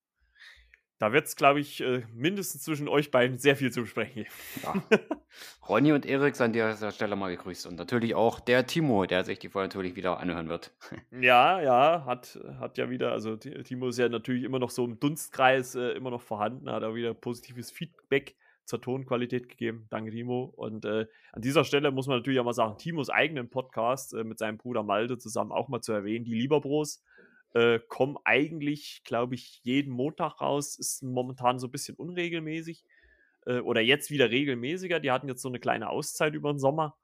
da 0.99 1.12
wird 1.12 1.26
es, 1.26 1.36
glaube 1.36 1.61
ich, 1.61 1.80
äh, 1.80 2.03
mindestens 2.12 2.64
zwischen 2.64 2.88
euch 2.88 3.11
beiden 3.11 3.38
sehr 3.38 3.57
viel 3.57 3.70
zu 3.70 3.82
besprechen 3.82 4.26
Ja. 4.62 4.74
Ronny 5.68 5.92
und 5.92 6.07
Erik 6.07 6.34
sind 6.34 6.46
an 6.46 6.53
dieser 6.53 6.90
Stelle 6.90 7.14
mal 7.14 7.34
gegrüßt. 7.34 7.66
Und 7.66 7.76
natürlich 7.76 8.14
auch 8.14 8.40
der 8.40 8.66
Timo, 8.66 9.07
der 9.07 9.24
sich 9.24 9.38
die 9.38 9.49
Folge 9.49 9.68
natürlich 9.68 9.96
wieder 9.96 10.18
anhören 10.18 10.49
wird. 10.49 10.72
Ja, 11.20 11.61
ja, 11.61 12.05
hat, 12.07 12.38
hat 12.59 12.78
ja 12.78 12.90
wieder, 12.90 13.12
also 13.12 13.36
Timo 13.36 13.88
ist 13.88 13.99
ja 13.99 14.09
natürlich 14.09 14.44
immer 14.44 14.59
noch 14.59 14.70
so 14.70 14.84
im 14.84 14.99
Dunstkreis 15.01 15.74
äh, 15.74 15.90
immer 15.90 16.11
noch 16.11 16.22
vorhanden, 16.22 16.70
hat 16.70 16.84
auch 16.84 16.94
wieder 16.94 17.14
positives 17.14 17.70
Feedback 17.70 18.36
zur 18.64 18.80
Tonqualität 18.80 19.49
gegeben. 19.49 19.86
Danke, 19.90 20.11
Timo. 20.11 20.53
Und 20.57 20.84
äh, 20.84 21.07
an 21.32 21.42
dieser 21.42 21.64
Stelle 21.64 21.90
muss 21.90 22.07
man 22.07 22.18
natürlich 22.18 22.38
auch 22.38 22.44
mal 22.44 22.53
sagen, 22.53 22.76
Timos 22.78 23.11
eigenen 23.11 23.49
Podcast 23.49 24.14
äh, 24.14 24.24
mit 24.24 24.38
seinem 24.38 24.59
Bruder 24.59 24.82
Malte 24.82 25.18
zusammen 25.18 25.53
auch 25.53 25.68
mal 25.68 25.80
zu 25.80 25.92
erwähnen, 25.92 26.24
die 26.24 26.34
Lieberbros 26.34 27.03
Äh, 27.55 27.80
kommen 27.88 28.16
eigentlich, 28.24 29.03
glaube 29.05 29.34
ich, 29.34 29.61
jeden 29.62 29.92
Montag 29.92 30.40
raus. 30.40 30.78
Ist 30.78 31.03
momentan 31.03 31.59
so 31.59 31.66
ein 31.66 31.72
bisschen 31.72 31.96
unregelmäßig. 31.96 32.84
Äh, 33.46 33.61
oder 33.61 33.80
jetzt 33.80 34.11
wieder 34.11 34.30
regelmäßiger. 34.30 35.01
Die 35.01 35.11
hatten 35.11 35.28
jetzt 35.28 35.42
so 35.42 35.49
eine 35.49 35.61
kleine 35.61 35.88
Auszeit 35.88 36.34
über 36.34 36.53
den 36.53 36.59
Sommer. 36.59 36.96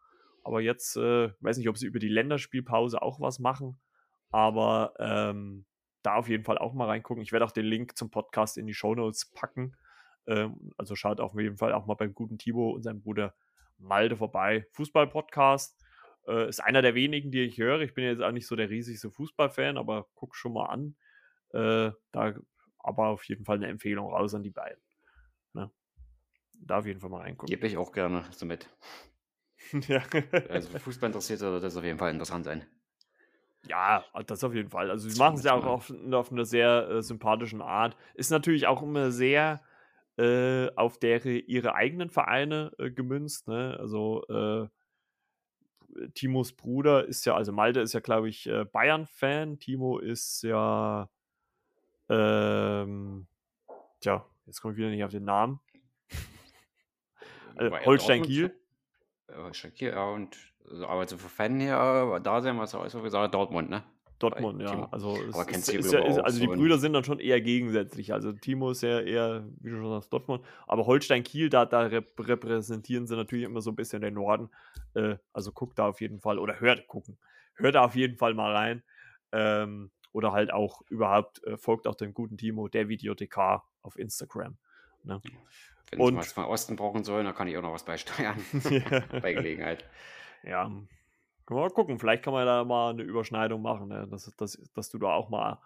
Aber 0.42 0.61
jetzt, 0.61 0.97
äh, 0.97 1.30
weiß 1.40 1.57
nicht, 1.57 1.68
ob 1.68 1.78
sie 1.78 1.86
über 1.86 1.99
die 1.99 2.09
Länderspielpause 2.09 3.01
auch 3.01 3.20
was 3.20 3.38
machen. 3.38 3.80
Aber 4.30 4.95
ähm, 4.99 5.64
da 6.03 6.16
auf 6.16 6.28
jeden 6.28 6.45
Fall 6.45 6.59
auch 6.59 6.74
mal 6.74 6.86
reingucken. 6.86 7.22
Ich 7.22 7.32
werde 7.32 7.45
auch 7.45 7.53
den 7.53 7.64
Link 7.64 7.97
zum 7.97 8.11
Podcast 8.11 8.59
in 8.59 8.66
die 8.66 8.74
Show 8.74 8.95
Notes 8.95 9.30
packen. 9.32 9.76
Ähm, 10.26 10.72
also 10.76 10.95
schaut 10.95 11.20
auf 11.20 11.34
jeden 11.34 11.57
Fall 11.57 11.72
auch 11.72 11.86
mal 11.86 11.95
beim 11.95 12.14
guten 12.14 12.36
Thibaut 12.36 12.74
und 12.74 12.82
seinem 12.82 13.01
Bruder 13.01 13.34
Malde 13.78 14.16
vorbei. 14.16 14.66
Fußball-Podcast 14.72 15.78
äh, 16.27 16.49
ist 16.49 16.61
einer 16.61 16.83
der 16.83 16.95
wenigen, 16.95 17.31
die 17.31 17.43
ich 17.43 17.59
höre. 17.59 17.81
Ich 17.81 17.95
bin 17.95 18.05
jetzt 18.05 18.22
auch 18.22 18.33
nicht 18.33 18.47
so 18.47 18.57
der 18.57 18.70
riesigste 18.70 19.11
Fußballfan, 19.11 19.79
aber 19.79 20.09
guck 20.14 20.37
schon 20.37 20.53
mal 20.53 20.66
an. 20.66 20.97
Äh, 21.53 21.93
da 22.12 22.35
aber 22.79 23.09
auf 23.09 23.25
jeden 23.25 23.45
Fall 23.45 23.57
eine 23.57 23.68
Empfehlung 23.68 24.09
raus 24.09 24.35
an 24.35 24.43
die 24.43 24.51
beiden. 24.51 24.83
Ne? 25.55 25.70
Da 26.61 26.79
auf 26.79 26.87
jeden 26.87 27.01
Fall 27.01 27.11
mal 27.11 27.22
reingucken. 27.22 27.55
Gebe 27.55 27.66
ich 27.66 27.77
auch 27.77 27.93
gerne 27.93 28.25
so 28.31 28.45
mit. 28.45 28.68
ja. 29.89 30.03
also 30.49 30.79
Fußball 30.79 31.09
interessiert 31.09 31.39
sollte 31.39 31.61
das 31.61 31.77
auf 31.77 31.85
jeden 31.85 31.99
Fall 31.99 32.11
interessant 32.11 32.45
sein. 32.45 32.66
Ja, 33.66 34.05
das 34.27 34.45
auf 34.45 34.55
jeden 34.55 34.68
Fall. 34.68 34.91
Also 34.91 35.09
sie 35.09 35.18
machen 35.18 35.37
es 35.37 35.45
ja 35.45 35.55
auch 35.55 35.64
auf, 35.64 35.93
auf 36.12 36.31
einer 36.31 36.45
sehr 36.45 36.89
äh, 36.91 37.03
sympathischen 37.03 37.62
Art. 37.62 37.97
Ist 38.14 38.31
natürlich 38.31 38.66
auch 38.66 38.83
immer 38.83 39.11
sehr 39.11 39.62
äh, 40.18 40.68
auf 40.77 40.99
der 40.99 41.25
ihre 41.25 41.75
eigenen 41.75 42.11
Vereine 42.11 42.72
äh, 42.79 42.91
gemünzt. 42.91 43.49
Ne? 43.49 43.77
Also 43.81 44.22
äh, 44.29 44.68
Timos 46.14 46.53
Bruder 46.53 47.05
ist 47.07 47.24
ja, 47.24 47.34
also 47.34 47.53
Malte 47.53 47.80
ist 47.80 47.92
ja, 47.92 48.01
glaube 48.01 48.28
ich, 48.28 48.47
äh, 48.47 48.64
Bayern-Fan. 48.64 49.59
Timo 49.59 49.99
ist 49.99 50.42
ja, 50.42 51.09
ähm, 52.09 53.26
tja, 54.01 54.26
jetzt 54.47 54.61
komme 54.61 54.74
ich 54.74 54.78
wieder 54.78 54.90
nicht 54.90 55.05
auf 55.05 55.11
den 55.11 55.24
Namen. 55.24 55.61
äh, 57.57 57.70
Holstein 57.84 58.22
Kiel. 58.22 58.55
Holstein 59.34 59.74
Kiel, 59.74 59.90
ja, 59.90 60.05
und 60.11 60.36
also, 60.68 60.86
aber 60.86 61.07
so 61.07 61.18
für 61.18 61.28
Fan 61.28 61.61
her, 61.61 62.20
da 62.22 62.40
sehen 62.40 62.57
wir 62.57 62.64
es 62.64 62.74
auch 62.74 62.88
so 62.88 63.03
gesagt, 63.03 63.34
Dortmund, 63.34 63.70
ne? 63.70 63.84
Dortmund, 64.31 64.62
ja. 64.62 64.89
Also, 64.91 65.18
aber 65.33 65.49
ist, 65.49 65.68
ist 65.68 65.93
ja, 65.93 66.01
ist, 66.01 66.18
also 66.18 66.41
die 66.41 66.47
Brüder 66.47 66.79
sind 66.79 66.93
dann 66.93 67.05
schon 67.05 67.18
eher 67.18 67.41
gegensätzlich. 67.41 68.12
Also 68.12 68.33
Timo 68.33 68.70
ist 68.70 68.83
ja 68.83 69.01
eher, 69.01 69.45
wie 69.61 69.70
du 69.70 69.77
schon 69.77 69.91
sagst, 69.91 70.12
Dortmund. 70.12 70.45
Aber 70.66 70.87
Holstein-Kiel, 70.87 71.51
da, 71.51 71.66
da 71.66 71.83
repräsentieren 71.83 73.07
sie 73.07 73.16
natürlich 73.16 73.45
immer 73.45 73.61
so 73.61 73.70
ein 73.70 73.77
bisschen 73.77 74.03
den 74.03 74.14
Norden. 74.14 74.51
Äh, 74.95 75.16
also 75.33 75.53
guckt 75.53 75.79
da 75.79 75.89
auf 75.89 76.01
jeden 76.01 76.20
Fall, 76.20 76.39
oder 76.39 76.61
hört, 76.61 76.87
gucken. 76.89 77.18
Hört 77.55 77.75
da 77.75 77.85
auf 77.85 77.95
jeden 77.95 78.16
Fall 78.16 78.35
mal 78.35 78.53
rein. 78.55 78.83
Ähm, 79.33 79.91
oder 80.12 80.33
halt 80.33 80.53
auch 80.53 80.83
überhaupt, 80.89 81.45
äh, 81.45 81.57
folgt 81.57 81.87
auch 81.87 81.97
dem 81.97 82.14
guten 82.14 82.37
Timo, 82.37 82.68
der 82.68 82.89
Videothekar 82.89 83.68
auf 83.83 83.99
Instagram. 83.99 84.57
Ne? 85.03 85.20
Wenn 85.91 86.01
und, 86.01 86.16
was 86.16 86.37
mal 86.37 86.47
Osten 86.47 86.77
brauchen 86.77 87.05
soll, 87.05 87.25
dann 87.25 87.35
kann 87.35 87.49
ich 87.49 87.57
auch 87.57 87.62
noch 87.62 87.72
was 87.72 87.85
beisteuern. 87.85 88.37
Bei 89.22 89.33
Gelegenheit. 89.33 89.85
Ja, 90.43 90.70
können 91.47 91.61
wir 91.61 91.64
mal 91.64 91.70
gucken, 91.70 91.99
vielleicht 91.99 92.22
kann 92.22 92.32
man 92.32 92.47
da 92.47 92.64
mal 92.64 92.90
eine 92.90 93.03
Überschneidung 93.03 93.62
machen, 93.62 93.88
ne? 93.88 94.07
dass, 94.09 94.34
dass, 94.36 94.59
dass 94.74 94.90
du 94.90 94.99
da 94.99 95.12
auch 95.12 95.28
mal 95.28 95.61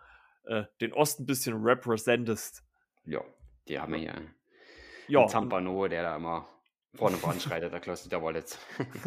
äh, 0.44 0.64
den 0.80 0.92
Osten 0.92 1.22
ein 1.22 1.26
bisschen 1.26 1.62
representest. 1.62 2.64
Ja, 3.04 3.20
die 3.68 3.78
haben 3.78 3.92
wir 3.92 4.00
hier. 4.00 4.14
Ja. 5.08 5.26
Zampano, 5.26 5.88
der 5.88 6.02
da 6.02 6.16
immer 6.16 6.48
vorne 6.94 7.16
voranschreitet, 7.16 7.72
der 7.72 7.80
Kloster 7.80 8.08
der 8.08 8.22
Wallets. 8.22 8.58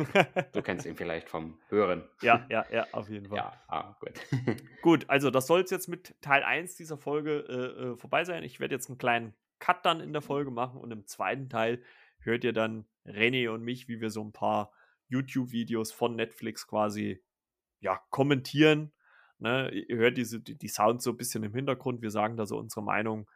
du 0.53 0.61
kennst 0.61 0.85
ihn 0.85 0.95
vielleicht 0.95 1.29
vom 1.29 1.59
Hören. 1.69 2.07
Ja, 2.21 2.45
ja, 2.49 2.65
ja, 2.71 2.87
auf 2.91 3.09
jeden 3.09 3.27
Fall. 3.27 3.37
Ja, 3.37 3.53
ah, 3.67 3.95
gut. 3.99 4.13
gut, 4.81 5.09
also 5.09 5.29
das 5.29 5.47
soll 5.47 5.61
es 5.61 5.71
jetzt 5.71 5.87
mit 5.87 6.15
Teil 6.21 6.43
1 6.43 6.75
dieser 6.75 6.97
Folge 6.97 7.39
äh, 7.49 7.83
äh, 7.91 7.97
vorbei 7.97 8.23
sein. 8.23 8.43
Ich 8.43 8.59
werde 8.59 8.75
jetzt 8.75 8.89
einen 8.89 8.97
kleinen 8.97 9.33
Cut 9.59 9.85
dann 9.85 9.99
in 9.99 10.13
der 10.13 10.21
Folge 10.21 10.51
machen 10.51 10.79
und 10.79 10.91
im 10.91 11.05
zweiten 11.05 11.49
Teil 11.49 11.83
hört 12.19 12.43
ihr 12.43 12.53
dann 12.53 12.85
René 13.05 13.49
und 13.49 13.63
mich, 13.63 13.87
wie 13.87 13.99
wir 13.99 14.09
so 14.09 14.23
ein 14.23 14.31
paar 14.31 14.71
YouTube-Videos 15.11 15.91
von 15.91 16.15
Netflix 16.15 16.65
quasi 16.65 17.21
ja, 17.79 17.99
kommentieren. 18.09 18.91
Ne? 19.39 19.69
Ihr 19.71 19.97
hört 19.97 20.17
diese, 20.17 20.39
die, 20.39 20.57
die 20.57 20.67
Sounds 20.67 21.03
so 21.03 21.11
ein 21.11 21.17
bisschen 21.17 21.43
im 21.43 21.53
Hintergrund. 21.53 22.01
Wir 22.01 22.11
sagen 22.11 22.37
da 22.37 22.45
so 22.45 22.57
unsere 22.57 22.83
Meinung 22.83 23.29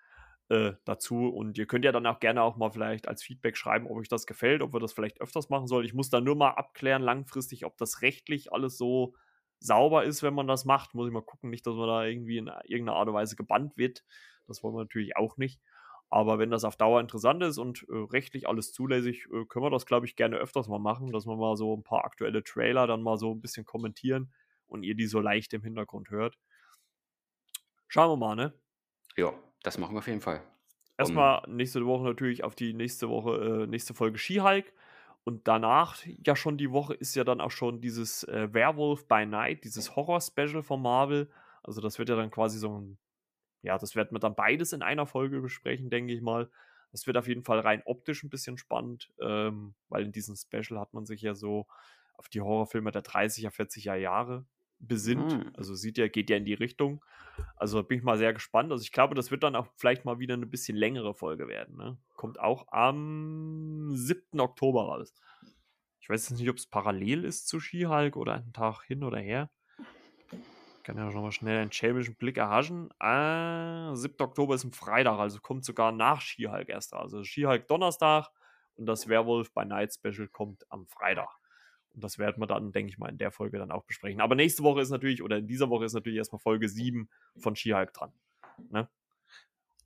äh, 0.50 0.74
dazu. 0.86 1.28
Und 1.28 1.58
ihr 1.58 1.66
könnt 1.66 1.86
ja 1.86 1.92
dann 1.92 2.06
auch 2.06 2.20
gerne 2.20 2.42
auch 2.42 2.58
mal 2.58 2.72
vielleicht 2.72 3.08
als 3.08 3.24
Feedback 3.24 3.58
schreiben, 3.58 3.88
ob 3.88 3.98
euch 3.98 4.08
das 4.08 4.26
gefällt, 4.26 4.62
ob 4.62 4.74
wir 4.74 4.80
das 4.80 4.94
vielleicht 4.94 5.22
öfters 5.22 5.50
machen 5.50 5.68
sollen. 5.68 5.86
Ich 5.86 5.94
muss 5.94 6.10
da 6.10 6.22
nur 6.22 6.36
mal 6.36 6.52
abklären, 6.52 7.02
langfristig, 7.02 7.66
ob 7.66 7.78
das 7.78 8.02
rechtlich 8.02 8.54
alles 8.54 8.78
so 8.78 9.16
sauber 9.60 10.04
ist, 10.04 10.22
wenn 10.24 10.34
man 10.34 10.48
das 10.48 10.66
macht. 10.66 10.94
Muss 10.94 11.08
ich 11.08 11.14
mal 11.14 11.22
gucken, 11.22 11.50
nicht, 11.50 11.66
dass 11.66 11.76
man 11.76 11.88
da 11.88 12.06
irgendwie 12.06 12.38
in 12.38 12.52
irgendeiner 12.66 12.98
Art 12.98 13.08
und 13.08 13.16
Weise 13.16 13.36
gebannt 13.36 13.76
wird. 13.78 14.04
Das 14.48 14.64
wollen 14.64 14.76
wir 14.76 14.84
natürlich 14.84 15.18
auch 15.18 15.38
nicht. 15.38 15.60
Aber 16.16 16.40
wenn 16.40 16.50
das 16.50 16.64
auf 16.64 16.78
Dauer 16.78 17.02
interessant 17.02 17.44
ist 17.44 17.58
und 17.58 17.86
äh, 17.90 17.94
rechtlich 17.94 18.48
alles 18.48 18.72
zulässig, 18.72 19.28
äh, 19.34 19.44
können 19.50 19.66
wir 19.66 19.70
das, 19.70 19.86
glaube 19.86 20.06
ich, 20.06 20.16
gerne 20.16 20.38
öfters 20.38 20.70
mal 20.70 20.80
machen, 20.80 21.12
dass 21.12 21.26
wir 21.26 21.36
mal 21.36 21.58
so 21.58 21.76
ein 21.76 21.84
paar 21.84 22.06
aktuelle 22.06 22.42
Trailer 22.42 22.88
dann 22.88 23.02
mal 23.02 23.18
so 23.18 23.34
ein 23.34 23.42
bisschen 23.42 23.66
kommentieren 23.66 24.32
und 24.66 24.84
ihr 24.84 24.96
die 24.96 25.08
so 25.08 25.20
leicht 25.20 25.54
im 25.54 25.62
Hintergrund 25.62 26.12
hört. 26.12 26.38
Schauen 27.90 28.12
wir 28.12 28.16
mal, 28.16 28.38
ne? 28.38 28.54
Ja, 29.18 29.34
das 29.62 29.78
machen 29.78 29.94
wir 29.94 30.00
auf 30.00 30.08
jeden 30.08 30.22
Fall. 30.22 30.42
Erstmal 30.98 31.44
nächste 31.50 31.86
Woche 31.86 32.06
natürlich 32.06 32.46
auf 32.46 32.56
die 32.56 32.74
nächste 32.74 33.10
Woche, 33.10 33.64
äh, 33.64 33.68
nächste 33.68 33.94
Folge 33.94 34.18
Skihike. 34.18 34.72
Und 35.26 35.50
danach, 35.50 35.98
ja 36.06 36.38
schon 36.38 36.58
die 36.58 36.72
Woche, 36.72 36.94
ist 36.94 37.16
ja 37.16 37.26
dann 37.26 37.42
auch 37.42 37.52
schon 37.52 37.82
dieses 37.82 38.24
äh, 38.24 38.54
Werewolf 38.54 39.06
by 39.10 39.26
Night, 39.26 39.66
dieses 39.66 39.98
Horror-Special 39.98 40.64
von 40.64 40.82
Marvel. 40.82 41.30
Also 41.62 41.82
das 41.82 42.00
wird 42.00 42.08
ja 42.08 42.16
dann 42.16 42.32
quasi 42.32 42.58
so 42.58 42.80
ein 42.80 42.98
ja, 43.66 43.78
das 43.78 43.96
werden 43.96 44.12
wir 44.12 44.20
dann 44.20 44.36
beides 44.36 44.74
in 44.74 44.82
einer 44.82 45.08
Folge 45.08 45.42
besprechen, 45.42 45.90
denke 45.90 46.14
ich 46.14 46.22
mal. 46.22 46.50
Das 46.92 47.08
wird 47.08 47.18
auf 47.18 47.28
jeden 47.28 47.44
Fall 47.44 47.60
rein 47.60 47.82
optisch 47.86 48.24
ein 48.24 48.30
bisschen 48.30 48.58
spannend, 48.58 49.12
ähm, 49.20 49.76
weil 49.90 50.06
in 50.06 50.12
diesem 50.12 50.36
Special 50.36 50.80
hat 50.80 50.94
man 50.94 51.06
sich 51.06 51.22
ja 51.22 51.34
so 51.34 51.68
auf 52.14 52.30
die 52.30 52.42
Horrorfilme 52.42 52.92
der 52.92 53.04
30er, 53.04 53.50
40er 53.50 53.96
Jahre 53.96 54.46
besinnt. 54.80 55.34
Mhm. 55.34 55.52
Also 55.56 55.74
sieht 55.74 55.98
ja, 55.98 56.08
geht 56.08 56.30
ja 56.30 56.38
in 56.38 56.46
die 56.46 56.54
Richtung. 56.54 57.04
Also 57.58 57.84
bin 57.84 57.98
ich 57.98 58.04
mal 58.04 58.18
sehr 58.18 58.34
gespannt. 58.34 58.72
Also 58.72 58.84
ich 58.84 58.92
glaube, 58.92 59.16
das 59.16 59.32
wird 59.32 59.44
dann 59.44 59.56
auch 59.56 59.68
vielleicht 59.76 60.06
mal 60.06 60.20
wieder 60.20 60.36
eine 60.36 60.46
bisschen 60.46 60.78
längere 60.78 61.14
Folge 61.14 61.48
werden. 61.48 61.76
Ne? 61.76 61.98
Kommt 62.16 62.40
auch 62.40 62.68
am 62.72 63.90
7. 63.94 64.40
Oktober 64.40 64.84
raus. 64.84 65.14
Ich 66.00 66.10
weiß 66.10 66.30
jetzt 66.30 66.40
nicht, 66.40 66.50
ob 66.50 66.58
es 66.58 66.68
parallel 66.68 67.26
ist 67.26 67.48
zu 67.48 67.60
Skihulk 67.60 68.16
oder 68.16 68.36
einen 68.36 68.54
Tag 68.54 68.84
hin 68.84 69.04
oder 69.04 69.18
her 69.18 69.50
kann 70.86 70.98
ja 70.98 71.12
schon 71.12 71.24
mal 71.24 71.32
schnell 71.32 71.62
einen 71.62 71.72
schäbischen 71.72 72.16
Blick 72.16 72.38
erhaschen. 72.38 72.92
Äh, 73.00 73.96
7. 73.96 74.16
Oktober 74.20 74.54
ist 74.56 74.64
ein 74.64 74.72
Freitag, 74.72 75.18
also 75.20 75.40
kommt 75.42 75.66
sogar 75.66 75.92
nach 75.92 76.22
Skihulk 76.22 76.70
erst. 76.70 76.94
Also 76.94 77.24
Skihulk 77.24 77.68
Donnerstag 77.68 78.30
und 78.76 78.86
das 78.86 79.10
Werwolf 79.10 79.52
bei 79.52 79.66
Night 79.66 79.94
Special 79.94 80.28
kommt 80.28 80.64
am 80.72 80.86
Freitag. 80.86 81.30
Und 81.94 82.04
das 82.04 82.20
werden 82.20 82.40
wir 82.40 82.46
dann, 82.46 82.72
denke 82.72 82.92
ich 82.92 83.00
mal, 83.00 83.10
in 83.10 83.18
der 83.18 83.32
Folge 83.32 83.58
dann 83.58 83.72
auch 83.72 83.84
besprechen. 83.86 84.22
Aber 84.22 84.36
nächste 84.36 84.64
Woche 84.64 84.82
ist 84.82 84.92
natürlich, 84.92 85.24
oder 85.24 85.38
in 85.38 85.48
dieser 85.48 85.70
Woche 85.70 85.86
ist 85.86 85.94
natürlich 85.94 86.18
erstmal 86.18 86.40
Folge 86.40 86.70
7 86.70 87.10
von 87.38 87.56
Skihulk 87.56 87.92
dran. 87.94 88.14
Ne? 88.70 88.88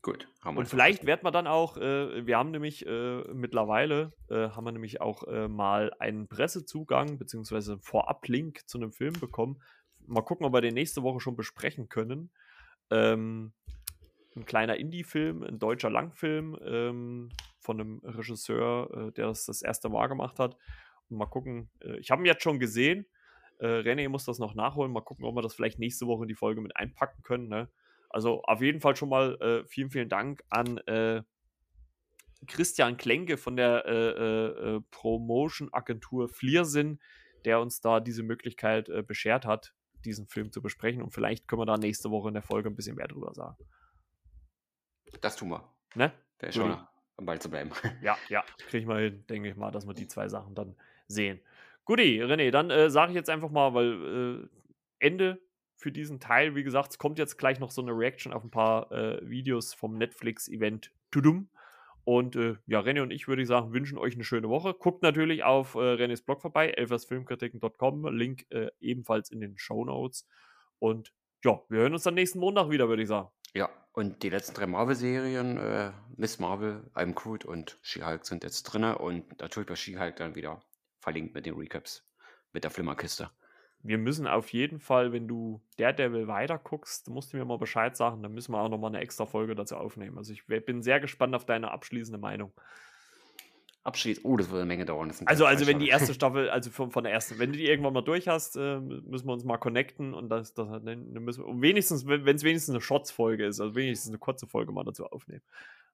Gut. 0.02 0.30
und 0.46 0.68
vielleicht 0.68 1.06
werden 1.06 1.24
wir 1.24 1.32
dann 1.32 1.46
auch, 1.46 1.76
äh, 1.76 2.26
wir 2.26 2.38
haben 2.38 2.52
nämlich 2.52 2.86
äh, 2.86 3.22
mittlerweile, 3.34 4.14
äh, 4.30 4.50
haben 4.50 4.64
wir 4.64 4.72
nämlich 4.72 5.02
auch 5.02 5.24
äh, 5.28 5.50
mal 5.50 5.92
einen 6.00 6.30
Pressezugang 6.30 7.18
bzw. 7.18 7.78
Vorab-Link 7.82 8.62
zu 8.66 8.78
einem 8.78 8.94
Film 8.94 9.14
bekommen, 9.20 9.62
mal 10.10 10.22
gucken, 10.22 10.46
ob 10.46 10.54
wir 10.54 10.62
den 10.62 10.74
nächste 10.74 11.04
Woche 11.04 11.20
schon 11.20 11.36
besprechen 11.36 11.90
können. 11.90 12.32
Ähm, 12.92 13.54
ein 14.36 14.46
kleiner 14.46 14.78
Indie-Film, 14.78 15.44
ein 15.44 15.60
deutscher 15.60 15.90
Langfilm 15.90 16.58
ähm, 16.64 17.30
von 17.60 17.80
einem 17.80 18.00
Regisseur, 18.04 18.90
äh, 19.10 19.12
der 19.12 19.28
das 19.28 19.46
das 19.46 19.62
erste 19.62 19.90
Mal 19.90 20.08
gemacht 20.08 20.40
hat. 20.40 20.58
Und 21.10 21.18
mal 21.18 21.26
gucken, 21.26 21.70
äh, 21.82 21.98
ich 21.98 22.12
habe 22.12 22.22
ihn 22.22 22.26
jetzt 22.26 22.44
schon 22.44 22.60
gesehen. 22.60 23.06
Äh, 23.60 23.68
René 23.68 24.10
muss 24.10 24.26
das 24.26 24.40
noch 24.40 24.56
nachholen. 24.56 24.92
Mal 24.92 25.02
gucken, 25.02 25.26
ob 25.26 25.36
wir 25.36 25.42
das 25.42 25.54
vielleicht 25.54 25.80
nächste 25.80 26.08
Woche 26.08 26.24
in 26.24 26.30
die 26.30 26.36
Folge 26.36 26.62
mit 26.62 26.76
einpacken 26.76 27.22
können. 27.24 27.48
Ne? 27.48 27.70
Also 28.10 28.42
auf 28.44 28.62
jeden 28.62 28.80
Fall 28.80 28.96
schon 28.96 29.10
mal 29.10 29.36
äh, 29.42 29.68
vielen, 29.68 29.92
vielen 29.92 30.10
Dank 30.10 30.44
an 30.50 30.78
äh, 30.88 31.22
Christian 32.48 32.96
Klenke 32.98 33.38
von 33.38 33.58
der 33.58 33.86
äh, 33.86 34.80
Promotion-Agentur 34.92 36.30
Fliersinn, 36.30 37.00
der 37.44 37.60
uns 37.60 37.82
da 37.82 38.00
diese 38.00 38.24
Möglichkeit 38.24 38.90
beschert 39.08 39.46
hat, 39.46 39.74
diesen 40.06 40.28
Film 40.28 40.52
zu 40.52 40.62
besprechen. 40.62 41.02
Und 41.02 41.12
vielleicht 41.12 41.48
können 41.48 41.62
wir 41.62 41.66
da 41.66 41.78
nächste 41.78 42.12
Woche 42.12 42.28
in 42.30 42.34
der 42.34 42.44
Folge 42.44 42.70
ein 42.70 42.76
bisschen 42.76 42.96
mehr 42.96 43.08
drüber 43.08 43.34
sagen. 43.34 43.58
Das 45.22 45.36
tun 45.36 45.50
wir. 45.50 45.74
Ne? 45.96 46.12
Wäre 46.40 46.54
schon 46.54 46.78
am 47.18 47.26
Ball 47.26 47.40
zu 47.40 47.50
bleiben. 47.50 47.72
Ja, 48.02 48.18
ja, 48.30 48.44
kriege 48.58 48.80
ich 48.80 48.86
mal 48.86 49.02
hin, 49.02 49.26
denke 49.28 49.50
ich 49.50 49.56
mal, 49.56 49.72
dass 49.72 49.86
wir 49.86 49.94
die 49.94 50.08
zwei 50.08 50.28
Sachen 50.30 50.56
dann 50.56 50.76
sehen. 51.08 51.40
Guti, 51.86 52.24
René, 52.24 52.52
dann 52.52 52.70
äh, 52.70 52.90
sage 52.90 53.12
ich 53.12 53.16
jetzt 53.16 53.30
einfach 53.30 53.50
mal, 53.50 53.74
weil 53.74 54.50
äh, 55.02 55.06
Ende 55.06 55.42
für 55.76 55.92
diesen 55.92 56.20
Teil, 56.20 56.56
wie 56.56 56.64
gesagt, 56.64 56.92
es 56.92 56.98
kommt 56.98 57.20
jetzt 57.20 57.38
gleich 57.38 57.60
noch 57.60 57.72
so 57.72 57.82
eine 57.82 57.92
Reaction 57.92 58.34
auf 58.34 58.44
ein 58.44 58.52
paar 58.52 58.92
äh, 58.92 59.28
Videos 59.28 59.74
vom 59.74 59.98
Netflix-Event 59.98 60.92
Tudum. 61.10 61.50
Und 62.10 62.36
äh, 62.36 62.56
ja, 62.66 62.80
René 62.80 63.04
und 63.04 63.12
ich 63.12 63.28
würde 63.28 63.44
ich 63.44 63.48
sagen, 63.48 63.72
wünschen 63.72 64.00
euch 64.00 64.16
eine 64.16 64.24
schöne 64.24 64.50
Woche. 64.50 64.74
Guckt 64.74 65.04
natürlich 65.04 65.44
auf 65.44 65.76
äh, 65.76 65.94
Renés 65.94 66.26
Blog 66.26 66.42
vorbei, 66.42 66.72
elfersfilmkritiken.com, 66.72 68.08
Link 68.08 68.48
äh, 68.50 68.72
ebenfalls 68.80 69.30
in 69.30 69.42
den 69.42 69.60
Show 69.60 69.86
Notes. 69.86 70.26
Und 70.80 71.14
ja, 71.46 71.62
wir 71.70 71.82
hören 71.82 71.94
uns 71.94 72.02
dann 72.02 72.16
nächsten 72.16 72.40
Montag 72.40 72.72
wieder, 72.72 72.90
würde 72.90 73.04
ich 73.04 73.10
sagen. 73.10 73.30
Ja, 73.54 73.70
und 73.92 74.24
die 74.24 74.30
letzten 74.32 74.56
drei 74.56 74.66
Marvel-Serien, 74.66 75.58
äh, 75.58 75.92
Miss 76.18 76.40
Marvel, 76.40 76.90
I'm 76.96 77.14
Groot 77.14 77.46
und 77.46 77.78
She-Hulk 77.84 78.26
sind 78.26 78.44
jetzt 78.44 78.64
drin 78.64 78.86
und 78.86 79.40
natürlich 79.40 79.70
bei 79.70 79.76
She-Hulk 79.76 80.16
dann 80.16 80.34
wieder 80.34 80.64
verlinkt 81.02 81.36
mit 81.36 81.46
den 81.46 81.54
Recaps, 81.54 82.10
mit 82.54 82.64
der 82.64 82.72
Flimmerkiste. 82.72 83.30
Wir 83.82 83.98
müssen 83.98 84.28
auf 84.28 84.52
jeden 84.52 84.80
Fall, 84.80 85.14
wenn 85.14 85.28
du 85.28 85.62
Daredevil 85.78 86.28
weiterguckst, 86.28 87.10
musst 87.10 87.32
du 87.32 87.38
mir 87.38 87.46
mal 87.46 87.58
Bescheid 87.58 87.96
sagen, 87.96 88.22
dann 88.22 88.34
müssen 88.34 88.52
wir 88.52 88.60
auch 88.60 88.70
nochmal 88.70 88.90
eine 88.90 89.00
extra 89.00 89.26
Folge 89.26 89.56
dazu 89.56 89.78
aufnehmen. 89.78 90.18
Also 90.18 90.34
ich 90.34 90.46
bin 90.46 90.84
sehr 90.84 91.00
gespannt 91.00 91.34
auf 91.34 91.46
deine 91.46 91.72
abschließende 91.72 92.20
Meinung. 92.20 92.52
Abschließend, 93.84 94.26
oh, 94.26 94.36
das 94.36 94.50
wird 94.50 94.60
eine 94.60 94.68
Menge 94.68 94.86
dauern. 94.86 95.12
Also, 95.26 95.46
also 95.46 95.66
wenn 95.66 95.80
die 95.80 95.88
erste 95.88 96.14
Staffel, 96.14 96.50
also 96.50 96.70
von, 96.70 96.92
von 96.92 97.06
der 97.06 97.14
ersten, 97.14 97.40
wenn 97.40 97.54
du 97.54 97.58
die 97.58 97.66
irgendwann 97.66 97.94
mal 97.94 98.02
durch 98.02 98.28
hast, 98.28 98.58
äh, 98.58 98.80
müssen 98.80 99.26
wir 99.26 99.34
uns 99.34 99.46
mal 99.46 99.58
connecten 99.58 100.14
und 100.14 100.28
das, 100.28 100.54
das 100.54 100.68
dann 100.84 101.14
müssen 101.14 101.46
wir, 101.46 101.62
wenigstens, 101.62 102.06
wenn 102.06 102.28
es 102.28 102.44
wenigstens 102.44 102.76
eine 102.76 102.82
Shots-Folge 102.82 103.46
ist, 103.46 103.62
also 103.62 103.76
wenigstens 103.76 104.12
eine 104.12 104.20
kurze 104.20 104.48
Folge 104.48 104.74
mal 104.74 104.84
dazu 104.84 105.06
aufnehmen. 105.06 105.42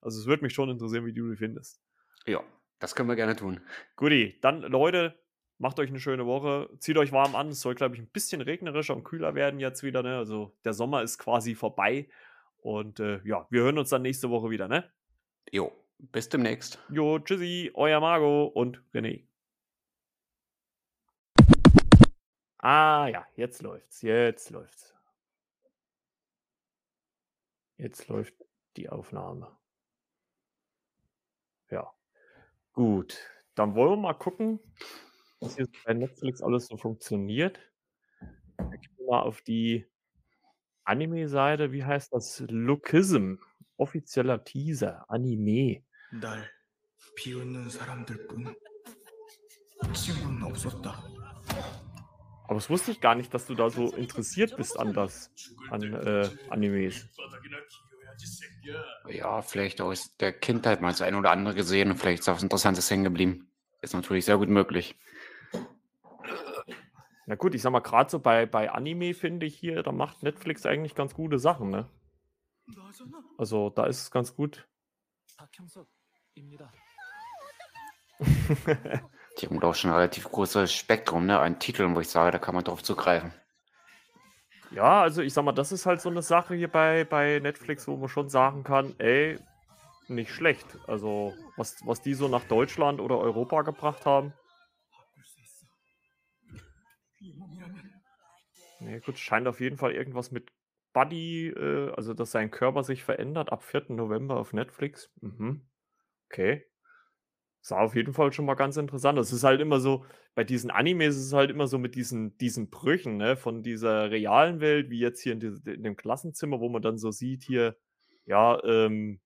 Also 0.00 0.18
es 0.18 0.26
würde 0.26 0.42
mich 0.42 0.52
schon 0.52 0.68
interessieren, 0.68 1.06
wie 1.06 1.12
du 1.12 1.30
die 1.30 1.36
findest. 1.36 1.80
Ja, 2.26 2.42
das 2.80 2.96
können 2.96 3.08
wir 3.08 3.16
gerne 3.16 3.36
tun. 3.36 3.60
Guti, 3.94 4.36
dann 4.42 4.62
Leute, 4.62 5.14
macht 5.58 5.78
euch 5.78 5.90
eine 5.90 6.00
schöne 6.00 6.26
Woche, 6.26 6.68
zieht 6.78 6.98
euch 6.98 7.12
warm 7.12 7.34
an. 7.34 7.48
Es 7.48 7.60
soll, 7.60 7.74
glaube 7.74 7.94
ich, 7.94 8.00
ein 8.00 8.08
bisschen 8.08 8.40
regnerischer 8.40 8.94
und 8.94 9.04
kühler 9.04 9.34
werden 9.34 9.60
jetzt 9.60 9.82
wieder. 9.82 10.02
Ne? 10.02 10.16
Also 10.16 10.52
der 10.64 10.72
Sommer 10.72 11.02
ist 11.02 11.18
quasi 11.18 11.54
vorbei. 11.54 12.08
Und 12.58 13.00
äh, 13.00 13.20
ja, 13.24 13.46
wir 13.50 13.62
hören 13.62 13.78
uns 13.78 13.90
dann 13.90 14.02
nächste 14.02 14.30
Woche 14.30 14.50
wieder, 14.50 14.68
ne? 14.68 14.90
Jo, 15.52 15.72
bis 15.98 16.28
demnächst. 16.28 16.80
Jo, 16.88 17.18
tschüssi, 17.18 17.70
euer 17.74 18.00
Margot 18.00 18.54
und 18.54 18.82
René. 18.92 19.24
Ah 22.58 23.06
ja, 23.06 23.24
jetzt 23.36 23.62
läuft's, 23.62 24.02
jetzt 24.02 24.50
läuft's. 24.50 24.94
Jetzt 27.76 28.08
läuft 28.08 28.34
die 28.76 28.88
Aufnahme. 28.88 29.56
Ja. 31.70 31.92
Gut, 32.72 33.18
dann 33.54 33.74
wollen 33.74 33.90
wir 33.90 33.96
mal 33.96 34.14
gucken, 34.14 34.58
was 35.39 35.55
hier 35.55 35.67
bei 35.85 35.93
Netflix 35.93 36.41
alles 36.41 36.67
so 36.67 36.77
funktioniert. 36.77 37.59
Da 38.57 38.65
gehen 38.65 38.93
wir 38.97 39.07
mal 39.07 39.21
auf 39.21 39.41
die 39.41 39.87
Anime-Seite. 40.83 41.71
Wie 41.71 41.83
heißt 41.83 42.13
das? 42.13 42.43
Lookism. 42.47 43.35
Offizieller 43.77 44.43
Teaser. 44.43 45.05
Anime. 45.09 45.83
날 46.11 46.49
비웃는 47.15 47.69
사람들뿐 47.69 48.53
친구는 49.93 50.43
없었다. 50.43 51.03
Aber 52.43 52.55
das 52.55 52.69
wusste 52.69 52.91
ich 52.91 52.99
gar 52.99 53.15
nicht, 53.15 53.33
dass 53.33 53.45
du 53.47 53.55
da 53.55 53.69
so 53.69 53.93
interessiert 53.93 54.57
bist 54.57 54.77
an 54.77 54.93
das, 54.93 55.31
an 55.69 55.93
äh, 55.93 56.29
Animes. 56.49 57.07
Ja, 59.07 59.41
vielleicht 59.41 59.79
aus 59.79 60.17
der 60.17 60.33
Kindheit 60.33 60.81
mal 60.81 60.91
das 60.91 61.01
ein 61.01 61.15
oder 61.15 61.31
andere 61.31 61.55
gesehen 61.55 61.91
und 61.91 61.97
vielleicht 61.97 62.19
ist 62.19 62.29
auch 62.29 62.35
was 62.35 62.43
Interessantes 62.43 62.91
hängen 62.91 63.05
geblieben. 63.05 63.49
Ist 63.81 63.93
natürlich 63.93 64.25
sehr 64.25 64.37
gut 64.37 64.49
möglich. 64.49 64.95
Na 67.26 67.34
gut, 67.34 67.56
ich 67.56 67.62
sag 67.62 67.72
mal, 67.72 67.80
gerade 67.80 68.08
so 68.08 68.20
bei, 68.20 68.46
bei 68.46 68.70
Anime 68.70 69.12
finde 69.12 69.46
ich 69.46 69.56
hier, 69.56 69.82
da 69.82 69.90
macht 69.90 70.22
Netflix 70.22 70.64
eigentlich 70.64 70.94
ganz 70.94 71.12
gute 71.12 71.40
Sachen, 71.40 71.70
ne? 71.70 71.90
Also 73.36 73.70
da 73.70 73.86
ist 73.86 74.02
es 74.02 74.10
ganz 74.12 74.34
gut. 74.34 74.68
Die 79.38 79.46
haben 79.46 79.60
doch 79.60 79.74
schon 79.74 79.90
ein 79.90 79.96
relativ 79.96 80.30
großes 80.30 80.72
Spektrum 80.72 81.26
ne, 81.26 81.38
an 81.40 81.58
Titeln, 81.58 81.96
wo 81.96 82.00
ich 82.00 82.08
sage, 82.08 82.30
da 82.30 82.38
kann 82.38 82.54
man 82.54 82.62
drauf 82.62 82.82
zugreifen. 82.82 83.32
Ja, 84.70 85.02
also 85.02 85.20
ich 85.20 85.32
sag 85.32 85.44
mal, 85.44 85.52
das 85.52 85.72
ist 85.72 85.84
halt 85.84 86.00
so 86.00 86.08
eine 86.08 86.22
Sache 86.22 86.54
hier 86.54 86.68
bei, 86.68 87.04
bei 87.04 87.40
Netflix, 87.40 87.88
wo 87.88 87.96
man 87.96 88.08
schon 88.08 88.28
sagen 88.28 88.62
kann, 88.62 88.94
ey, 88.98 89.38
nicht 90.08 90.30
schlecht. 90.30 90.66
Also, 90.86 91.34
was, 91.56 91.76
was 91.84 92.02
die 92.02 92.14
so 92.14 92.28
nach 92.28 92.44
Deutschland 92.44 93.00
oder 93.00 93.18
Europa 93.18 93.62
gebracht 93.62 94.06
haben. 94.06 94.32
Nee, 98.80 99.00
gut, 99.00 99.18
scheint 99.18 99.48
auf 99.48 99.60
jeden 99.60 99.78
Fall 99.78 99.92
irgendwas 99.92 100.30
mit 100.30 100.52
Buddy, 100.92 101.48
äh, 101.48 101.90
also 101.92 102.14
dass 102.14 102.30
sein 102.30 102.50
Körper 102.50 102.82
sich 102.82 103.02
verändert 103.04 103.52
ab 103.52 103.62
4. 103.62 103.96
November 103.96 104.36
auf 104.36 104.52
Netflix. 104.52 105.10
Mhm. 105.20 105.66
Okay. 106.30 106.66
Sah 107.60 107.80
auf 107.80 107.96
jeden 107.96 108.12
Fall 108.12 108.32
schon 108.32 108.44
mal 108.44 108.54
ganz 108.54 108.76
interessant. 108.76 109.18
Es 109.18 109.32
ist 109.32 109.42
halt 109.44 109.60
immer 109.60 109.80
so, 109.80 110.04
bei 110.34 110.44
diesen 110.44 110.70
Animes 110.70 111.16
ist 111.16 111.26
es 111.26 111.32
halt 111.32 111.50
immer 111.50 111.66
so 111.66 111.78
mit 111.78 111.96
diesen, 111.96 112.38
diesen 112.38 112.70
Brüchen, 112.70 113.16
ne, 113.16 113.36
von 113.36 113.62
dieser 113.62 114.10
realen 114.10 114.60
Welt, 114.60 114.88
wie 114.90 115.00
jetzt 115.00 115.20
hier 115.20 115.32
in, 115.32 115.40
die, 115.40 115.70
in 115.72 115.82
dem 115.82 115.96
Klassenzimmer, 115.96 116.60
wo 116.60 116.68
man 116.68 116.82
dann 116.82 116.98
so 116.98 117.10
sieht, 117.10 117.42
hier, 117.42 117.76
ja, 118.24 118.62
ähm, 118.64 119.20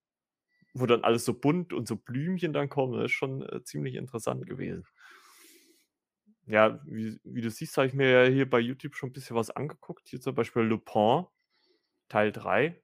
wo 0.73 0.85
dann 0.85 1.03
alles 1.03 1.25
so 1.25 1.33
bunt 1.33 1.73
und 1.73 1.87
so 1.87 1.97
Blümchen 1.97 2.53
dann 2.53 2.69
kommen. 2.69 2.93
Das 2.93 3.05
ist 3.05 3.11
schon 3.11 3.43
äh, 3.43 3.63
ziemlich 3.63 3.95
interessant 3.95 4.47
gewesen. 4.47 4.85
Ja, 6.51 6.81
wie, 6.83 7.17
wie 7.23 7.39
du 7.39 7.49
siehst, 7.49 7.77
habe 7.77 7.87
ich 7.87 7.93
mir 7.93 8.09
ja 8.09 8.29
hier 8.29 8.49
bei 8.49 8.59
YouTube 8.59 8.93
schon 8.93 9.09
ein 9.09 9.13
bisschen 9.13 9.37
was 9.37 9.51
angeguckt. 9.51 10.09
Hier 10.09 10.19
zum 10.19 10.35
Beispiel 10.35 10.63
Lupin, 10.63 11.25
Teil 12.09 12.33
3. 12.33 12.83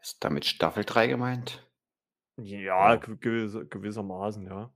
Ist 0.00 0.24
damit 0.24 0.44
Staffel 0.44 0.84
3 0.84 1.06
gemeint? 1.06 1.70
Ja, 2.36 2.96
gewisser, 2.96 3.64
gewissermaßen, 3.64 4.44
ja. 4.44 4.74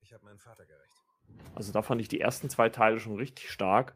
Ich 0.00 0.14
habe 0.14 0.24
meinen 0.24 0.38
Vater 0.38 0.64
gerecht. 0.64 0.94
Also 1.54 1.70
da 1.70 1.82
fand 1.82 2.00
ich 2.00 2.08
die 2.08 2.20
ersten 2.20 2.48
zwei 2.48 2.70
Teile 2.70 2.98
schon 2.98 3.16
richtig 3.16 3.50
stark. 3.50 3.94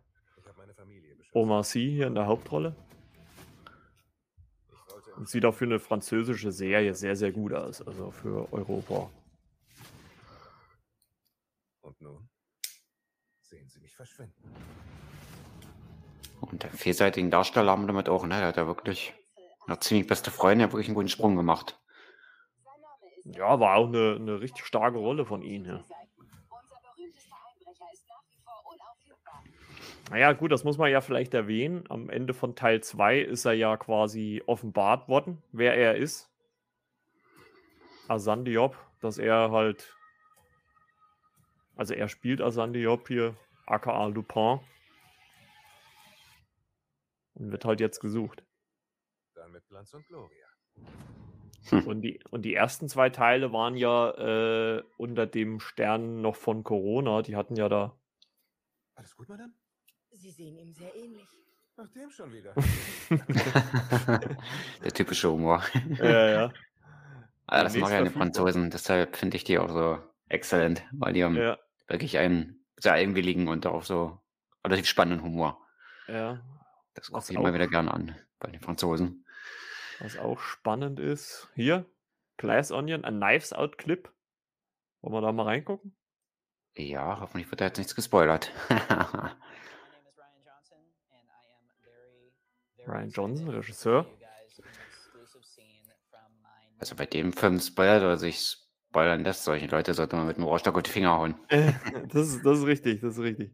Omar 1.32 1.64
Sy 1.64 1.88
hier 1.88 2.08
in 2.08 2.16
der 2.16 2.26
Hauptrolle. 2.26 2.76
Und 5.16 5.26
sieht 5.26 5.46
auch 5.46 5.54
für 5.54 5.64
eine 5.64 5.78
französische 5.78 6.52
Serie 6.52 6.94
sehr, 6.94 7.16
sehr 7.16 7.32
gut 7.32 7.54
aus. 7.54 7.80
Also 7.80 8.10
für 8.10 8.52
Europa. 8.52 9.10
Und 11.90 12.00
nun 12.02 12.28
sehen 13.40 13.68
Sie 13.68 13.80
mich 13.80 13.96
verschwinden. 13.96 14.54
Und 16.40 16.62
den 16.62 16.70
vielseitigen 16.70 17.32
Darsteller 17.32 17.72
haben 17.72 17.82
wir 17.82 17.88
damit 17.88 18.08
auch, 18.08 18.24
ne? 18.24 18.36
Der 18.36 18.46
hat 18.46 18.56
ja 18.56 18.68
wirklich 18.68 19.12
eine 19.66 19.80
ziemlich 19.80 20.06
beste 20.06 20.30
Freundin, 20.30 20.66
hat 20.66 20.72
wirklich 20.72 20.86
einen 20.86 20.94
guten 20.94 21.08
Sprung 21.08 21.34
gemacht. 21.34 21.80
Ja, 23.24 23.58
war 23.58 23.76
auch 23.76 23.88
eine, 23.88 24.16
eine 24.20 24.40
richtig 24.40 24.64
starke 24.66 24.98
Rolle 24.98 25.26
von 25.26 25.42
ihm. 25.42 25.64
Ja. 25.64 25.84
Naja, 30.10 30.32
gut, 30.32 30.52
das 30.52 30.62
muss 30.62 30.78
man 30.78 30.92
ja 30.92 31.00
vielleicht 31.00 31.34
erwähnen. 31.34 31.84
Am 31.88 32.08
Ende 32.08 32.34
von 32.34 32.54
Teil 32.54 32.84
2 32.84 33.18
ist 33.18 33.44
er 33.46 33.54
ja 33.54 33.76
quasi 33.76 34.44
offenbart 34.46 35.08
worden, 35.08 35.42
wer 35.50 35.76
er 35.76 35.96
ist. 35.96 36.30
Asan 38.06 38.44
Diop, 38.44 38.76
dass 39.00 39.18
er 39.18 39.50
halt. 39.50 39.96
Also 41.80 41.94
er 41.94 42.08
spielt 42.10 42.42
Asan 42.42 42.74
Diop 42.74 43.08
hier, 43.08 43.34
aka 43.64 44.04
Lupin. 44.08 44.60
Und 47.32 47.52
wird 47.52 47.64
halt 47.64 47.80
jetzt 47.80 48.00
gesucht. 48.00 48.44
Dann 49.34 49.50
mit 49.50 49.66
Glanz 49.66 49.94
und 49.94 50.06
Gloria. 50.06 50.46
Hm. 51.70 51.86
Und, 51.86 52.02
die, 52.02 52.20
und 52.28 52.42
die 52.42 52.52
ersten 52.52 52.86
zwei 52.90 53.08
Teile 53.08 53.54
waren 53.54 53.78
ja 53.78 54.10
äh, 54.10 54.82
unter 54.98 55.26
dem 55.26 55.58
Stern 55.58 56.20
noch 56.20 56.36
von 56.36 56.64
Corona. 56.64 57.22
Die 57.22 57.34
hatten 57.34 57.56
ja 57.56 57.70
da. 57.70 57.98
Alles 58.94 59.16
gut, 59.16 59.30
Madame? 59.30 59.54
Sie 60.10 60.30
sehen 60.32 60.58
ihm 60.58 60.74
sehr 60.74 60.94
ähnlich. 60.94 61.28
Ach, 61.78 61.88
dem 61.88 62.10
schon 62.10 62.30
wieder. 62.30 62.52
Der 64.84 64.92
typische 64.92 65.32
Humor. 65.32 65.64
Ja, 65.96 66.28
ja. 66.28 66.52
Aber 67.46 67.62
das 67.62 67.72
Demnächst 67.72 67.80
machen 67.80 68.04
ja 68.04 68.10
die. 68.10 68.10
Franzosen, 68.18 68.68
deshalb 68.68 69.16
finde 69.16 69.38
ich 69.38 69.44
die 69.44 69.58
auch 69.58 69.70
so 69.70 69.98
exzellent, 70.28 70.84
weil 70.92 71.14
die 71.14 71.24
haben 71.24 71.36
Ja, 71.36 71.58
wirklich 71.90 72.18
einen 72.18 72.64
sehr 72.76 72.92
eigenwilligen 72.94 73.48
und 73.48 73.66
auch 73.66 73.84
so 73.84 74.20
relativ 74.64 74.86
spannenden 74.86 75.22
Humor. 75.24 75.60
ja. 76.08 76.40
Das 76.94 77.10
gucke 77.12 77.24
ich 77.30 77.36
immer 77.36 77.54
wieder 77.54 77.68
gerne 77.68 77.94
an 77.94 78.16
bei 78.40 78.50
den 78.50 78.60
Franzosen. 78.60 79.24
Was 80.00 80.18
auch 80.18 80.40
spannend 80.40 80.98
ist. 80.98 81.48
Hier, 81.54 81.86
Glass 82.36 82.72
Onion, 82.72 83.04
ein 83.04 83.20
Knives 83.20 83.52
Out 83.52 83.78
Clip. 83.78 84.12
Wollen 85.00 85.14
wir 85.14 85.20
da 85.20 85.30
mal 85.30 85.44
reingucken? 85.44 85.94
Ja, 86.74 87.20
hoffentlich 87.20 87.48
wird 87.50 87.60
da 87.60 87.66
jetzt 87.66 87.78
nichts 87.78 87.94
gespoilert. 87.94 88.50
Ryan 92.86 93.10
Johnson, 93.10 93.48
Regisseur. 93.50 94.04
also 96.80 96.96
bei 96.96 97.06
dem 97.06 97.32
Film 97.32 97.60
spoilert 97.60 98.02
oder 98.02 98.16
sich 98.16 98.56
spoilern 98.90 99.22
lässt, 99.22 99.44
solche 99.44 99.66
Leute 99.66 99.94
sollte 99.94 100.16
man 100.16 100.26
mit 100.26 100.36
dem 100.36 100.44
Rohrstock 100.44 100.76
auf 100.76 100.82
die 100.82 100.90
Finger 100.90 101.16
hauen. 101.16 101.34
das, 101.48 102.28
ist, 102.28 102.44
das 102.44 102.58
ist 102.58 102.66
richtig, 102.66 103.00
das 103.00 103.16
ist 103.16 103.22
richtig. 103.22 103.52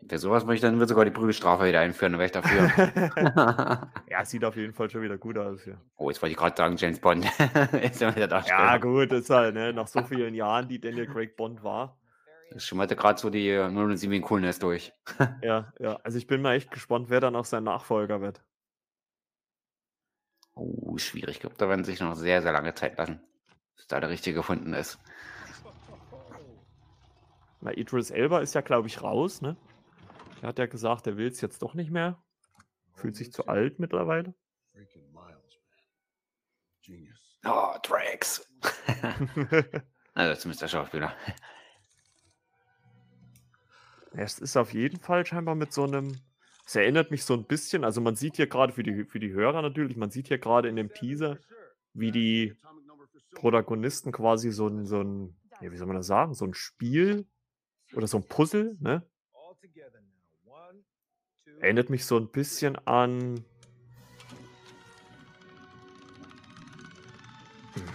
Wer 0.00 0.18
sowas 0.18 0.46
möchte, 0.46 0.66
dann 0.66 0.78
wird 0.78 0.88
sogar 0.88 1.04
die 1.04 1.10
Prügelstrafe 1.10 1.66
wieder 1.66 1.80
einführen, 1.80 2.12
dann 2.12 2.20
wäre 2.20 2.26
ich 2.26 2.32
dafür. 2.32 3.90
ja, 4.08 4.24
sieht 4.24 4.42
auf 4.44 4.56
jeden 4.56 4.72
Fall 4.72 4.88
schon 4.88 5.02
wieder 5.02 5.18
gut 5.18 5.36
aus 5.36 5.62
hier. 5.64 5.78
oh, 5.96 6.08
jetzt 6.08 6.22
wollte 6.22 6.30
ich 6.30 6.38
gerade 6.38 6.56
sagen, 6.56 6.76
James 6.78 6.98
Bond. 6.98 7.26
ist 7.82 8.00
ja 8.00 8.16
wieder 8.16 8.42
Ja, 8.46 8.78
gut, 8.78 9.12
ist 9.12 9.28
halt, 9.28 9.54
ne? 9.54 9.74
Nach 9.74 9.86
so 9.86 10.02
vielen 10.02 10.34
Jahren, 10.34 10.68
die 10.68 10.80
Daniel 10.80 11.06
Craig 11.06 11.36
Bond 11.36 11.62
war. 11.62 11.98
Das 12.50 12.64
schimmerte 12.64 12.96
gerade 12.96 13.20
so 13.20 13.28
die 13.28 13.50
äh, 13.50 13.68
007 13.68 14.22
Coolness 14.22 14.58
durch. 14.58 14.92
Ja, 15.42 15.70
ja. 15.78 16.00
Also 16.02 16.16
ich 16.16 16.26
bin 16.26 16.40
mal 16.40 16.54
echt 16.54 16.70
gespannt, 16.70 17.10
wer 17.10 17.20
dann 17.20 17.36
auch 17.36 17.44
sein 17.44 17.64
Nachfolger 17.64 18.22
wird. 18.22 18.40
Oh, 20.54 20.96
schwierig. 20.96 21.36
Ich 21.36 21.40
glaube, 21.40 21.56
da 21.58 21.68
werden 21.68 21.84
sich 21.84 22.00
noch 22.00 22.14
sehr, 22.14 22.40
sehr 22.40 22.52
lange 22.52 22.74
Zeit 22.74 22.96
lassen, 22.96 23.20
bis 23.78 23.86
da 23.86 24.00
der 24.00 24.10
richtige 24.10 24.36
gefunden 24.36 24.74
ist. 24.74 24.98
Na, 27.60 27.72
Idris 27.72 28.10
Elba 28.10 28.40
ist 28.40 28.54
ja, 28.54 28.60
glaube 28.60 28.88
ich, 28.88 29.02
raus, 29.02 29.40
ne? 29.40 29.56
Er 30.42 30.48
hat 30.48 30.58
ja 30.58 30.66
gesagt, 30.66 31.06
er 31.06 31.16
will 31.16 31.28
es 31.28 31.40
jetzt 31.40 31.62
doch 31.62 31.74
nicht 31.74 31.90
mehr. 31.90 32.22
Fühlt 32.94 33.16
sich 33.16 33.32
zu 33.32 33.46
alt 33.46 33.78
mittlerweile. 33.78 34.34
Oh, 37.44 37.74
Drax. 37.82 38.48
also 40.14 40.40
zumindest 40.40 40.62
der 40.62 40.68
Schauspieler. 40.68 41.16
Ja, 44.12 44.22
Es 44.22 44.38
ist 44.38 44.56
auf 44.56 44.72
jeden 44.72 44.98
Fall 45.00 45.24
scheinbar 45.24 45.54
mit 45.54 45.72
so 45.72 45.84
einem. 45.84 46.20
Es 46.66 46.76
erinnert 46.76 47.10
mich 47.10 47.24
so 47.24 47.34
ein 47.34 47.46
bisschen, 47.46 47.84
also 47.84 48.00
man 48.00 48.14
sieht 48.14 48.36
hier 48.36 48.46
gerade 48.46 48.72
für 48.72 48.82
die, 48.82 49.04
für 49.04 49.20
die 49.20 49.32
Hörer 49.32 49.62
natürlich, 49.62 49.96
man 49.96 50.10
sieht 50.10 50.28
hier 50.28 50.38
gerade 50.38 50.68
in 50.68 50.76
dem 50.76 50.92
Teaser, 50.92 51.38
wie 51.94 52.10
die 52.10 52.54
Protagonisten 53.34 54.12
quasi 54.12 54.50
so 54.50 54.68
ein, 54.68 54.86
so 54.86 55.02
ein, 55.02 55.36
ja, 55.60 55.70
wie 55.70 55.76
soll 55.76 55.86
man 55.86 55.96
das 55.96 56.06
sagen, 56.06 56.34
so 56.34 56.44
ein 56.44 56.54
Spiel 56.54 57.26
oder 57.94 58.06
so 58.06 58.18
ein 58.18 58.28
Puzzle, 58.28 58.76
ne? 58.80 59.02
Erinnert 61.60 61.90
mich 61.90 62.04
so 62.04 62.16
ein 62.16 62.28
bisschen 62.30 62.76
an. 62.86 63.44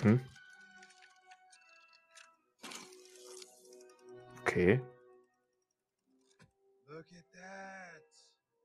Mhm. 0.03 0.19
Okay. 4.41 4.81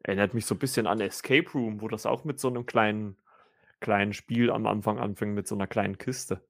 Erinnert 0.03 0.35
mich 0.35 0.47
so 0.47 0.55
ein 0.55 0.59
bisschen 0.59 0.87
an 0.87 1.01
Escape 1.01 1.49
Room, 1.53 1.81
wo 1.81 1.89
das 1.89 2.07
auch 2.07 2.25
mit 2.25 2.41
so 2.41 2.49
einem 2.49 2.67
kleinen, 2.67 3.17
kleinen 3.81 4.15
Spiel 4.15 4.51
am 4.51 4.67
Anfang 4.67 4.99
anfängt, 4.99 5.35
mit 5.35 5.47
so 5.47 5.55
einer 5.55 5.67
kleinen 5.67 5.99
Kiste. 5.99 6.43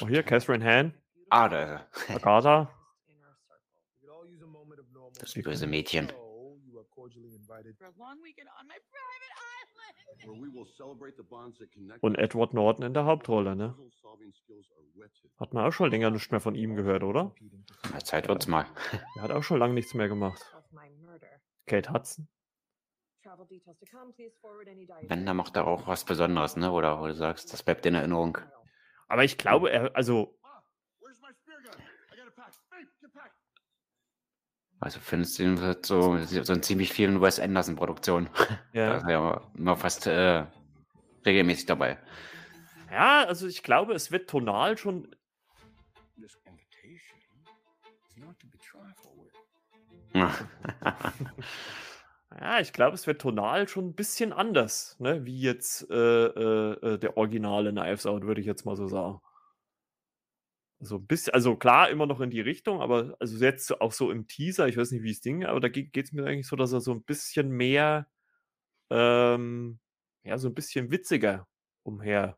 Oh, 0.00 0.08
hier, 0.08 0.22
Catherine 0.22 0.64
Han, 0.64 0.94
Ah, 1.30 1.48
da 1.48 1.62
ist 1.62 1.70
er. 2.08 2.16
Agatha. 2.16 2.70
Das 5.18 5.34
böse 5.34 5.66
Mädchen. 5.66 6.12
Und. 12.00 12.14
Edward 12.18 12.54
Norton 12.54 12.84
in 12.84 12.94
der 12.94 13.04
Hauptrolle, 13.04 13.56
ne? 13.56 13.76
Hat 15.38 15.52
man 15.52 15.64
auch 15.66 15.72
schon 15.72 15.90
länger 15.90 16.10
nichts 16.10 16.30
mehr 16.30 16.40
von 16.40 16.54
ihm 16.54 16.76
gehört, 16.76 17.02
oder? 17.02 17.34
Na, 17.92 17.98
Zeit 17.98 18.28
wird's 18.28 18.46
mal. 18.46 18.66
Er 19.16 19.22
hat 19.22 19.30
auch 19.32 19.42
schon 19.42 19.58
lange 19.58 19.74
nichts 19.74 19.94
mehr 19.94 20.08
gemacht. 20.08 20.40
Kate 21.66 21.92
Hudson. 21.92 22.28
Wenn, 25.08 25.26
da 25.26 25.34
macht 25.34 25.56
er 25.56 25.66
auch 25.66 25.86
was 25.86 26.04
Besonderes, 26.04 26.56
ne? 26.56 26.70
Oder 26.70 27.00
wo 27.00 27.06
du 27.06 27.14
sagst, 27.14 27.52
das 27.52 27.62
bleibt 27.62 27.86
in 27.86 27.94
Erinnerung. 27.94 28.38
Aber 29.08 29.24
ich 29.24 29.38
glaube, 29.38 29.70
er, 29.70 29.94
also. 29.96 30.38
Also 34.80 35.00
findest 35.00 35.38
du 35.38 35.44
ihn 35.44 35.60
wird 35.60 35.86
so, 35.86 36.18
so 36.18 36.52
in 36.52 36.62
ziemlich 36.62 36.92
vielen 36.92 37.22
Wes 37.22 37.40
Anderson-Produktionen. 37.40 38.28
Da 38.34 38.44
ja. 38.72 38.98
er 38.98 39.10
ja 39.10 39.40
immer 39.56 39.76
fast 39.76 40.06
äh, 40.06 40.44
regelmäßig 41.24 41.64
dabei. 41.66 41.98
ja, 42.90 43.24
also 43.24 43.46
ich 43.46 43.62
glaube, 43.62 43.94
es 43.94 44.10
wird 44.10 44.28
tonal 44.28 44.76
schon. 44.76 45.14
Ja, 52.40 52.58
ich 52.58 52.72
glaube, 52.72 52.94
es 52.94 53.06
wird 53.06 53.20
tonal 53.20 53.68
schon 53.68 53.88
ein 53.88 53.94
bisschen 53.94 54.32
anders, 54.32 54.96
ne? 54.98 55.24
Wie 55.24 55.40
jetzt 55.40 55.88
äh, 55.90 55.94
äh, 55.94 56.94
äh, 56.94 56.98
der 56.98 57.16
originale 57.16 57.70
Knives 57.70 58.06
Out, 58.06 58.24
würde 58.24 58.40
ich 58.40 58.46
jetzt 58.46 58.64
mal 58.64 58.76
so 58.76 58.88
sagen. 58.88 59.20
So 60.80 60.96
ein 60.96 61.06
bisschen, 61.06 61.32
also 61.32 61.56
klar, 61.56 61.88
immer 61.90 62.06
noch 62.06 62.20
in 62.20 62.30
die 62.30 62.40
Richtung, 62.40 62.80
aber 62.82 63.16
also 63.20 63.42
jetzt 63.42 63.80
auch 63.80 63.92
so 63.92 64.10
im 64.10 64.26
Teaser, 64.26 64.68
ich 64.68 64.76
weiß 64.76 64.90
nicht, 64.90 65.02
wie 65.02 65.12
es 65.12 65.20
Ding, 65.20 65.44
aber 65.44 65.60
da 65.60 65.68
geht 65.68 65.96
es 65.96 66.12
mir 66.12 66.24
eigentlich 66.26 66.48
so, 66.48 66.56
dass 66.56 66.72
er 66.72 66.80
so 66.80 66.92
ein 66.92 67.02
bisschen 67.04 67.50
mehr, 67.50 68.08
ähm, 68.90 69.78
ja, 70.24 70.36
so 70.36 70.48
ein 70.48 70.54
bisschen 70.54 70.90
witziger 70.90 71.46
umher, 71.84 72.36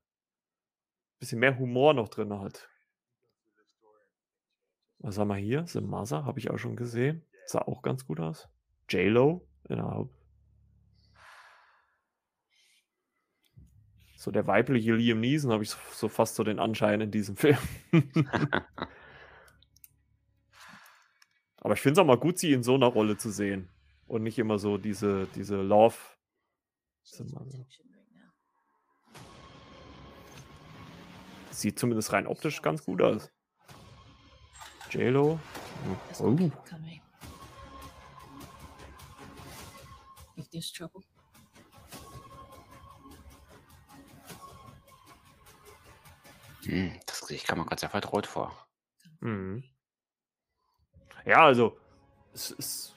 bisschen 1.18 1.40
mehr 1.40 1.58
Humor 1.58 1.94
noch 1.94 2.08
drin 2.08 2.38
hat. 2.38 2.68
Was 4.98 5.18
haben 5.18 5.28
wir 5.28 5.36
hier? 5.36 5.64
Mother, 5.80 6.24
habe 6.24 6.38
ich 6.38 6.50
auch 6.50 6.58
schon 6.58 6.76
gesehen. 6.76 7.24
Sah 7.46 7.62
auch 7.62 7.82
ganz 7.82 8.06
gut 8.06 8.20
aus. 8.20 8.48
J-Lo 8.88 9.46
in 9.68 9.76
der 9.76 9.86
Haupt. 9.86 10.14
So 14.16 14.30
der 14.30 14.46
weibliche 14.46 14.94
Liam 14.94 15.20
Neeson 15.20 15.52
habe 15.52 15.62
ich 15.62 15.70
so, 15.70 15.78
so 15.92 16.08
fast 16.08 16.34
so 16.34 16.42
den 16.42 16.58
Anschein 16.58 17.00
in 17.00 17.10
diesem 17.10 17.36
Film. 17.36 17.58
Aber 21.58 21.74
ich 21.74 21.80
finde 21.80 21.92
es 21.92 21.98
auch 21.98 22.06
mal 22.06 22.18
gut, 22.18 22.38
sie 22.38 22.52
in 22.52 22.62
so 22.62 22.74
einer 22.74 22.86
Rolle 22.86 23.16
zu 23.16 23.30
sehen. 23.30 23.68
Und 24.06 24.22
nicht 24.22 24.38
immer 24.38 24.58
so 24.58 24.78
diese, 24.78 25.26
diese 25.34 25.56
Love. 25.62 25.96
Sieht 31.50 31.78
zumindest 31.78 32.12
rein 32.12 32.26
optisch 32.26 32.62
ganz 32.62 32.84
gut 32.84 33.02
aus. 33.02 33.32
J-Lo. 34.90 35.40
Oh. 36.20 36.50
There's 40.56 40.72
trouble, 40.72 41.04
Hm, 46.64 46.98
das 47.06 47.20
Gesicht 47.20 47.46
kam 47.46 47.58
mir 47.58 47.66
gerade 47.66 47.78
sehr 47.78 47.90
vertraut 47.90 48.26
vor. 48.26 48.66
Mhm. 49.20 49.62
Ja, 51.24 51.44
also 51.44 51.78
es 52.32 52.50
ist 52.50 52.96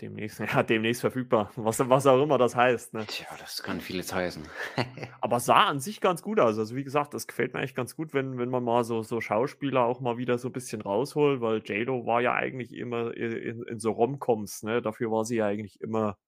demnächst, 0.00 0.38
ja, 0.40 0.62
demnächst 0.62 1.00
verfügbar. 1.00 1.50
Was, 1.56 1.78
was 1.88 2.06
auch 2.06 2.22
immer 2.22 2.38
das 2.38 2.54
heißt. 2.54 2.94
Ne? 2.94 3.04
Tja, 3.06 3.26
das 3.38 3.62
kann 3.62 3.80
vieles 3.80 4.12
heißen. 4.12 4.46
Aber 5.20 5.40
sah 5.40 5.66
an 5.66 5.80
sich 5.80 6.00
ganz 6.00 6.22
gut 6.22 6.38
aus. 6.38 6.58
Also 6.58 6.76
wie 6.76 6.84
gesagt, 6.84 7.14
das 7.14 7.26
gefällt 7.26 7.54
mir 7.54 7.60
echt 7.60 7.76
ganz 7.76 7.96
gut, 7.96 8.14
wenn, 8.14 8.38
wenn 8.38 8.50
man 8.50 8.62
mal 8.62 8.84
so, 8.84 9.02
so 9.02 9.20
Schauspieler 9.20 9.84
auch 9.84 10.00
mal 10.00 10.18
wieder 10.18 10.38
so 10.38 10.48
ein 10.48 10.52
bisschen 10.52 10.82
rausholt, 10.82 11.40
weil 11.40 11.62
J-Lo 11.64 12.06
war 12.06 12.20
ja 12.20 12.34
eigentlich 12.34 12.72
immer 12.74 13.16
in, 13.16 13.32
in, 13.32 13.62
in 13.62 13.80
so 13.80 13.92
Romcoms, 13.92 14.62
ne? 14.62 14.82
Dafür 14.82 15.10
war 15.10 15.24
sie 15.24 15.36
ja 15.36 15.46
eigentlich 15.46 15.80
immer, 15.80 16.18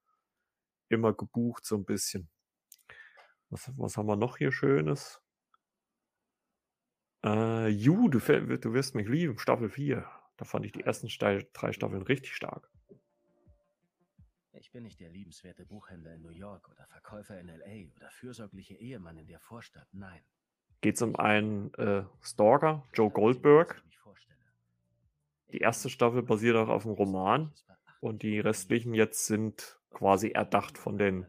immer 0.88 1.12
gebucht, 1.12 1.64
so 1.64 1.76
ein 1.76 1.84
bisschen. 1.84 2.28
Was, 3.50 3.70
was 3.76 3.96
haben 3.96 4.06
wir 4.06 4.16
noch 4.16 4.36
hier 4.36 4.52
Schönes? 4.52 5.20
Äh, 7.24 7.68
You, 7.68 8.08
du, 8.08 8.18
du 8.18 8.72
wirst 8.72 8.94
mich 8.94 9.08
lieben, 9.08 9.38
Staffel 9.38 9.68
4. 9.70 10.08
Da 10.36 10.44
fand 10.44 10.66
ich 10.66 10.72
die 10.72 10.84
ersten 10.84 11.08
drei 11.08 11.72
Staffeln 11.72 12.02
richtig 12.02 12.34
stark. 12.34 12.70
Ich 14.52 14.72
bin 14.72 14.82
nicht 14.82 15.00
der 15.00 15.10
liebenswerte 15.10 15.64
Buchhändler 15.64 16.14
in 16.14 16.22
New 16.22 16.30
York 16.30 16.68
oder 16.68 16.86
Verkäufer 16.86 17.38
in 17.40 17.46
LA 17.46 17.92
oder 17.96 18.10
fürsorgliche 18.10 18.74
Ehemann 18.74 19.16
in 19.16 19.26
der 19.26 19.38
Vorstadt. 19.38 19.86
Nein. 19.92 20.20
Geht 20.80 20.96
es 20.96 21.02
um 21.02 21.16
einen 21.16 21.72
äh, 21.74 22.04
Stalker, 22.20 22.84
Joe 22.92 23.10
Goldberg. 23.10 23.82
Die 25.50 25.58
erste 25.58 25.88
Staffel 25.88 26.22
basiert 26.22 26.56
auch 26.56 26.68
auf 26.68 26.84
einem 26.84 26.94
Roman 26.94 27.54
und 28.00 28.22
die 28.22 28.38
restlichen 28.38 28.94
jetzt 28.94 29.26
sind 29.26 29.77
quasi 29.90 30.30
erdacht 30.30 30.78
von 30.78 30.98
den 30.98 31.26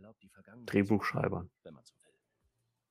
Drehbuchschreibern. 0.66 1.50
Wenn 1.64 1.74
man 1.74 1.86
so 1.86 1.96
will. 1.96 2.14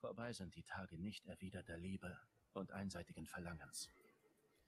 Vorbei 0.00 0.32
sind 0.32 0.54
die 0.54 0.62
Tage 0.62 0.98
nicht 0.98 1.26
erwiderter 1.26 1.76
Liebe 1.76 2.18
und 2.52 2.72
einseitigen 2.72 3.26
Verlangens. 3.26 3.90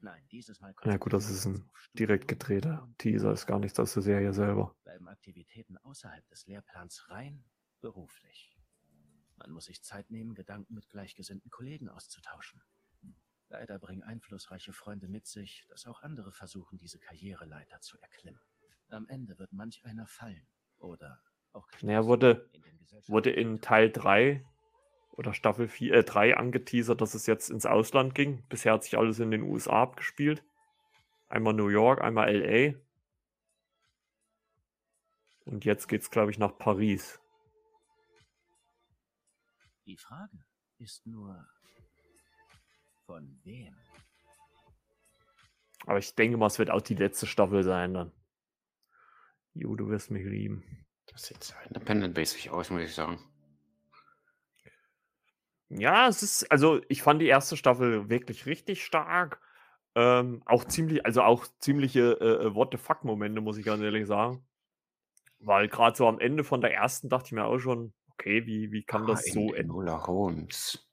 Nein, 0.03 0.27
dieses 0.31 0.61
Mal 0.61 0.75
Ja 0.85 0.97
gut, 0.97 1.13
das 1.13 1.29
ist 1.29 1.45
ein 1.45 1.71
direkt 1.93 2.27
gedrehter 2.27 2.89
Teaser, 2.97 3.33
ist 3.33 3.47
gar 3.47 3.59
nichts 3.59 3.79
aus 3.79 3.93
der 3.93 4.03
Serie 4.03 4.33
selber. 4.33 4.75
bleiben 4.83 5.09
Aktivitäten 5.09 5.77
außerhalb 5.79 6.27
des 6.29 6.47
Lehrplans 6.47 7.11
rein 7.11 7.45
beruflich. 7.81 8.57
Man 9.37 9.51
muss 9.51 9.67
sich 9.67 9.83
Zeit 9.83 10.11
nehmen, 10.11 10.35
Gedanken 10.35 10.75
mit 10.75 10.89
gleichgesinnten 10.89 11.51
Kollegen 11.51 11.89
auszutauschen. 11.89 12.63
Leider 13.49 13.79
bringen 13.79 14.03
einflussreiche 14.03 14.73
Freunde 14.73 15.09
mit 15.09 15.27
sich, 15.27 15.67
dass 15.69 15.87
auch 15.87 16.03
andere 16.03 16.33
versuchen, 16.33 16.79
diese 16.79 16.99
Karriereleiter 16.99 17.81
zu 17.81 17.99
erklimmen. 17.99 18.41
Am 18.89 19.09
Ende 19.09 19.39
wird 19.39 19.53
manch 19.53 19.85
einer 19.85 20.07
fallen 20.07 20.47
oder 20.81 21.21
auch 21.53 21.67
Naja, 21.83 22.07
wurde, 22.07 22.49
wurde 23.07 23.31
in 23.31 23.61
Teil 23.61 23.91
3 23.91 24.45
oder 25.13 25.35
Staffel 25.35 25.69
4, 25.69 25.95
äh, 25.95 26.05
3 26.05 26.37
angeteasert, 26.37 27.01
dass 27.01 27.15
es 27.15 27.27
jetzt 27.27 27.51
ins 27.51 27.67
Ausland 27.67 28.15
ging. 28.15 28.43
Bisher 28.49 28.73
hat 28.73 28.85
sich 28.85 28.99
alles 28.99 29.19
in 29.19 29.31
den 29.31 29.43
USA 29.43 29.83
abgespielt. 29.83 30.43
Einmal 31.29 31.55
New 31.55 31.69
York, 31.69 32.01
einmal 32.01 32.35
LA. 32.35 32.75
Und 35.45 35.65
jetzt 35.65 35.89
geht's, 35.89 36.11
glaube 36.11 36.31
ich, 36.31 36.39
nach 36.39 36.57
Paris. 36.57 37.21
Die 39.87 39.97
Frage 39.97 40.45
ist 40.79 41.07
nur, 41.07 41.47
von 43.07 43.41
wem? 43.43 43.75
Aber 45.87 45.99
ich 45.99 46.15
denke 46.15 46.37
mal, 46.37 46.47
es 46.47 46.59
wird 46.59 46.71
auch 46.71 46.81
die 46.81 46.95
letzte 46.95 47.27
Staffel 47.27 47.65
sein 47.65 47.95
dann. 47.95 48.13
Jo, 49.61 49.77
du 49.77 49.91
wirst 49.91 50.11
mich 50.11 50.25
lieben. 50.25 50.65
Das 51.07 51.25
sieht 51.25 51.45
sehr 51.45 51.61
independent-mäßig 51.67 52.49
aus, 52.49 52.71
muss 52.71 52.81
ich 52.81 52.95
sagen. 52.95 53.19
Ja, 55.69 56.09
es 56.09 56.23
ist, 56.23 56.51
also 56.51 56.81
ich 56.89 57.03
fand 57.03 57.21
die 57.21 57.27
erste 57.27 57.59
Staffel 57.59 58.09
wirklich 58.09 58.47
richtig 58.47 58.83
stark. 58.85 59.39
Ähm, 59.95 60.43
auch 60.47 60.65
ziemlich, 60.65 61.05
also 61.05 61.23
auch 61.23 61.47
ziemliche 61.59 62.17
äh, 62.21 62.47
äh 62.47 62.55
What 62.55 62.71
the 62.73 62.79
fuck-Momente, 62.79 63.43
muss 63.43 63.59
ich 63.59 63.67
ganz 63.67 63.83
ehrlich 63.83 64.07
sagen. 64.07 64.43
Weil 65.41 65.69
gerade 65.69 65.95
so 65.95 66.09
am 66.09 66.21
Ende 66.21 66.43
von 66.43 66.63
der 66.63 66.73
ersten 66.73 67.11
dachte 67.11 67.27
ich 67.27 67.33
mir 67.33 67.45
auch 67.45 67.59
schon, 67.59 67.93
okay, 68.13 68.47
wie, 68.47 68.73
wie 68.73 68.83
kann 68.83 69.03
Ah, 69.03 69.09
das 69.09 69.27
so 69.27 69.53
enden? 69.53 69.71
Enola 69.71 70.07
Holmes. 70.07 70.89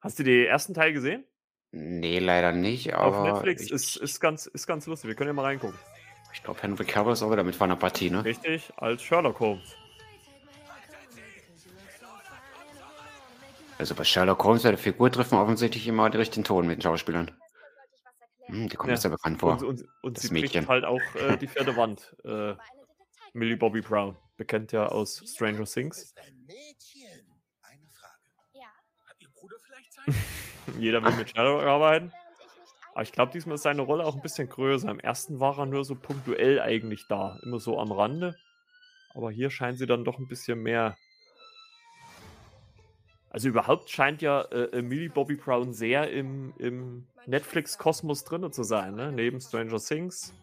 Hast 0.00 0.20
du 0.20 0.22
den 0.22 0.46
ersten 0.46 0.72
Teil 0.72 0.92
gesehen? 0.92 1.24
Nee, 1.72 2.20
leider 2.20 2.52
nicht, 2.52 2.94
Auf 2.94 3.16
aber 3.16 3.32
Netflix 3.32 3.62
ich, 3.62 3.72
ist, 3.72 3.96
ist, 3.96 4.20
ganz, 4.20 4.46
ist 4.46 4.68
ganz 4.68 4.86
lustig. 4.86 5.08
Wir 5.08 5.16
können 5.16 5.28
ja 5.28 5.34
mal 5.34 5.42
reingucken. 5.42 5.78
Ich 6.32 6.42
glaube, 6.42 6.60
Henry 6.62 6.84
Cavill 6.84 7.12
ist 7.12 7.22
auch 7.22 7.30
wieder 7.30 7.44
mit 7.44 7.54
von 7.56 7.68
der 7.68 7.76
Partie, 7.76 8.10
ne? 8.10 8.24
Richtig, 8.24 8.72
als 8.76 9.02
Sherlock 9.02 9.38
Holmes. 9.40 9.74
Also 13.78 13.94
bei 13.94 14.04
Sherlock 14.04 14.44
Holmes, 14.44 14.62
bei 14.62 14.70
der 14.70 14.78
Figur 14.78 15.10
treffen 15.10 15.36
offensichtlich 15.38 15.86
immer 15.88 16.08
den 16.10 16.20
richtigen 16.20 16.44
Ton 16.44 16.66
mit 16.66 16.78
den 16.78 16.82
Schauspielern. 16.82 17.30
Hm, 18.46 18.68
die 18.68 18.76
kommt 18.76 18.88
Ja. 18.88 18.94
mir 18.94 19.00
sehr 19.00 19.10
bekannt 19.10 19.40
vor. 19.40 19.52
Und, 19.52 19.62
und, 19.62 19.84
und 20.02 20.16
das 20.16 20.24
sie 20.24 20.32
Mädchen. 20.32 20.68
halt 20.68 20.84
auch 20.84 21.00
äh, 21.16 21.36
die 21.36 21.48
vierte 21.48 21.76
Wand. 21.76 22.14
Äh, 22.24 22.54
Millie 23.34 23.56
Bobby 23.56 23.80
Brown, 23.80 24.16
bekennt 24.36 24.72
ja 24.72 24.86
aus 24.86 25.22
Stranger 25.26 25.64
Things. 25.64 26.02
ist 26.02 26.18
ein 26.18 26.36
Mädchen. 26.46 27.32
Eine 27.62 27.88
Frage. 27.88 28.18
Ja. 28.52 28.66
Hat 29.08 29.16
Ihr 29.20 29.28
Bruder 29.30 29.56
vielleicht 29.64 29.90
Zeit? 29.92 30.14
Jeder 30.78 31.02
will 31.02 31.12
mit 31.12 31.30
Sherlock 31.30 31.62
arbeiten. 31.62 32.12
Aber 32.92 33.02
ich 33.02 33.12
glaube, 33.12 33.32
diesmal 33.32 33.54
ist 33.54 33.62
seine 33.62 33.82
Rolle 33.82 34.04
auch 34.04 34.14
ein 34.14 34.22
bisschen 34.22 34.48
größer. 34.48 34.90
Im 34.90 35.00
ersten 35.00 35.40
war 35.40 35.58
er 35.58 35.66
nur 35.66 35.84
so 35.84 35.94
punktuell 35.94 36.60
eigentlich 36.60 37.06
da. 37.08 37.38
Immer 37.42 37.58
so 37.58 37.78
am 37.78 37.90
Rande. 37.90 38.36
Aber 39.14 39.30
hier 39.30 39.50
scheint 39.50 39.78
sie 39.78 39.86
dann 39.86 40.04
doch 40.04 40.18
ein 40.18 40.28
bisschen 40.28 40.62
mehr. 40.62 40.96
Also 43.30 43.48
überhaupt 43.48 43.88
scheint 43.88 44.20
ja 44.20 44.42
äh, 44.42 44.82
Millie 44.82 45.08
Bobby 45.08 45.36
Brown 45.36 45.72
sehr 45.72 46.10
im, 46.10 46.52
im 46.58 47.06
Netflix-Kosmos 47.26 48.24
drin 48.24 48.52
zu 48.52 48.62
sein. 48.62 48.94
Ne? 48.94 49.10
Neben 49.10 49.40
Stranger 49.40 49.78
Things 49.78 50.34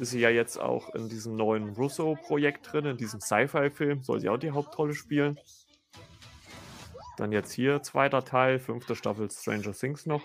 ist 0.00 0.10
sie 0.10 0.20
ja 0.20 0.30
jetzt 0.30 0.58
auch 0.58 0.94
in 0.96 1.08
diesem 1.08 1.36
neuen 1.36 1.70
Russo-Projekt 1.70 2.72
drin, 2.72 2.86
in 2.86 2.96
diesem 2.96 3.20
Sci-Fi-Film. 3.20 4.02
Soll 4.02 4.18
sie 4.18 4.28
auch 4.28 4.38
die 4.38 4.50
Hauptrolle 4.50 4.94
spielen. 4.94 5.38
Dann 7.16 7.30
jetzt 7.30 7.52
hier 7.52 7.82
zweiter 7.82 8.24
Teil, 8.24 8.58
fünfte 8.58 8.96
Staffel 8.96 9.30
Stranger 9.30 9.72
Things 9.72 10.06
noch. 10.06 10.22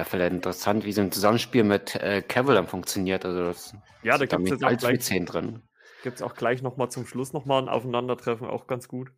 Alle 0.00 0.08
Fälle 0.08 0.28
interessant, 0.28 0.86
wie 0.86 0.92
so 0.92 1.02
ein 1.02 1.12
Zusammenspiel 1.12 1.62
mit 1.62 1.94
äh, 1.96 2.22
Cavill 2.22 2.54
dann 2.54 2.66
funktioniert. 2.66 3.26
Also 3.26 3.44
das 3.44 3.74
Ja, 4.02 4.16
da 4.16 4.24
gibt 4.24 4.32
es 4.32 4.38
mit 4.38 4.50
jetzt 4.52 4.64
auch 4.64 4.78
gleich, 4.78 5.24
drin. 5.26 5.62
gibt's 6.02 6.22
auch 6.22 6.32
gleich 6.34 6.62
nochmal 6.62 6.90
zum 6.90 7.06
Schluss 7.06 7.34
nochmal 7.34 7.60
ein 7.60 7.68
Aufeinandertreffen, 7.68 8.46
auch 8.48 8.66
ganz 8.66 8.88
gut. 8.88 9.12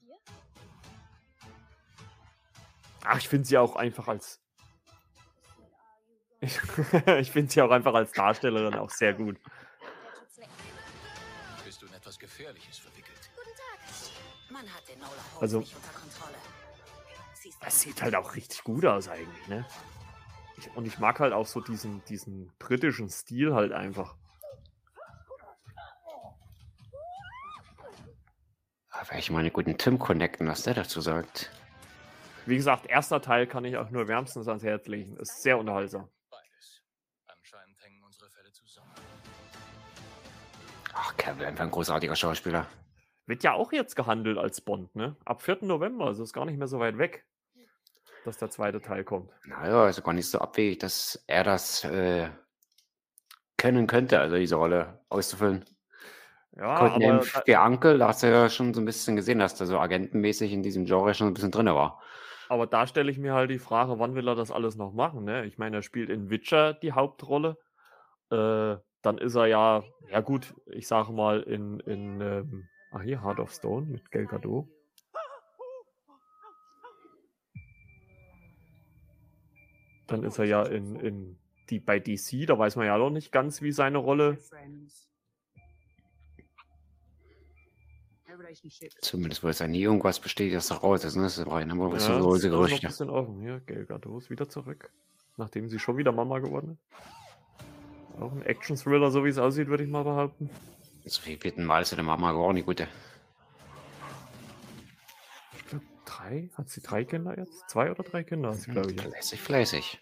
Ach, 3.04 3.16
ich 3.16 3.28
finde 3.28 3.46
sie 3.46 3.58
auch 3.58 3.76
einfach 3.76 4.08
als. 4.08 4.40
Ich, 6.40 6.58
ich 7.20 7.30
finde 7.30 7.52
sie 7.52 7.62
auch 7.62 7.70
einfach 7.70 7.94
als 7.94 8.10
Darstellerin 8.10 8.74
auch 8.74 8.90
sehr 8.90 9.12
gut. 9.14 9.38
Bist 11.64 11.80
du 11.80 11.86
in 11.86 11.94
etwas 11.94 12.18
Gefährliches 12.18 12.78
verwickelt? 12.78 13.30
Man 14.50 14.62
hat 14.62 14.88
den 14.88 14.98
Nola 14.98 15.10
Holmes 15.10 15.42
Also- 15.42 15.60
nicht 15.60 15.76
unter 15.76 15.92
Kontrolle. 15.96 16.34
Sie 17.34 17.48
ist 17.50 17.58
Es 17.64 17.80
sieht 17.82 18.02
halt 18.02 18.16
auch 18.16 18.34
richtig 18.34 18.64
gut 18.64 18.84
aus 18.84 19.06
eigentlich, 19.06 19.46
ne? 19.46 19.64
Ich, 20.62 20.76
und 20.76 20.86
ich 20.86 20.98
mag 21.00 21.18
halt 21.18 21.32
auch 21.32 21.46
so 21.46 21.60
diesen, 21.60 22.04
diesen 22.04 22.52
britischen 22.58 23.08
Stil 23.08 23.52
halt 23.52 23.72
einfach. 23.72 24.14
Da 28.92 29.08
werde 29.08 29.18
ich 29.18 29.30
mal 29.30 29.40
einen 29.40 29.52
guten 29.52 29.76
Tim 29.76 29.98
connecten, 29.98 30.46
was 30.46 30.62
der 30.62 30.74
dazu 30.74 31.00
sagt. 31.00 31.50
Wie 32.46 32.54
gesagt, 32.54 32.86
erster 32.86 33.20
Teil 33.20 33.48
kann 33.48 33.64
ich 33.64 33.76
auch 33.76 33.90
nur 33.90 34.06
wärmstens 34.06 34.46
ans 34.46 34.62
Herz 34.62 34.86
legen. 34.86 35.16
Ist 35.16 35.42
sehr 35.42 35.58
unterhaltsam. 35.58 36.08
Beides. 36.30 36.82
Anscheinend 37.26 37.82
hängen 37.82 38.02
unsere 38.04 38.30
Fälle 38.30 38.52
zusammen. 38.52 38.92
Ach, 40.92 41.16
Cavill, 41.16 41.46
einfach 41.46 41.64
ein 41.64 41.70
großartiger 41.72 42.14
Schauspieler. 42.14 42.68
Wird 43.26 43.42
ja 43.42 43.54
auch 43.54 43.72
jetzt 43.72 43.96
gehandelt 43.96 44.38
als 44.38 44.60
Bond, 44.60 44.94
ne? 44.94 45.16
Ab 45.24 45.42
4. 45.42 45.58
November, 45.62 46.06
also 46.06 46.22
ist 46.22 46.32
gar 46.32 46.44
nicht 46.44 46.58
mehr 46.58 46.68
so 46.68 46.78
weit 46.78 46.98
weg, 46.98 47.26
dass 48.24 48.38
der 48.38 48.50
zweite 48.50 48.80
Teil 48.80 49.04
kommt. 49.04 49.30
Naja, 49.46 49.88
ist 49.88 50.02
gar 50.02 50.12
nicht 50.12 50.28
so 50.28 50.38
abwegig, 50.38 50.78
dass 50.78 51.22
er 51.26 51.44
das 51.44 51.84
äh, 51.84 52.28
können 53.56 53.86
könnte, 53.86 54.20
also 54.20 54.36
diese 54.36 54.56
Rolle 54.56 55.00
auszufüllen. 55.08 55.64
Ja, 56.56 56.78
Codename 56.78 57.22
aber 57.34 57.66
Uncle, 57.66 57.98
da 57.98 58.08
hast 58.08 58.22
du 58.22 58.30
ja 58.30 58.48
schon 58.48 58.74
so 58.74 58.80
ein 58.80 58.84
bisschen 58.84 59.16
gesehen, 59.16 59.38
dass 59.38 59.54
der 59.54 59.66
so 59.66 59.78
agentenmäßig 59.78 60.52
in 60.52 60.62
diesem 60.62 60.84
Genre 60.84 61.14
schon 61.14 61.28
ein 61.28 61.34
bisschen 61.34 61.50
drin 61.50 61.66
war. 61.66 62.02
aber 62.48 62.66
da 62.66 62.86
stelle 62.86 63.10
ich 63.10 63.18
mir 63.18 63.32
halt 63.32 63.50
die 63.50 63.58
Frage, 63.58 63.98
wann 63.98 64.14
will 64.14 64.28
er 64.28 64.34
das 64.34 64.50
alles 64.50 64.76
noch 64.76 64.92
machen, 64.92 65.24
ne? 65.24 65.46
Ich 65.46 65.56
meine, 65.56 65.76
er 65.76 65.82
spielt 65.82 66.10
in 66.10 66.28
Witcher 66.28 66.74
die 66.74 66.92
Hauptrolle. 66.92 67.56
Äh, 68.30 68.76
dann 69.00 69.18
ist 69.18 69.34
er 69.34 69.46
ja, 69.46 69.82
ja 70.10 70.20
gut, 70.20 70.54
ich 70.66 70.86
sage 70.86 71.12
mal 71.12 71.40
in, 71.40 71.80
in 71.80 72.20
ähm, 72.20 72.68
ah 72.92 73.00
hier, 73.00 73.22
Heart 73.22 73.40
of 73.40 73.52
Stone 73.52 73.86
mit 73.86 74.10
Gal 74.10 74.26
Gadot. 74.26 74.68
Dann 80.12 80.24
ist 80.24 80.38
er 80.38 80.44
ja 80.44 80.62
in, 80.64 80.96
in 80.96 81.38
die, 81.70 81.80
bei 81.80 81.98
DC, 81.98 82.46
da 82.46 82.58
weiß 82.58 82.76
man 82.76 82.86
ja 82.86 82.98
noch 82.98 83.10
nicht 83.10 83.32
ganz, 83.32 83.62
wie 83.62 83.72
seine 83.72 83.98
Rolle 83.98 84.38
Zumindest, 89.00 89.42
wo 89.42 89.48
es 89.48 89.58
ja 89.58 89.66
nie 89.66 89.82
irgendwas 89.82 90.20
besteht, 90.20 90.54
dass 90.54 90.70
er 90.70 90.78
raus 90.78 91.04
ist. 91.04 91.16
Ne? 91.16 91.22
Das 91.22 91.38
ist 91.38 91.46
rein, 91.46 91.70
aber 91.70 91.90
das 91.90 92.06
Ja, 92.08 92.20
so 92.20 92.34
das 92.34 92.44
ist 92.44 92.50
noch 92.50 92.58
ein 92.58 92.66
Gerüchte. 92.66 92.86
bisschen 92.86 93.10
offen. 93.10 93.40
Hier, 93.40 93.60
Gal 93.66 93.86
Gadot 93.86 94.22
ist 94.22 94.30
wieder 94.30 94.48
zurück. 94.48 94.90
Nachdem 95.36 95.68
sie 95.68 95.78
schon 95.78 95.96
wieder 95.96 96.12
Mama 96.12 96.38
geworden 96.38 96.72
ist. 96.72 98.20
Auch 98.20 98.32
ein 98.32 98.42
Action-Thriller, 98.42 99.10
so 99.10 99.24
wie 99.24 99.30
es 99.30 99.38
aussieht, 99.38 99.68
würde 99.68 99.84
ich 99.84 99.90
mal 99.90 100.04
behaupten. 100.04 100.50
So 101.04 101.22
viel 101.22 101.38
vierten 101.38 101.64
Mal 101.64 101.82
ist 101.82 101.92
ja 101.92 101.96
der 101.96 102.04
Mama 102.04 102.32
gar 102.32 102.52
nicht 102.52 102.66
gute. 102.66 102.86
Ich 105.56 105.66
glaube, 105.66 105.84
drei? 106.22 106.50
Hat 106.54 106.68
sie 106.68 106.80
drei 106.80 107.04
Kinder 107.04 107.36
jetzt? 107.38 107.68
Zwei 107.68 107.90
oder 107.90 108.02
drei 108.02 108.22
Kinder 108.24 108.50
hat 108.50 108.60
sie, 108.60 108.70
glaube 108.70 108.92
ich. 108.92 109.00
Fleißig, 109.00 109.40
fleißig. 109.40 110.00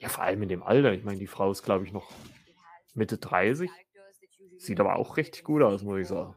Ja, 0.00 0.08
vor 0.08 0.24
allem 0.24 0.42
in 0.42 0.48
dem 0.48 0.62
Alter. 0.62 0.92
Ich 0.92 1.04
meine, 1.04 1.18
die 1.18 1.26
Frau 1.26 1.50
ist, 1.50 1.62
glaube 1.62 1.84
ich, 1.84 1.92
noch 1.92 2.10
Mitte 2.94 3.18
30. 3.18 3.70
Sieht 4.58 4.80
aber 4.80 4.96
auch 4.96 5.16
richtig 5.16 5.44
gut 5.44 5.62
aus, 5.62 5.82
muss 5.82 6.00
ich 6.00 6.08
sagen. 6.08 6.34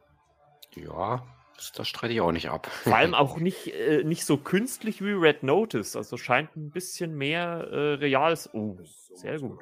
Ja, 0.74 1.26
das, 1.56 1.72
das 1.72 1.88
streite 1.88 2.14
ich 2.14 2.20
auch 2.20 2.32
nicht 2.32 2.50
ab. 2.50 2.66
Vor 2.66 2.96
allem 2.96 3.14
auch 3.14 3.38
nicht, 3.38 3.68
äh, 3.68 4.04
nicht 4.04 4.24
so 4.24 4.36
künstlich 4.36 5.02
wie 5.02 5.12
Red 5.12 5.42
Notice. 5.42 5.96
Also 5.96 6.16
scheint 6.16 6.56
ein 6.56 6.70
bisschen 6.70 7.16
mehr 7.16 7.68
äh, 7.70 7.94
reales. 7.94 8.52
Oh, 8.52 8.78
sehr 9.14 9.38
gut. 9.38 9.60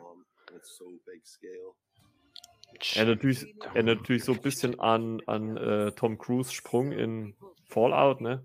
Erinnert 2.95 3.17
natürlich, 3.17 3.55
erinnert 3.75 4.01
natürlich 4.01 4.25
so 4.25 4.33
ein 4.33 4.43
bisschen 4.43 4.79
an, 4.79 5.23
an 5.27 5.57
äh, 5.57 5.93
Tom 5.93 6.19
Cruise 6.19 6.53
Sprung 6.53 6.93
in 6.93 7.35
Fallout, 7.65 8.21
ne? 8.21 8.45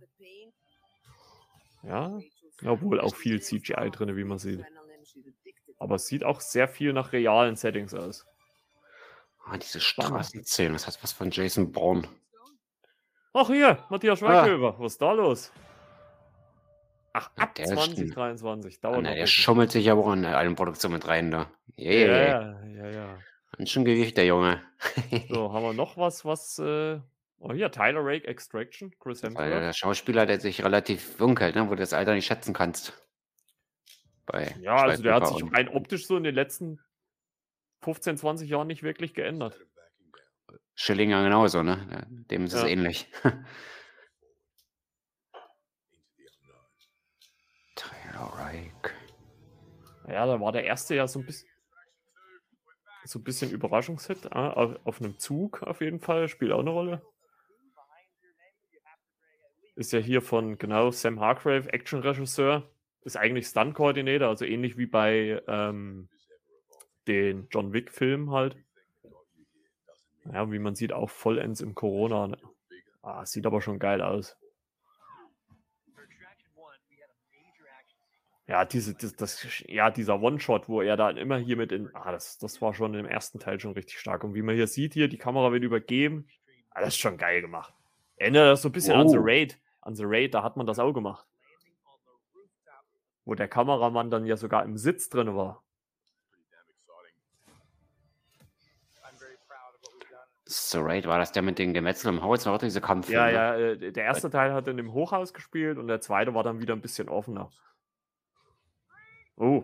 Ja, 1.84 2.20
obwohl 2.66 3.00
auch 3.02 3.16
viel 3.16 3.42
CGI 3.42 3.90
drin, 3.92 4.16
wie 4.16 4.24
man 4.24 4.38
sieht. 4.38 4.64
Aber 5.80 5.96
es 5.96 6.06
sieht 6.08 6.24
auch 6.24 6.42
sehr 6.42 6.68
viel 6.68 6.94
nach 6.94 7.12
realen 7.12 7.56
Settings 7.56 7.94
aus. 7.94 8.26
Ah, 9.46 9.58
diese 9.58 9.80
Straßenszenen, 9.80 10.74
das 10.74 10.86
hat 10.86 11.02
was 11.02 11.12
von 11.12 11.32
Jason 11.32 11.72
Bourne. 11.72 12.08
Ach 13.34 13.48
hier, 13.48 13.84
Matthias 13.90 14.22
Ah. 14.22 14.44
Schweighöfer, 14.44 14.76
was 14.80 14.94
ist 14.94 15.02
da 15.02 15.12
los? 15.14 15.52
Ach, 17.14 17.30
ab 17.38 17.56
der 17.56 17.66
ist 17.66 17.72
schon- 17.72 17.96
2023, 17.96 18.78
Ah, 18.78 18.80
dauert 18.90 19.02
na, 19.04 19.10
noch 19.10 19.16
der 19.16 19.26
schummelt 19.28 19.72
sich 19.72 19.90
aber 19.90 20.06
auch 20.06 20.14
in 20.14 20.24
eine 20.26 20.56
Produktion 20.56 20.92
mit 20.94 21.08
rein 21.08 21.32
da. 21.32 21.52
Yeah. 21.78 22.64
Ja, 22.66 22.66
ja, 22.68 22.90
ja. 22.90 23.18
Und 23.58 23.68
schon 23.70 23.84
Gewicht, 23.84 24.16
der 24.18 24.26
Junge. 24.28 24.62
So, 25.30 25.52
haben 25.52 25.64
wir 25.64 25.74
noch 25.74 25.98
was, 25.98 26.24
was. 26.24 26.60
Äh... 26.60 27.00
Oh, 27.44 27.54
hier, 27.54 27.72
Tyler 27.72 28.02
Rake 28.06 28.28
Extraction, 28.28 28.94
Chris 29.00 29.24
Hemsworth. 29.24 29.50
der 29.50 29.74
Schauspieler, 29.74 30.28
der 30.28 30.39
sich 30.39 30.64
relativ 30.64 31.20
jung 31.20 31.38
hält, 31.39 31.56
ne, 31.56 31.66
wo 31.66 31.72
du 31.72 31.78
das 31.78 31.92
Alter 31.92 32.14
nicht 32.14 32.28
schätzen 32.28 32.54
kannst. 32.54 32.94
Bei 34.28 34.56
Ja, 34.62 34.76
also 34.76 35.02
der 35.02 35.16
hat 35.16 35.28
sich 35.28 35.44
rein 35.52 35.68
optisch 35.68 36.06
so 36.06 36.18
in 36.18 36.24
den 36.24 36.36
letzten 36.36 36.80
15, 37.82 38.18
20 38.18 38.48
Jahren 38.48 38.68
nicht 38.68 38.84
wirklich 38.84 39.16
geändert. 39.16 39.60
Schillinger 40.76 41.24
genauso, 41.24 41.64
ne? 41.64 42.06
Dem 42.30 42.46
ist 42.46 42.54
es 42.54 42.62
Ja. 42.62 42.68
ähnlich. 42.68 43.08
Tyler 47.76 48.32
Rake. 48.36 48.92
Ja, 50.08 50.28
da 50.28 50.39
war 50.39 50.52
der 50.52 50.66
erste 50.66 50.94
ja 50.96 51.08
so 51.08 51.20
ein 51.20 51.26
bisschen. 51.26 51.50
So 53.04 53.18
ein 53.18 53.24
bisschen 53.24 53.50
Überraschungshit. 53.50 54.26
äh, 54.26 54.30
auf, 54.30 54.76
auf 54.86 55.02
einem 55.02 55.18
Zug 55.18 55.64
auf 55.64 55.82
jeden 55.82 56.00
Fall. 56.00 56.28
Spielt 56.28 56.52
auch 56.52 56.60
eine 56.60 56.70
Rolle. 56.70 57.02
Ist 59.82 59.94
ja 59.94 60.00
hier 60.00 60.22
von, 60.22 60.60
genau, 60.60 60.92
Sam 60.92 61.20
Hargrave, 61.20 61.74
Action-Regisseur. 61.74 62.70
ist 63.04 63.18
eigentlich 63.18 63.48
Stunt-Koordinator, 63.48 64.28
also 64.28 64.46
ähnlich 64.46 64.78
wie 64.78 64.86
bei 64.86 65.42
ähm, 65.48 66.08
den 67.08 67.48
John 67.50 67.74
Wick-Filmen 67.74 68.30
halt. 68.30 68.58
Ja, 70.32 70.52
wie 70.52 70.60
man 70.60 70.76
sieht, 70.76 70.94
auch 70.94 71.10
vollends 71.10 71.62
im 71.62 71.74
Corona. 71.74 72.28
Ne? 72.28 72.38
Ah, 73.02 73.26
sieht 73.26 73.48
aber 73.48 73.60
schon 73.60 73.80
geil 73.80 74.04
aus. 74.04 74.38
Ja, 78.46 78.66
diese, 78.66 78.94
das, 78.94 79.16
das, 79.16 79.64
ja, 79.66 79.90
dieser 79.90 80.22
One-Shot, 80.22 80.70
wo 80.70 80.84
er 80.84 80.96
dann 80.96 81.18
immer 81.18 81.40
hier 81.40 81.58
mit 81.58 81.72
in. 81.72 81.90
Ah, 81.96 82.12
das, 82.12 82.38
das 82.38 82.62
war 82.62 82.76
schon 82.76 82.94
im 82.94 83.08
ersten 83.08 83.40
Teil 83.40 83.60
schon 83.60 83.74
richtig 83.74 83.98
stark. 83.98 84.24
Und 84.24 84.36
wie 84.36 84.44
man 84.44 84.54
hier 84.54 84.68
sieht, 84.68 84.94
hier, 84.94 85.08
die 85.08 85.18
Kamera 85.18 85.52
wird 85.52 85.64
übergeben. 85.64 86.28
Ah, 86.70 86.82
das 86.82 86.90
ist 86.90 87.00
schon 87.00 87.18
geil 87.18 87.42
gemacht. 87.42 87.74
Erinnert 88.18 88.46
das 88.46 88.62
so 88.62 88.70
ein 88.70 88.74
bisschen 88.74 88.94
an 88.94 89.10
The 89.10 89.18
Wow. 89.18 89.26
Raid. 89.26 89.58
An 89.82 89.96
The 89.96 90.04
Raid, 90.06 90.34
da 90.34 90.44
hat 90.44 90.58
man 90.58 90.66
das 90.66 90.80
auch 90.80 90.94
gemacht. 90.94 91.28
Wo 93.26 93.36
der 93.36 93.48
Kameramann 93.48 94.10
dann 94.10 94.26
ja 94.26 94.38
sogar 94.38 94.64
im 94.64 94.78
Sitz 94.78 95.10
drin 95.10 95.36
war. 95.36 95.64
So 100.46 100.82
Raid, 100.82 101.08
war 101.08 101.18
das 101.18 101.32
der 101.32 101.44
mit 101.44 101.60
den 101.60 101.74
Gemetzel 101.74 102.10
im 102.10 102.22
Haus, 102.22 102.46
war 102.46 102.54
auch 102.56 102.58
diese 102.58 102.82
Kampffilm, 102.82 103.16
Ja, 103.16 103.26
ne? 103.28 103.34
ja, 103.34 103.56
äh, 103.56 103.92
der 103.94 104.04
erste 104.04 104.30
Teil 104.30 104.54
hat 104.54 104.68
in 104.68 104.76
dem 104.76 104.92
Hochhaus 104.92 105.34
gespielt 105.34 105.78
und 105.78 105.88
der 105.88 106.02
zweite 106.02 106.34
war 106.34 106.44
dann 106.44 106.60
wieder 106.60 106.74
ein 106.76 106.82
bisschen 106.82 107.08
offener. 107.08 107.50
Oh, 109.38 109.64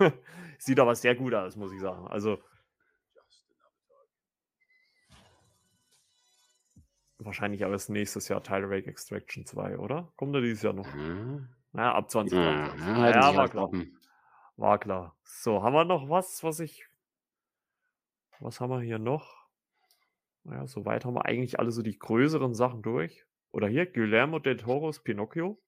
sieht 0.58 0.80
aber 0.80 0.96
sehr 0.96 1.14
gut 1.14 1.34
aus, 1.34 1.54
muss 1.54 1.72
ich 1.72 1.80
sagen. 1.80 2.08
Also 2.08 2.38
wahrscheinlich 7.24 7.64
aber 7.64 7.72
erst 7.74 7.90
nächstes 7.90 8.28
Jahr 8.28 8.42
Tyler 8.42 8.70
Rake 8.70 8.88
Extraction 8.88 9.44
2, 9.46 9.78
oder? 9.78 10.12
Kommt 10.16 10.34
er 10.34 10.40
dieses 10.40 10.62
Jahr 10.62 10.72
noch? 10.72 10.92
Mhm. 10.94 11.48
Naja, 11.72 11.92
ab 11.94 12.04
Ja, 12.04 12.08
2023. 12.08 12.86
ja, 12.86 13.10
Ja, 13.10 13.36
war 13.36 13.48
klar. 13.48 13.64
offen. 13.64 13.98
War 14.56 14.78
klar. 14.78 15.16
So, 15.24 15.62
haben 15.62 15.72
wir 15.74 15.84
noch 15.84 16.08
was, 16.08 16.42
was 16.44 16.60
ich. 16.60 16.86
Was 18.40 18.60
haben 18.60 18.70
wir 18.70 18.80
hier 18.80 18.98
noch? 18.98 19.46
Naja, 20.44 20.66
soweit 20.66 21.04
haben 21.04 21.14
wir 21.14 21.24
eigentlich 21.24 21.58
alle 21.58 21.70
so 21.72 21.82
die 21.82 21.98
größeren 21.98 22.54
Sachen 22.54 22.82
durch. 22.82 23.24
Oder 23.50 23.68
hier, 23.68 23.86
Guillermo 23.86 24.38
del 24.38 24.56
Toro's 24.56 25.02
Pinocchio. 25.02 25.58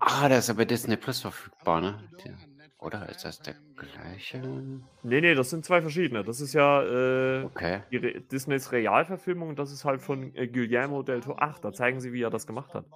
Ah, 0.00 0.28
der 0.28 0.38
ist 0.38 0.48
ja 0.48 0.54
bei 0.54 0.64
Disney 0.64 0.96
Plus 0.96 1.20
verfügbar, 1.20 1.80
ne? 1.80 2.10
Der, 2.24 2.36
oder 2.78 3.08
ist 3.08 3.24
das 3.24 3.40
der 3.40 3.54
gleiche? 3.76 4.38
Nee, 4.38 5.20
nee, 5.20 5.34
das 5.34 5.50
sind 5.50 5.64
zwei 5.64 5.80
verschiedene. 5.82 6.22
Das 6.22 6.40
ist 6.40 6.52
ja 6.52 6.82
äh, 6.82 7.44
Okay. 7.44 7.82
die 7.90 7.96
Re 7.96 8.20
Disneys 8.20 8.70
Realverfilmung. 8.70 9.56
Das 9.56 9.72
ist 9.72 9.84
halt 9.84 10.00
von 10.00 10.34
äh, 10.34 10.46
Guillermo 10.46 11.02
del 11.02 11.20
Toro. 11.20 11.36
Ach, 11.40 11.58
da 11.58 11.72
zeigen 11.72 12.00
sie, 12.00 12.12
wie 12.12 12.22
er 12.22 12.30
das 12.30 12.46
gemacht 12.46 12.74
hat. 12.74 12.86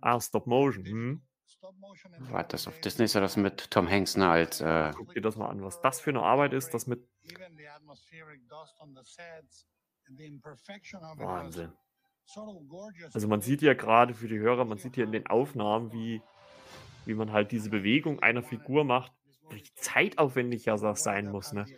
Ah, 0.00 0.20
Stop 0.20 0.46
Motion. 0.46 0.84
Hm. 0.84 1.22
War 2.30 2.44
das 2.44 2.66
auf 2.68 2.80
Disney 2.80 3.04
ist 3.04 3.14
das 3.14 3.36
mit 3.36 3.70
Tom 3.70 3.88
Hanks, 3.88 4.16
ne? 4.16 4.28
Als, 4.28 4.60
äh, 4.60 4.92
Guck 4.94 5.14
dir 5.14 5.20
das 5.20 5.36
mal 5.36 5.48
an, 5.48 5.62
was 5.62 5.80
das 5.80 6.00
für 6.00 6.10
eine 6.10 6.22
Arbeit 6.22 6.52
ist. 6.52 6.72
Das 6.72 6.86
mit 6.86 7.06
Wahnsinn. 11.16 11.72
Also 13.12 13.28
man 13.28 13.40
sieht 13.40 13.62
ja 13.62 13.74
gerade 13.74 14.14
für 14.14 14.28
die 14.28 14.38
Hörer, 14.38 14.64
man 14.64 14.78
sieht 14.78 14.94
hier 14.96 15.04
in 15.04 15.12
den 15.12 15.26
Aufnahmen, 15.26 15.92
wie, 15.92 16.22
wie 17.06 17.14
man 17.14 17.32
halt 17.32 17.52
diese 17.52 17.70
Bewegung 17.70 18.20
einer 18.20 18.42
Figur 18.42 18.84
macht, 18.84 19.12
wie 19.50 19.62
zeitaufwendig 19.74 20.64
ja 20.64 20.76
das 20.76 21.02
sein 21.02 21.30
muss, 21.30 21.52
ne? 21.52 21.68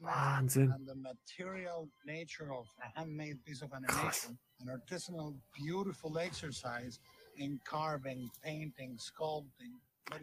Wahnsinn. 0.00 0.74
Krass. 3.86 4.30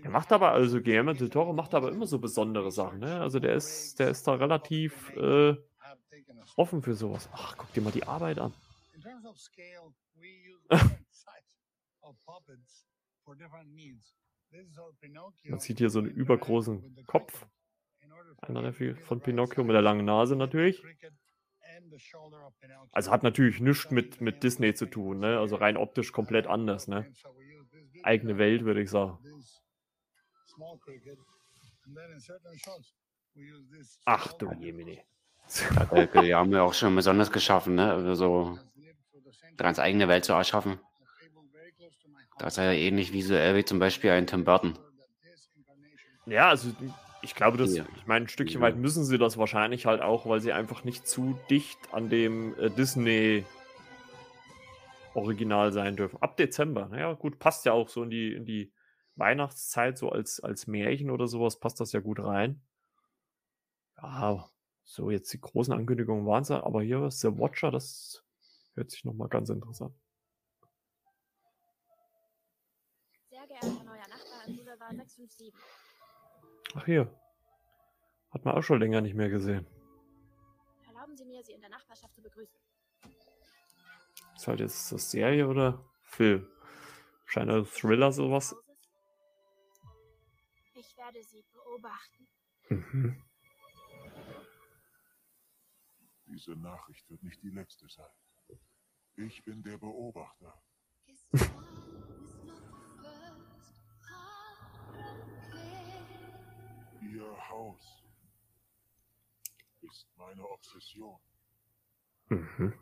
Er 0.04 0.12
macht 0.12 0.32
aber, 0.32 0.52
also 0.52 0.80
Guillermo 0.82 1.14
del 1.14 1.30
Toro 1.30 1.54
macht 1.54 1.74
aber 1.74 1.92
immer 1.92 2.06
so 2.06 2.20
besondere 2.20 2.72
Sachen, 2.72 3.00
ne? 3.00 3.20
Also 3.20 3.40
der 3.40 3.56
ist, 3.56 3.98
der 4.00 4.10
ist 4.10 4.28
da 4.28 4.36
relativ 4.36 5.10
äh, 5.16 5.56
offen 6.56 6.82
für 6.82 6.94
sowas. 6.94 7.30
Ach, 7.34 7.56
guck 7.58 7.72
dir 7.74 7.82
mal 7.82 7.92
die 7.92 8.04
Arbeit 8.04 8.40
an. 8.40 8.54
Man 15.44 15.60
sieht 15.60 15.78
hier 15.78 15.90
so 15.90 16.00
einen 16.00 16.10
übergroßen 16.10 17.06
Kopf. 17.06 17.46
Einer 18.42 18.74
von 18.74 19.22
Pinocchio 19.22 19.64
mit 19.64 19.76
der 19.76 19.82
langen 19.82 20.06
Nase 20.06 20.36
natürlich. 20.36 20.84
Also 22.92 23.12
hat 23.12 23.24
natürlich 23.24 23.60
nichts 23.60 23.92
mit, 23.92 24.22
mit 24.22 24.44
Disney 24.44 24.74
zu 24.74 24.86
tun, 24.86 25.20
ne? 25.20 25.40
Also 25.40 25.56
rein 25.56 25.78
optisch 25.78 26.12
komplett 26.12 26.48
anders, 26.48 26.88
ne? 26.88 27.00
okay, 27.00 27.14
so 27.14 27.30
we 27.30 27.44
use 27.44 27.70
this 27.70 27.92
big 27.92 28.06
Eigene 28.06 28.38
Welt, 28.38 28.64
würde 28.66 28.82
ich 28.82 28.90
sagen. 28.90 29.20
Ach 34.06 34.34
du 34.34 34.48
cricket, 34.48 34.64
Jemine. 34.64 35.04
da 35.70 35.76
hat 35.76 35.92
der 35.92 36.08
Guillermo 36.08 36.56
ja 36.56 36.64
auch 36.64 36.74
schon 36.74 36.96
besonders 36.96 37.32
geschaffen, 37.32 37.76
ne? 37.76 37.92
Also 37.92 38.16
so 38.16 38.60
centuries, 39.32 39.58
ganz 39.58 39.80
eigene 39.80 40.08
Welt 40.08 40.26
zu 40.26 40.34
erschaffen. 40.34 40.80
A 41.86 41.90
fable 41.90 41.90
very 41.90 41.90
close 41.90 42.00
to 42.02 42.08
my 42.10 42.22
Da 42.38 42.44
heart. 42.44 42.52
ist 42.52 42.58
er 42.58 42.72
ja 42.74 42.80
ähnlich 42.80 43.14
visuell 43.14 43.56
wie 43.56 43.66
zum 43.66 43.80
Beispiel 43.80 44.12
ein 44.12 44.28
Tim 44.28 44.44
Burton. 44.44 44.78
Ja, 46.26 46.50
also 46.50 46.70
ich 47.24 47.36
glaube, 47.36 47.58
das, 47.58 47.76
Ja. 47.76 47.86
ich 47.98 48.06
meine, 48.06 48.26
ein 48.26 48.30
Stückchen 48.30 48.62
Ja. 48.62 48.68
weit 48.68 48.78
müssen 48.78 49.04
sie 49.04 49.18
das 49.18 49.38
wahrscheinlich 49.38 49.86
halt 49.86 50.02
auch, 50.02 50.26
weil 50.28 50.40
sie 50.42 50.54
einfach 50.54 50.84
nicht 50.84 51.08
zu 51.08 51.38
dicht 51.50 51.78
an 51.94 52.10
dem 52.10 52.58
äh, 52.60 52.70
Disney 52.70 53.46
Original 55.14 55.72
sein 55.74 55.96
dürfen. 55.96 56.22
Ab 56.22 56.38
Dezember. 56.38 56.88
Naja, 56.88 57.14
gut, 57.14 57.38
passt 57.40 57.66
ja 57.66 57.74
auch 57.74 57.90
so 57.90 58.04
in 58.04 58.10
die, 58.10 58.34
in 58.34 58.46
die 58.46 58.72
Weihnachtszeit, 59.16 59.98
so 59.98 60.10
als, 60.10 60.40
als 60.40 60.68
Märchen 60.68 61.10
oder 61.12 61.28
sowas, 61.28 61.60
passt 61.60 61.80
das 61.80 61.92
ja 61.92 62.00
gut 62.00 62.20
rein. 62.20 62.62
Ja, 64.02 64.50
so 64.84 65.12
jetzt 65.12 65.32
die 65.34 65.42
großen 65.42 65.74
Ankündigungen 65.74 66.26
waren 66.26 66.44
es, 66.44 66.52
aber 66.52 66.82
hier 66.82 67.12
The 67.12 67.38
Watcher, 67.38 67.72
das 67.72 68.24
hört 68.74 68.90
sich 68.90 69.04
nochmal 69.04 69.28
ganz 69.28 69.50
interessant. 69.50 69.94
657. 74.98 75.54
Ach 76.76 76.86
hier. 76.86 77.14
Hat 78.32 78.46
man 78.46 78.56
auch 78.56 78.62
schon 78.62 78.80
länger 78.80 79.02
nicht 79.02 79.16
mehr 79.16 79.30
gesehen. 79.30 79.68
Erlauben 80.88 81.16
Sie 81.18 81.26
mir, 81.26 81.44
Sie 81.44 81.54
in 81.54 81.62
der 81.62 81.70
Nachbarschaft 81.70 82.14
zu 82.16 82.22
begrüßen. 82.22 82.60
Ist 84.36 84.48
halt 84.48 84.60
jetzt 84.60 84.92
das 84.92 85.12
Serie 85.12 85.48
oder 85.48 85.84
Film? 86.04 86.48
Scheint 87.26 87.50
ein 87.50 87.66
Thriller 87.66 88.12
sowas. 88.12 88.56
Ich 90.74 90.98
werde 90.98 91.24
Sie 91.24 91.44
beobachten. 91.52 92.28
Mhm. 92.70 93.24
Diese 96.26 96.56
Nachricht 96.56 97.10
wird 97.10 97.24
nicht 97.24 97.44
die 97.44 97.50
letzte 97.50 97.88
sein. 97.90 98.10
Ich 99.18 99.44
bin 99.44 99.62
der 99.62 99.78
Beobachter. 99.78 100.62
Ihr 107.12 107.50
Haus 107.50 108.04
ist 109.82 110.08
meine 110.16 110.48
Obsession. 110.48 111.20
Mhm. 112.30 112.74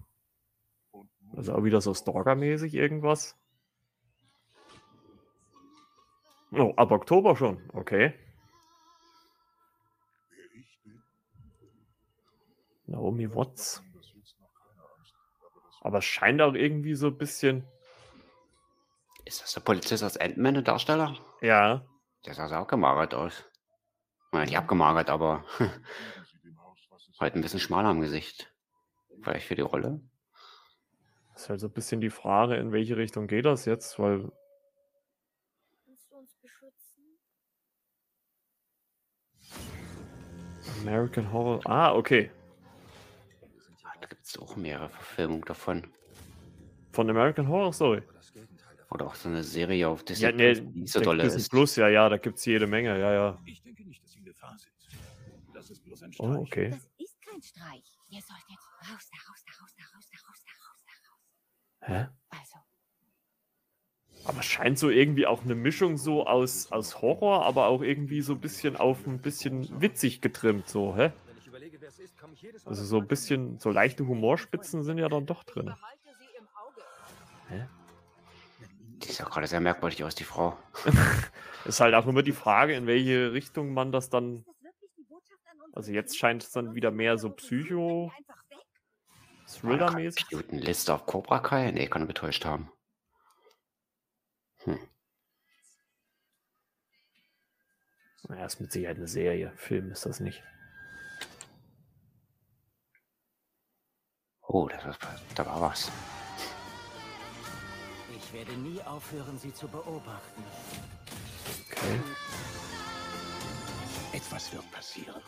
Also 1.36 1.56
auch 1.56 1.64
wieder 1.64 1.82
so 1.82 1.96
Stalker-mäßig 1.96 2.76
irgendwas. 2.76 3.36
Oh, 6.52 6.74
ab 6.76 6.92
Oktober 6.92 7.36
schon. 7.36 7.68
Okay. 7.74 8.14
wer 10.30 10.46
ich 10.54 10.80
bin, 10.84 11.04
Naomi 12.86 13.34
Watts. 13.34 13.82
Aber 15.82 16.00
es 16.00 16.06
scheint 16.06 16.42
auch 16.42 16.54
irgendwie 16.54 16.94
so 16.94 17.08
ein 17.08 17.18
bisschen. 17.18 17.68
Ist 19.26 19.42
das 19.42 19.54
der 19.54 19.62
Polizist 19.62 20.04
aus 20.04 20.18
Ant-Man, 20.18 20.56
der 20.56 20.64
Darsteller? 20.64 21.18
Ja. 21.42 21.84
Der 22.26 22.36
sah 22.36 22.60
auch 22.60 22.68
gemagert 22.68 23.16
aus. 23.16 23.49
Naja, 24.32 24.46
nicht 24.46 24.58
abgemagert, 24.58 25.10
aber 25.10 25.44
halt 27.20 27.36
ein 27.36 27.42
bisschen 27.42 27.60
schmaler 27.60 27.90
am 27.90 28.02
Gesicht. 28.02 28.54
Vielleicht 29.22 29.48
für 29.48 29.56
die 29.56 29.62
Rolle. 29.62 30.00
Ist 31.36 31.50
halt 31.50 31.60
so 31.60 31.68
ein 31.68 31.74
bisschen 31.74 32.02
die 32.02 32.10
Frage, 32.10 32.56
in 32.56 32.72
welche 32.72 32.98
Richtung 32.98 33.28
geht 33.28 33.46
das 33.46 33.66
jetzt, 33.66 33.98
weil 33.98 34.32
Kannst 35.86 36.12
du 36.12 36.18
uns 36.18 36.36
beschützen? 36.42 37.20
American 40.82 41.32
Horror. 41.32 41.62
Ah, 41.66 41.94
okay. 41.96 42.30
Da 44.02 44.08
gibt 44.08 44.26
es 44.26 44.38
auch 44.38 44.56
mehrere 44.56 44.90
Verfilmungen 44.90 45.44
davon. 45.44 45.88
Von 46.92 47.10
American 47.10 47.48
Horror 47.48 47.74
Story. 47.74 48.04
Oder 48.92 49.06
auch 49.06 49.16
so 49.16 49.30
eine 49.30 49.44
Serie 49.44 49.88
auf 49.88 50.04
Disney, 50.04 50.26
Ja, 50.26 50.32
nee, 50.32 50.54
Plus, 50.54 50.74
die 50.74 50.80
nicht 50.80 50.94
so 50.94 51.00
der 51.00 51.06
dolle 51.06 51.24
Disney 51.24 51.40
ist. 51.42 51.50
Plus, 51.50 51.76
ja, 51.76 51.88
ja, 51.90 52.10
da 52.10 52.18
gibt 52.18 52.40
es 52.40 52.46
jede 52.46 52.66
Menge, 52.66 53.00
ja, 53.00 53.14
ja. 53.14 53.40
Ich 53.46 53.62
denke 53.62 53.84
nicht, 53.88 54.02
sind. 54.58 55.54
Das 55.54 55.70
ist 55.70 55.84
bloß 55.84 56.04
ein 56.04 56.12
Oh, 56.20 56.32
Streich. 56.34 56.38
okay. 56.40 56.70
Das 56.70 56.90
ist 56.98 57.22
kein 57.22 57.42
Streich. 57.42 57.84
Ihr 58.10 58.22
sollt 58.22 58.44
jetzt 58.50 58.68
raus, 58.90 59.10
da 59.12 59.18
raus, 59.30 59.44
da 59.46 59.54
raus, 59.62 59.74
da 59.78 59.84
raus, 59.96 60.10
da 60.12 60.18
raus, 60.28 60.44
da 60.46 60.52
raus, 60.68 60.84
da 60.86 60.94
raus. 61.12 61.22
Hä? 61.82 62.08
Also, 62.30 62.58
Aber 64.26 64.40
es 64.40 64.46
scheint 64.46 64.78
so 64.80 64.90
irgendwie 64.90 65.26
auch 65.28 65.44
eine 65.44 65.56
Mischung 65.56 65.98
so 65.98 66.26
aus, 66.28 66.72
aus 66.72 67.02
Horror, 67.02 67.46
aber 67.46 67.68
auch 67.68 67.82
irgendwie 67.82 68.22
so 68.22 68.34
ein 68.34 68.42
bisschen 68.42 68.76
auf 68.78 69.06
ein 69.08 69.20
bisschen 69.22 69.80
witzig 69.82 70.22
getrimmt, 70.22 70.68
so, 70.68 70.96
hä? 70.96 71.12
Also 72.66 72.84
so 72.86 72.98
ein 73.00 73.08
bisschen, 73.08 73.60
so 73.60 73.70
leichte 73.72 74.06
Humorspitzen 74.08 74.84
sind 74.84 74.98
ja 74.98 75.10
dann 75.10 75.26
doch 75.26 75.44
drin. 75.44 75.74
Hä? 77.48 77.68
Die 79.04 79.12
sah 79.12 79.24
gerade 79.24 79.48
sehr 79.48 79.62
merkwürdig 79.62 80.04
aus, 80.04 80.16
die 80.16 80.24
Frau. 80.24 80.58
Ist 81.66 81.80
halt 81.80 81.94
auch 81.96 82.06
immer 82.08 82.24
die 82.24 82.34
Frage, 82.34 82.74
in 82.76 82.88
welche 82.88 83.34
Richtung 83.34 83.74
man 83.74 83.92
das 83.92 84.10
dann. 84.10 84.46
Also 85.74 85.92
jetzt 85.92 86.18
scheint 86.18 86.44
es 86.44 86.52
dann 86.52 86.76
wieder 86.76 86.92
mehr 86.92 87.18
so 87.18 87.30
Psycho. 87.30 88.12
Thriller-mäßig. 89.48 90.26
Liste 90.52 90.94
auf 90.94 91.06
Cobra 91.06 91.40
Kai? 91.40 91.72
Nee, 91.72 91.88
kann 91.88 92.04
er 92.04 92.08
getäuscht 92.08 92.46
haben. 92.46 92.72
Hm. 94.64 94.80
Naja, 98.28 98.46
ist 98.46 98.60
mit 98.60 98.72
Sicherheit 98.72 98.98
eine 98.98 99.08
Serie. 99.08 99.54
Film 99.56 99.92
ist 99.92 100.06
das 100.06 100.20
nicht. 100.20 100.44
Oh, 104.42 104.68
das, 104.68 104.98
da 105.36 105.46
war 105.46 105.62
was. 105.62 105.92
Ich 108.30 108.38
werde 108.38 108.52
nie 108.60 108.80
aufhören, 108.84 109.40
sie 109.40 109.52
zu 109.54 109.68
beobachten. 109.68 110.44
Okay. 111.72 112.00
Etwas 114.14 114.54
wird 114.54 114.72
passieren. 114.72 115.22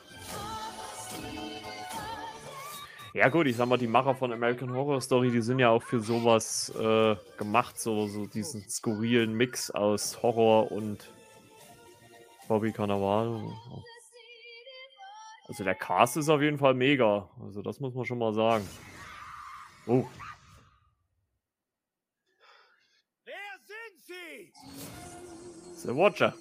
Ja 3.13 3.27
gut, 3.29 3.47
ich 3.47 3.57
sag 3.57 3.67
mal, 3.67 3.77
die 3.77 3.87
Macher 3.87 4.15
von 4.15 4.31
American 4.31 4.71
Horror 4.71 5.01
Story, 5.01 5.31
die 5.31 5.41
sind 5.41 5.59
ja 5.59 5.69
auch 5.69 5.83
für 5.83 5.99
sowas 5.99 6.69
äh, 6.79 7.15
gemacht, 7.37 7.79
so, 7.79 8.07
so 8.07 8.25
diesen 8.25 8.69
skurrilen 8.69 9.33
Mix 9.33 9.69
aus 9.71 10.21
Horror 10.21 10.71
und 10.71 11.11
Bobby 12.47 12.71
Cannavale. 12.71 13.51
Also 15.47 15.63
der 15.63 15.75
Cast 15.75 16.17
ist 16.17 16.29
auf 16.29 16.41
jeden 16.41 16.57
Fall 16.57 16.73
mega. 16.73 17.27
Also 17.43 17.61
das 17.61 17.79
muss 17.79 17.93
man 17.93 18.05
schon 18.05 18.19
mal 18.19 18.33
sagen. 18.33 18.65
Oh. 19.87 20.05
Wer 23.25 23.33
sind 23.65 23.99
Sie? 24.07 24.53
The 25.83 25.95
Watcher. 25.95 26.33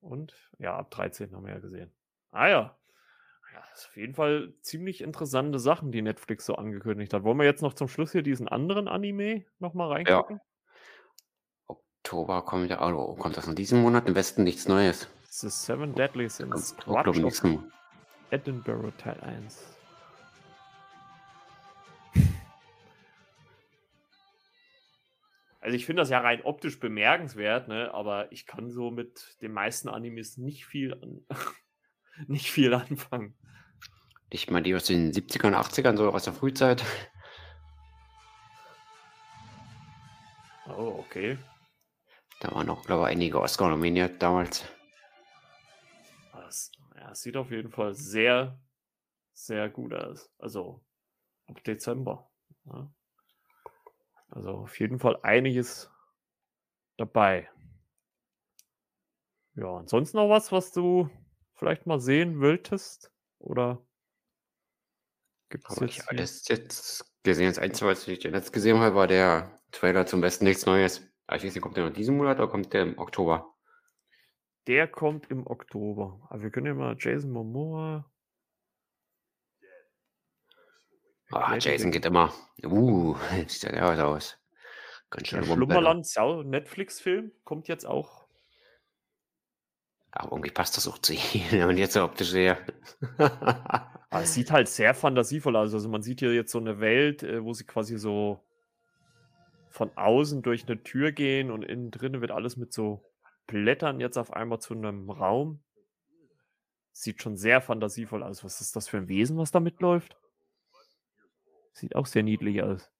Und 0.00 0.34
ja, 0.58 0.76
ab 0.76 0.90
13 0.90 1.34
haben 1.34 1.46
wir 1.46 1.54
ja 1.54 1.60
gesehen. 1.60 1.90
Ah 2.30 2.48
ja. 2.48 2.76
Ja, 3.54 3.60
das 3.70 3.80
ist 3.80 3.86
auf 3.88 3.96
jeden 3.96 4.14
Fall 4.14 4.52
ziemlich 4.60 5.00
interessante 5.00 5.58
Sachen, 5.58 5.92
die 5.92 6.02
Netflix 6.02 6.44
so 6.44 6.56
angekündigt 6.56 7.14
hat. 7.14 7.22
Wollen 7.22 7.38
wir 7.38 7.44
jetzt 7.44 7.62
noch 7.62 7.74
zum 7.74 7.88
Schluss 7.88 8.12
hier 8.12 8.22
diesen 8.22 8.48
anderen 8.48 8.88
Anime 8.88 9.44
nochmal 9.60 9.92
reingucken? 9.92 10.40
Oktober 11.66 12.42
kommt 12.42 12.70
ja, 12.70 12.86
oh, 12.86 13.14
kommt 13.14 13.36
das 13.36 13.46
in 13.46 13.54
diesem 13.54 13.80
Monat? 13.80 14.08
Im 14.08 14.14
Westen 14.14 14.42
nichts 14.42 14.68
Neues. 14.68 15.08
Ist 15.24 15.64
Seven 15.64 15.94
Deadly 15.94 16.24
nächsten, 16.24 17.72
Edinburgh 18.30 18.92
Teil 18.98 19.18
1. 19.20 19.73
Also 25.64 25.76
ich 25.76 25.86
finde 25.86 26.02
das 26.02 26.10
ja 26.10 26.20
rein 26.20 26.42
optisch 26.42 26.78
bemerkenswert, 26.78 27.68
ne? 27.68 27.94
aber 27.94 28.30
ich 28.30 28.44
kann 28.44 28.70
so 28.70 28.90
mit 28.90 29.40
den 29.40 29.50
meisten 29.50 29.88
Animes 29.88 30.36
nicht 30.36 30.66
viel 30.66 30.92
an, 30.92 31.26
nicht 32.26 32.50
viel 32.50 32.74
anfangen. 32.74 33.34
ich 34.28 34.50
meine, 34.50 34.64
die 34.64 34.74
aus 34.74 34.84
den 34.84 35.10
70ern, 35.10 35.54
80ern, 35.54 35.96
so 35.96 36.10
aus 36.10 36.24
der 36.24 36.34
Frühzeit. 36.34 36.84
Oh, 40.66 40.96
okay. 40.98 41.38
Da 42.40 42.54
waren 42.54 42.68
auch, 42.68 42.84
glaube 42.84 43.04
ich, 43.04 43.12
einige 43.12 43.40
Oscar 43.40 43.70
nominiert 43.70 44.22
damals. 44.22 44.66
Das, 46.32 46.72
ja, 46.94 47.14
sieht 47.14 47.38
auf 47.38 47.50
jeden 47.50 47.70
Fall 47.70 47.94
sehr, 47.94 48.60
sehr 49.32 49.70
gut 49.70 49.94
aus. 49.94 50.30
Also 50.38 50.84
ab 51.46 51.64
Dezember. 51.64 52.30
Ja. 52.66 52.92
Also 54.30 54.50
auf 54.50 54.78
jeden 54.80 54.98
Fall 54.98 55.18
einiges 55.22 55.90
dabei. 56.96 57.48
Ja, 59.54 59.76
ansonsten 59.76 60.16
noch 60.16 60.28
was, 60.28 60.50
was 60.50 60.72
du 60.72 61.08
vielleicht 61.54 61.86
mal 61.86 62.00
sehen 62.00 62.40
wolltest? 62.40 63.12
Oder 63.38 63.86
gibt 65.48 65.64
es 65.70 65.76
ich 65.76 65.80
jetzt. 65.96 66.08
hier- 66.08 66.18
alles 66.18 66.48
jetzt 66.48 67.04
gesehen. 67.22 67.46
Das 67.46 67.58
Einzige, 67.58 67.90
was 67.90 68.08
ich 68.08 68.22
jetzt 68.24 68.52
gesehen 68.52 68.78
habe, 68.78 68.96
war 68.96 69.06
der 69.06 69.58
Trailer 69.70 70.06
zum 70.06 70.20
Besten 70.20 70.44
nichts 70.44 70.66
Neues. 70.66 71.08
Aber 71.26 71.36
Ich 71.36 71.44
weiß 71.44 71.54
nicht, 71.54 71.62
kommt 71.62 71.76
der 71.76 71.86
noch 71.86 71.92
diesen 71.94 72.16
Monat 72.16 72.38
oder 72.38 72.48
kommt 72.48 72.72
der 72.72 72.82
im 72.82 72.98
Oktober? 72.98 73.54
Der 74.66 74.88
kommt 74.88 75.30
im 75.30 75.46
Oktober. 75.46 76.26
Aber 76.30 76.42
wir 76.42 76.50
können 76.50 76.66
ja 76.66 76.74
mal 76.74 76.96
Jason 76.98 77.30
Momoa. 77.30 78.10
Ah, 81.34 81.56
Jason 81.58 81.90
geht 81.90 82.06
immer. 82.06 82.32
Uh, 82.64 83.16
sieht 83.46 83.64
ja 83.64 83.72
der 83.72 83.88
aus. 83.88 83.98
aus. 83.98 84.38
Ganz 85.10 85.28
schön 85.28 85.40
Der? 85.40 85.54
Schlummerland 85.54 86.06
Netflix-Film 86.44 87.32
kommt 87.44 87.68
jetzt 87.68 87.86
auch. 87.86 88.24
Aber 90.10 90.32
irgendwie 90.32 90.50
passt 90.50 90.76
das 90.76 90.86
auch 90.86 90.98
zu 90.98 91.12
ihm, 91.14 91.20
man 91.66 91.76
jetzt 91.76 91.94
so 91.94 92.04
optisch 92.04 92.30
sehe. 92.30 92.56
Aber 93.18 94.22
es 94.22 94.34
sieht 94.34 94.52
halt 94.52 94.68
sehr 94.68 94.94
fantasievoll 94.94 95.56
aus. 95.56 95.74
Also 95.74 95.88
man 95.88 96.02
sieht 96.02 96.20
hier 96.20 96.32
jetzt 96.32 96.52
so 96.52 96.58
eine 96.58 96.78
Welt, 96.78 97.24
äh, 97.24 97.42
wo 97.42 97.52
sie 97.52 97.64
quasi 97.64 97.98
so 97.98 98.40
von 99.70 99.90
außen 99.96 100.42
durch 100.42 100.68
eine 100.68 100.84
Tür 100.84 101.10
gehen 101.10 101.50
und 101.50 101.64
innen 101.64 101.90
drin 101.90 102.20
wird 102.20 102.30
alles 102.30 102.56
mit 102.56 102.72
so 102.72 103.04
Blättern 103.48 103.98
jetzt 103.98 104.16
auf 104.16 104.32
einmal 104.32 104.60
zu 104.60 104.74
einem 104.74 105.10
Raum. 105.10 105.64
Sieht 106.92 107.20
schon 107.20 107.36
sehr 107.36 107.60
fantasievoll 107.60 108.22
aus. 108.22 108.44
Was 108.44 108.60
ist 108.60 108.76
das 108.76 108.88
für 108.88 108.98
ein 108.98 109.08
Wesen, 109.08 109.36
was 109.36 109.50
da 109.50 109.58
mitläuft? 109.58 110.16
Sieht 111.74 111.96
auch 111.96 112.06
sehr 112.06 112.22
niedlich 112.22 112.62
aus. 112.62 112.90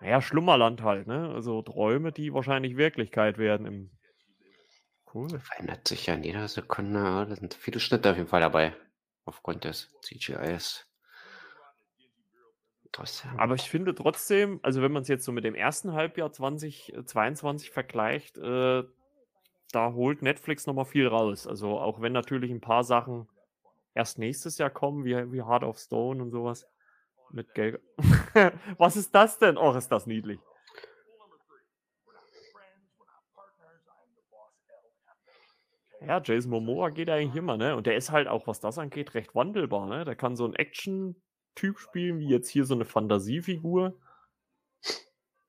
Naja, 0.00 0.20
Schlummerland 0.20 0.82
halt, 0.82 1.06
ne? 1.06 1.32
Also 1.32 1.62
Träume, 1.62 2.12
die 2.12 2.34
wahrscheinlich 2.34 2.76
Wirklichkeit 2.76 3.38
werden 3.38 3.66
im. 3.66 3.90
Cool. 5.12 5.40
Verändert 5.40 5.88
sich 5.88 6.06
ja 6.06 6.14
in 6.14 6.24
jeder 6.24 6.48
Sekunde. 6.48 6.98
ja, 6.98 7.24
Da 7.24 7.36
sind 7.36 7.54
viele 7.54 7.80
Schnitte 7.80 8.10
auf 8.10 8.16
jeden 8.16 8.28
Fall 8.28 8.40
dabei. 8.40 8.74
Aufgrund 9.24 9.64
des 9.64 9.90
CGIs. 10.02 10.88
Aber 13.38 13.54
ich 13.54 13.70
finde 13.70 13.94
trotzdem, 13.94 14.60
also 14.62 14.82
wenn 14.82 14.92
man 14.92 15.02
es 15.02 15.08
jetzt 15.08 15.24
so 15.24 15.32
mit 15.32 15.44
dem 15.44 15.54
ersten 15.54 15.92
Halbjahr 15.92 16.30
2022 16.30 17.70
vergleicht, 17.70 18.36
äh, 18.36 18.82
da 19.72 19.92
holt 19.92 20.20
Netflix 20.20 20.66
nochmal 20.66 20.84
viel 20.84 21.06
raus. 21.06 21.46
Also 21.46 21.78
auch 21.78 22.02
wenn 22.02 22.12
natürlich 22.12 22.50
ein 22.50 22.60
paar 22.60 22.84
Sachen 22.84 23.28
erst 23.94 24.18
nächstes 24.18 24.58
Jahr 24.58 24.70
kommen, 24.70 25.04
wie, 25.04 25.32
wie 25.32 25.42
Heart 25.42 25.64
of 25.64 25.78
Stone 25.78 26.22
und 26.22 26.30
sowas. 26.30 26.66
Mit 27.30 27.54
Geld. 27.54 27.80
Was 28.78 28.96
ist 28.96 29.14
das 29.14 29.38
denn? 29.38 29.56
Oh, 29.56 29.72
ist 29.72 29.88
das 29.88 30.06
niedlich. 30.06 30.38
Ja, 36.06 36.20
Jason 36.22 36.50
Momoa 36.50 36.90
geht 36.90 37.08
eigentlich 37.08 37.36
immer, 37.36 37.56
ne? 37.56 37.76
Und 37.76 37.86
der 37.86 37.96
ist 37.96 38.10
halt 38.10 38.26
auch, 38.26 38.48
was 38.48 38.58
das 38.58 38.76
angeht, 38.76 39.14
recht 39.14 39.36
wandelbar, 39.36 39.86
ne? 39.86 40.04
Der 40.04 40.16
kann 40.16 40.34
so 40.34 40.44
ein 40.44 40.54
Action-Typ 40.54 41.78
spielen, 41.78 42.18
wie 42.18 42.28
jetzt 42.28 42.48
hier 42.48 42.64
so 42.64 42.74
eine 42.74 42.84
Fantasiefigur. 42.84 43.96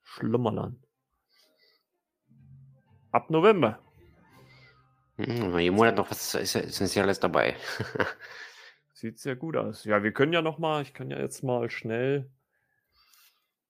Schlummerland. 0.03 0.77
Ab 3.11 3.31
November. 3.31 3.79
Hm, 5.17 5.57
jeden 5.59 5.75
Monat 5.75 5.95
noch 5.95 6.09
was 6.09 6.35
alles 6.35 7.19
dabei. 7.19 7.55
Sieht 8.93 9.19
sehr 9.19 9.35
gut 9.35 9.57
aus. 9.57 9.83
Ja, 9.83 10.01
wir 10.01 10.11
können 10.11 10.33
ja 10.33 10.41
noch 10.41 10.57
mal, 10.57 10.81
ich 10.81 10.93
kann 10.93 11.11
ja 11.11 11.19
jetzt 11.19 11.43
mal 11.43 11.69
schnell, 11.69 12.29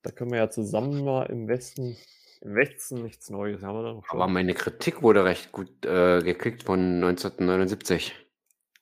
da 0.04 0.12
können 0.12 0.32
wir 0.32 0.38
ja 0.38 0.50
zusammen 0.50 1.04
mal 1.04 1.24
im 1.24 1.48
Westen, 1.48 1.98
im 2.41 2.56
Westen 2.56 3.04
nichts 3.04 3.30
Neues, 3.30 3.64
haben 3.64 3.78
wir 3.78 3.84
da 3.84 3.94
noch 3.94 4.06
schon. 4.06 4.22
Aber 4.22 4.32
meine 4.32 4.54
Kritik 4.54 5.02
wurde 5.02 5.26
recht 5.26 5.52
gut 5.52 5.86
äh, 5.86 6.22
geklickt 6.22 6.64
von 6.64 7.04
1979. 7.04 8.14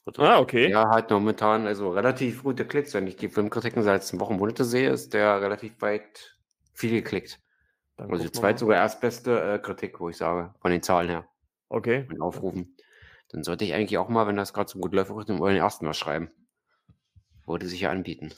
Also, 0.05 0.23
ah, 0.23 0.39
okay. 0.39 0.69
Ja, 0.69 0.89
halt 0.89 1.11
momentan 1.11 1.67
also 1.67 1.91
relativ 1.91 2.43
gute 2.43 2.65
Klicks. 2.65 2.93
Wenn 2.93 3.07
ich 3.07 3.17
die 3.17 3.29
Filmkritiken 3.29 3.83
seit 3.83 4.01
letzten 4.01 4.19
Wochen 4.19 4.35
Monate 4.37 4.65
sehe, 4.65 4.89
ist 4.89 5.13
der 5.13 5.41
relativ 5.41 5.79
weit 5.81 6.37
viel 6.73 6.91
geklickt. 6.91 7.39
Dann 7.97 8.11
Also 8.11 8.23
die 8.23 8.31
zweit 8.31 8.57
sogar 8.57 8.77
erstbeste 8.77 9.39
äh, 9.39 9.59
Kritik, 9.59 9.99
wo 9.99 10.09
ich 10.09 10.17
sage, 10.17 10.53
von 10.59 10.71
den 10.71 10.81
Zahlen 10.81 11.09
her, 11.09 11.27
Okay. 11.71 12.05
den 12.11 12.21
Aufrufen. 12.21 12.75
Dann 13.29 13.43
sollte 13.43 13.63
ich 13.63 13.73
eigentlich 13.73 13.97
auch 13.97 14.09
mal, 14.09 14.27
wenn 14.27 14.35
das 14.35 14.53
gerade 14.53 14.69
so 14.69 14.79
gut 14.79 14.93
läuft, 14.93 15.09
den 15.29 15.39
euren 15.39 15.55
ersten 15.55 15.87
was 15.87 15.97
schreiben. 15.97 16.29
Würde 17.47 17.67
sich 17.67 17.81
ja 17.81 17.89
anbieten. 17.89 18.33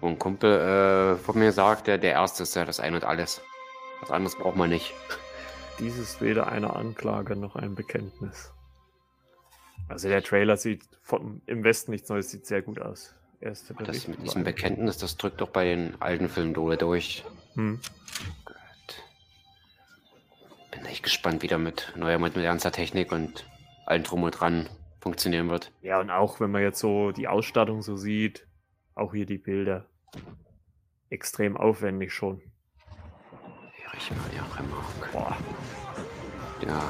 Wo 0.00 0.08
ein 0.08 0.18
Kumpel 0.18 0.50
äh, 0.50 1.16
von 1.16 1.38
mir 1.38 1.52
sagt, 1.52 1.86
der, 1.86 1.98
der 1.98 2.12
erste 2.12 2.42
ist 2.42 2.56
ja 2.56 2.64
das 2.64 2.80
Ein 2.80 2.94
und 2.94 3.04
Alles. 3.04 3.42
Was 4.00 4.10
anderes 4.10 4.36
braucht 4.36 4.56
man 4.56 4.70
nicht. 4.70 4.94
Dies 5.78 5.98
ist 5.98 6.22
weder 6.22 6.48
eine 6.48 6.74
Anklage 6.74 7.36
noch 7.36 7.54
ein 7.56 7.74
Bekenntnis. 7.74 8.52
Also 9.88 10.08
der 10.08 10.22
Trailer 10.22 10.56
sieht 10.56 10.84
vom, 11.02 11.42
im 11.44 11.64
Westen 11.64 11.90
nichts 11.90 12.08
Neues, 12.08 12.30
sieht 12.30 12.46
sehr 12.46 12.62
gut 12.62 12.80
aus. 12.80 13.14
erste 13.40 13.74
Das 13.74 14.08
mit 14.08 14.22
diesem 14.22 14.42
Bekenntnis, 14.42 14.96
das 14.96 15.18
drückt 15.18 15.42
doch 15.42 15.50
bei 15.50 15.64
den 15.64 16.00
alten 16.00 16.30
Filmen 16.30 16.54
durch. 16.54 17.24
Hm. 17.54 17.78
Echt 20.88 21.02
gespannt, 21.02 21.42
wie 21.42 21.48
der 21.48 21.58
mit 21.58 21.92
neuer 21.96 22.18
mit 22.18 22.36
modernster 22.36 22.72
Technik 22.72 23.12
und 23.12 23.46
allem 23.86 24.02
drum 24.02 24.22
und 24.22 24.32
dran 24.32 24.68
funktionieren 25.00 25.48
wird. 25.48 25.72
Ja, 25.82 26.00
und 26.00 26.10
auch 26.10 26.40
wenn 26.40 26.50
man 26.50 26.62
jetzt 26.62 26.80
so 26.80 27.12
die 27.12 27.28
Ausstattung 27.28 27.82
so 27.82 27.96
sieht, 27.96 28.46
auch 28.94 29.12
hier 29.12 29.26
die 29.26 29.38
Bilder, 29.38 29.86
extrem 31.10 31.56
aufwendig 31.56 32.12
schon. 32.12 32.40
Erich 33.84 34.10
Maria 34.10 34.44
Remarque. 34.56 35.12
Boah. 35.12 35.36
Ja. 36.66 36.82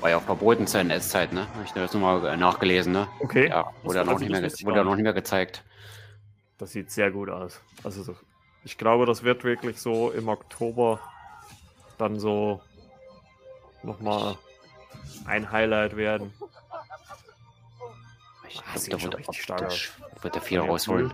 War 0.00 0.10
ja 0.10 0.18
auch 0.18 0.22
verboten 0.22 0.66
zur 0.66 0.80
NS-Zeit, 0.80 1.32
ne? 1.32 1.46
Hab 1.54 1.64
ich 1.64 1.72
das 1.72 1.94
nochmal 1.94 2.36
nachgelesen, 2.36 2.92
ne? 2.92 3.08
Okay. 3.20 3.48
Ja, 3.48 3.72
wurde, 3.82 4.04
noch 4.04 4.14
also 4.14 4.24
nicht 4.24 4.30
mehr, 4.30 4.42
wurde 4.42 4.84
noch 4.84 4.94
nicht. 4.94 5.04
mehr 5.04 5.14
gezeigt. 5.14 5.64
Das 6.58 6.72
sieht 6.72 6.90
sehr 6.90 7.10
gut 7.10 7.30
aus. 7.30 7.60
Also 7.82 8.02
so, 8.02 8.16
ich 8.64 8.76
glaube, 8.76 9.06
das 9.06 9.22
wird 9.22 9.44
wirklich 9.44 9.80
so 9.80 10.10
im 10.10 10.28
Oktober 10.28 11.00
dann 11.96 12.18
so 12.18 12.60
nochmal 13.86 14.36
ein 15.26 15.50
Highlight 15.50 15.96
werden. 15.96 16.32
Ich 18.48 18.60
Ah, 18.74 18.78
sieht 18.78 18.92
da 18.92 18.98
schon 18.98 19.12
richtig 19.12 19.42
stark 19.42 19.72
wird 20.22 20.34
er 20.36 20.42
viel 20.42 20.58
Ja, 20.58 20.64
rausholen. 20.64 21.12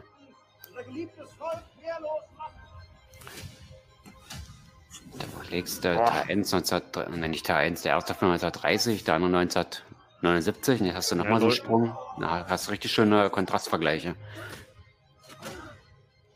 Da 5.19 5.25
überlegst 5.27 5.85
du, 5.85 5.95
Boah. 5.95 6.07
Teil 6.07 6.25
1, 6.31 6.53
19, 6.53 6.83
ne, 7.21 7.29
nicht 7.29 7.47
Teil 7.47 7.67
1, 7.67 7.83
der 7.83 7.93
erste 7.93 8.15
Film 8.15 8.31
1930, 8.33 9.05
der 9.05 9.15
andere 9.15 9.39
1979, 9.41 10.81
und 10.81 10.87
jetzt 10.87 10.97
hast 10.97 11.11
du 11.13 11.17
nochmal 11.17 11.35
Ja, 11.35 11.39
so 11.41 11.47
einen. 11.47 11.55
Sprung. 11.55 11.97
Na, 12.19 12.47
hast 12.49 12.67
du 12.67 12.71
richtig 12.71 12.93
schöne 12.93 13.29
Kontrastvergleiche. 13.31 14.15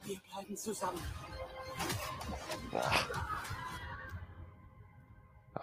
Wir 0.04 0.18
bleiben 0.20 0.56
zusammen. 0.56 1.00
Aber 2.72 2.82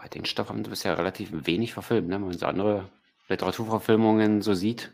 den 0.10 0.26
Stoff 0.26 0.50
haben 0.50 0.64
sie 0.64 0.70
bisher 0.70 0.98
relativ 0.98 1.30
wenig 1.32 1.74
verfilmt, 1.74 2.08
ne? 2.08 2.16
wenn 2.16 2.22
man 2.22 2.34
so 2.34 2.46
andere 2.46 2.90
Literaturverfilmungen 3.30 4.42
so 4.42 4.54
sieht. 4.54 4.92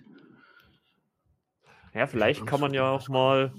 Ja, 1.94 2.08
vielleicht 2.08 2.46
kann 2.46 2.62
man 2.62 2.74
ja 2.74 2.90
auch 2.90 3.10
mal, 3.10 3.52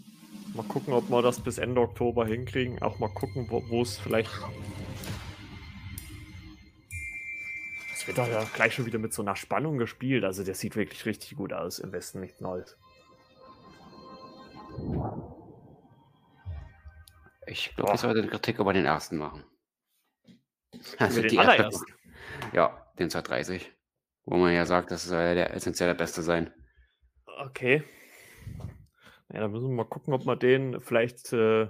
mal 0.54 0.62
gucken, 0.62 0.94
ob 0.94 1.10
wir 1.10 1.22
das 1.22 1.40
bis 1.40 1.58
Ende 1.58 1.80
Oktober 1.80 2.26
hinkriegen. 2.26 2.80
Auch 2.80 2.98
mal 2.98 3.08
gucken, 3.08 3.46
wo 3.50 3.82
es 3.82 3.98
vielleicht. 3.98 4.30
Es 7.92 8.06
wird 8.06 8.18
doch 8.18 8.28
ja 8.28 8.44
gleich 8.54 8.74
schon 8.74 8.86
wieder 8.86 8.98
mit 8.98 9.12
so 9.12 9.22
einer 9.22 9.36
Spannung 9.36 9.78
gespielt. 9.78 10.24
Also 10.24 10.44
der 10.44 10.54
sieht 10.54 10.76
wirklich 10.76 11.04
richtig 11.06 11.36
gut 11.36 11.52
aus. 11.52 11.80
Im 11.80 11.92
Westen 11.92 12.20
nichts 12.20 12.40
Neues. 12.40 12.78
Ich 17.46 17.74
glaube, 17.74 17.94
ich 17.94 18.00
sollte 18.00 18.20
eine 18.20 18.28
Kritik 18.28 18.58
über 18.60 18.72
den 18.72 18.84
ersten 18.84 19.16
machen. 19.16 19.44
Also 20.98 21.22
den 21.22 21.38
allerersten. 21.38 21.92
Ja, 22.52 22.86
den 22.98 23.10
230. 23.10 23.72
Wo 24.24 24.36
man 24.36 24.52
ja 24.54 24.66
sagt, 24.66 24.90
das 24.90 25.04
soll 25.04 25.20
ja 25.20 25.34
der 25.34 25.54
essentiell 25.54 25.88
der 25.88 25.94
Beste 25.94 26.22
sein. 26.22 26.52
Okay. 27.40 27.82
Ja, 29.32 29.40
dann 29.40 29.52
müssen 29.52 29.68
wir 29.68 29.76
mal 29.76 29.84
gucken, 29.84 30.12
ob 30.12 30.24
wir 30.26 30.36
den 30.36 30.80
vielleicht. 30.80 31.32
Äh, 31.32 31.68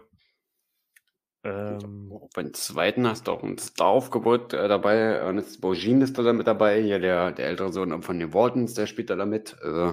ähm, 1.43 2.13
Beim 2.35 2.53
zweiten 2.53 3.07
hast 3.07 3.27
du 3.27 3.33
auch 3.33 3.43
ein 3.43 3.57
Star-Aufgebot 3.57 4.53
äh, 4.53 4.69
dabei. 4.69 4.97
Ernest 4.97 5.61
Borgin 5.61 6.03
ist 6.03 6.19
da 6.19 6.23
dann 6.23 6.37
mit 6.37 6.47
dabei. 6.47 6.83
Hier 6.83 6.99
der, 6.99 7.33
der 7.33 7.47
ältere 7.47 7.73
Sohn 7.73 8.03
von 8.03 8.19
den 8.19 8.35
Wardens, 8.35 8.75
der 8.75 8.87
spielt 8.87 9.11
da 9.11 9.17
damit. 9.17 9.57
Äh, 9.63 9.93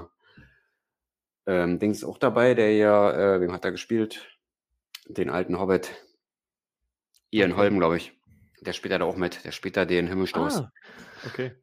ähm, 1.45 1.79
Dings 1.79 1.99
ist 1.99 2.03
auch 2.03 2.17
dabei, 2.17 2.53
der 2.53 2.75
ja, 2.75 3.11
äh, 3.35 3.41
wem 3.41 3.53
hat 3.53 3.63
er 3.63 3.71
gespielt? 3.71 4.29
Den 5.07 5.29
alten 5.29 5.57
Hobbit. 5.59 5.93
Ian. 7.31 7.55
Holm, 7.55 7.79
glaube 7.79 7.97
ich. 7.97 8.16
Der 8.61 8.73
spielt 8.73 8.93
da 8.93 9.03
auch 9.03 9.15
mit. 9.15 9.43
Der 9.45 9.51
spielt 9.51 9.77
da 9.77 9.85
den 9.85 10.07
Himmelstoß. 10.07 10.57
ah, 10.57 10.71
okay. 11.25 11.55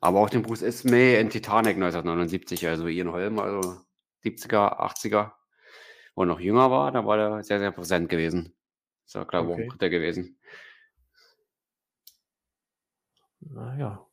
Aber 0.00 0.20
auch 0.20 0.30
den 0.30 0.42
Bruce 0.42 0.62
Ismay 0.62 1.18
in 1.20 1.30
Titanic 1.30 1.74
1979, 1.76 2.66
also 2.68 2.86
Ian 2.86 3.10
Holm, 3.10 3.38
also 3.38 3.80
70er, 4.24 4.78
80er, 4.80 5.32
wo 6.14 6.22
er 6.22 6.26
noch 6.26 6.40
jünger 6.40 6.70
war, 6.70 6.92
da 6.92 7.04
war 7.04 7.18
er 7.18 7.42
sehr, 7.42 7.58
sehr 7.58 7.72
präsent 7.72 8.08
gewesen. 8.08 8.54
Ist 9.06 9.14
ja 9.14 9.24
klar, 9.24 9.48
Okay. 9.48 9.66
okay. 9.68 9.78
der 9.78 9.90
gewesen. 9.90 10.38
Naja. 13.40 14.07